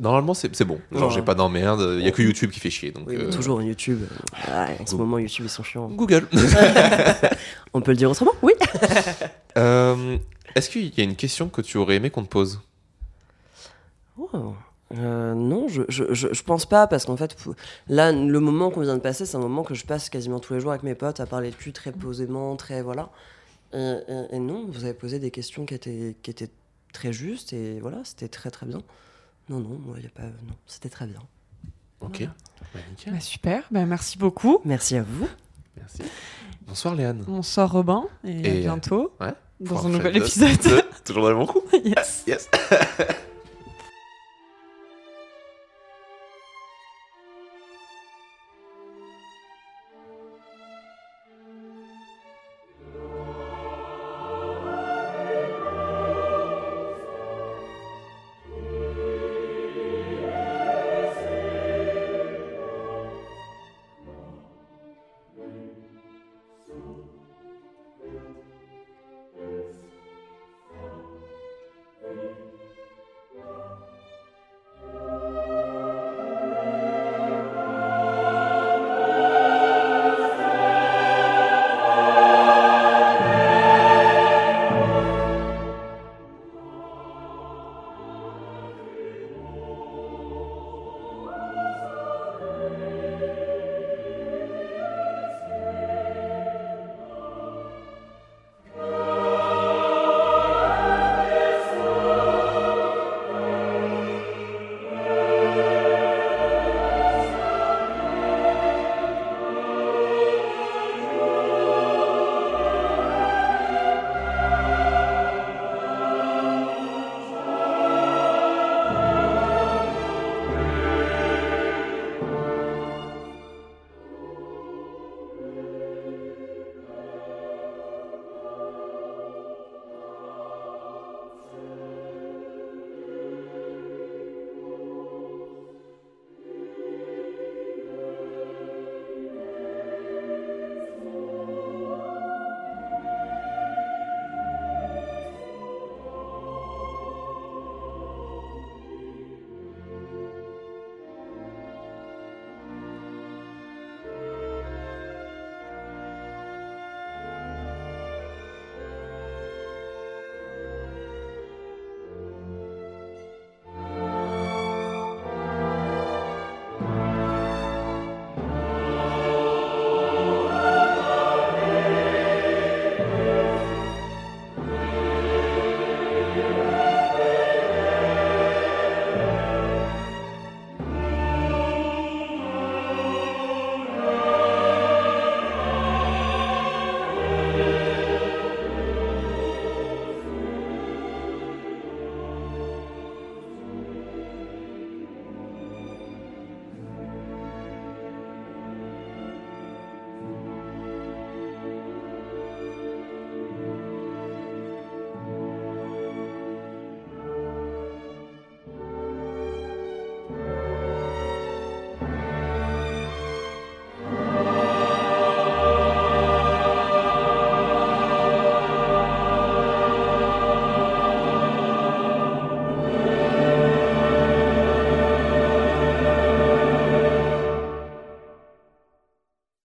[0.00, 0.80] Normalement, c'est bon.
[0.90, 1.14] Genre, Ouais.
[1.14, 1.96] j'ai pas d'emmerde.
[1.98, 2.90] Il y a que YouTube qui fait chier.
[2.90, 4.00] Donc, Oui, euh, toujours YouTube.
[4.48, 5.88] Ouais, en ce moment, YouTube, ils sont chiants.
[5.88, 6.26] Google.
[7.74, 8.52] On peut le dire autrement Oui.
[9.56, 10.16] Euh,
[10.54, 12.60] Est-ce qu'il y a une question que tu aurais aimé qu'on te pose?
[14.18, 14.54] Oh.
[14.94, 17.36] Euh, non, je, je, je, je pense pas, parce qu'en fait,
[17.88, 20.54] là, le moment qu'on vient de passer, c'est un moment que je passe quasiment tous
[20.54, 23.10] les jours avec mes potes à parler de cul très posément, très voilà.
[23.72, 26.50] Et, et- et non, vous avez posé des questions qui étaient, qui étaient
[26.92, 28.80] très justes, et voilà, c'était très très bien.
[29.48, 30.22] Non, non, moi, y a pas.
[30.22, 31.20] Non, c'était très bien.
[32.00, 32.18] Ok.
[32.18, 32.34] Voilà.
[32.74, 33.12] Bah, nickel.
[33.12, 34.58] Bah, super, bah, merci beaucoup.
[34.64, 35.28] Merci à vous.
[35.76, 36.02] Merci.
[36.66, 37.22] Bonsoir Léane.
[37.26, 40.56] Bonsoir Robin et, à euh, bientôt ouais, dans un nouvel épisode.
[40.64, 42.24] de- Toujours dans le bon coup yes.
[42.26, 42.48] Yes.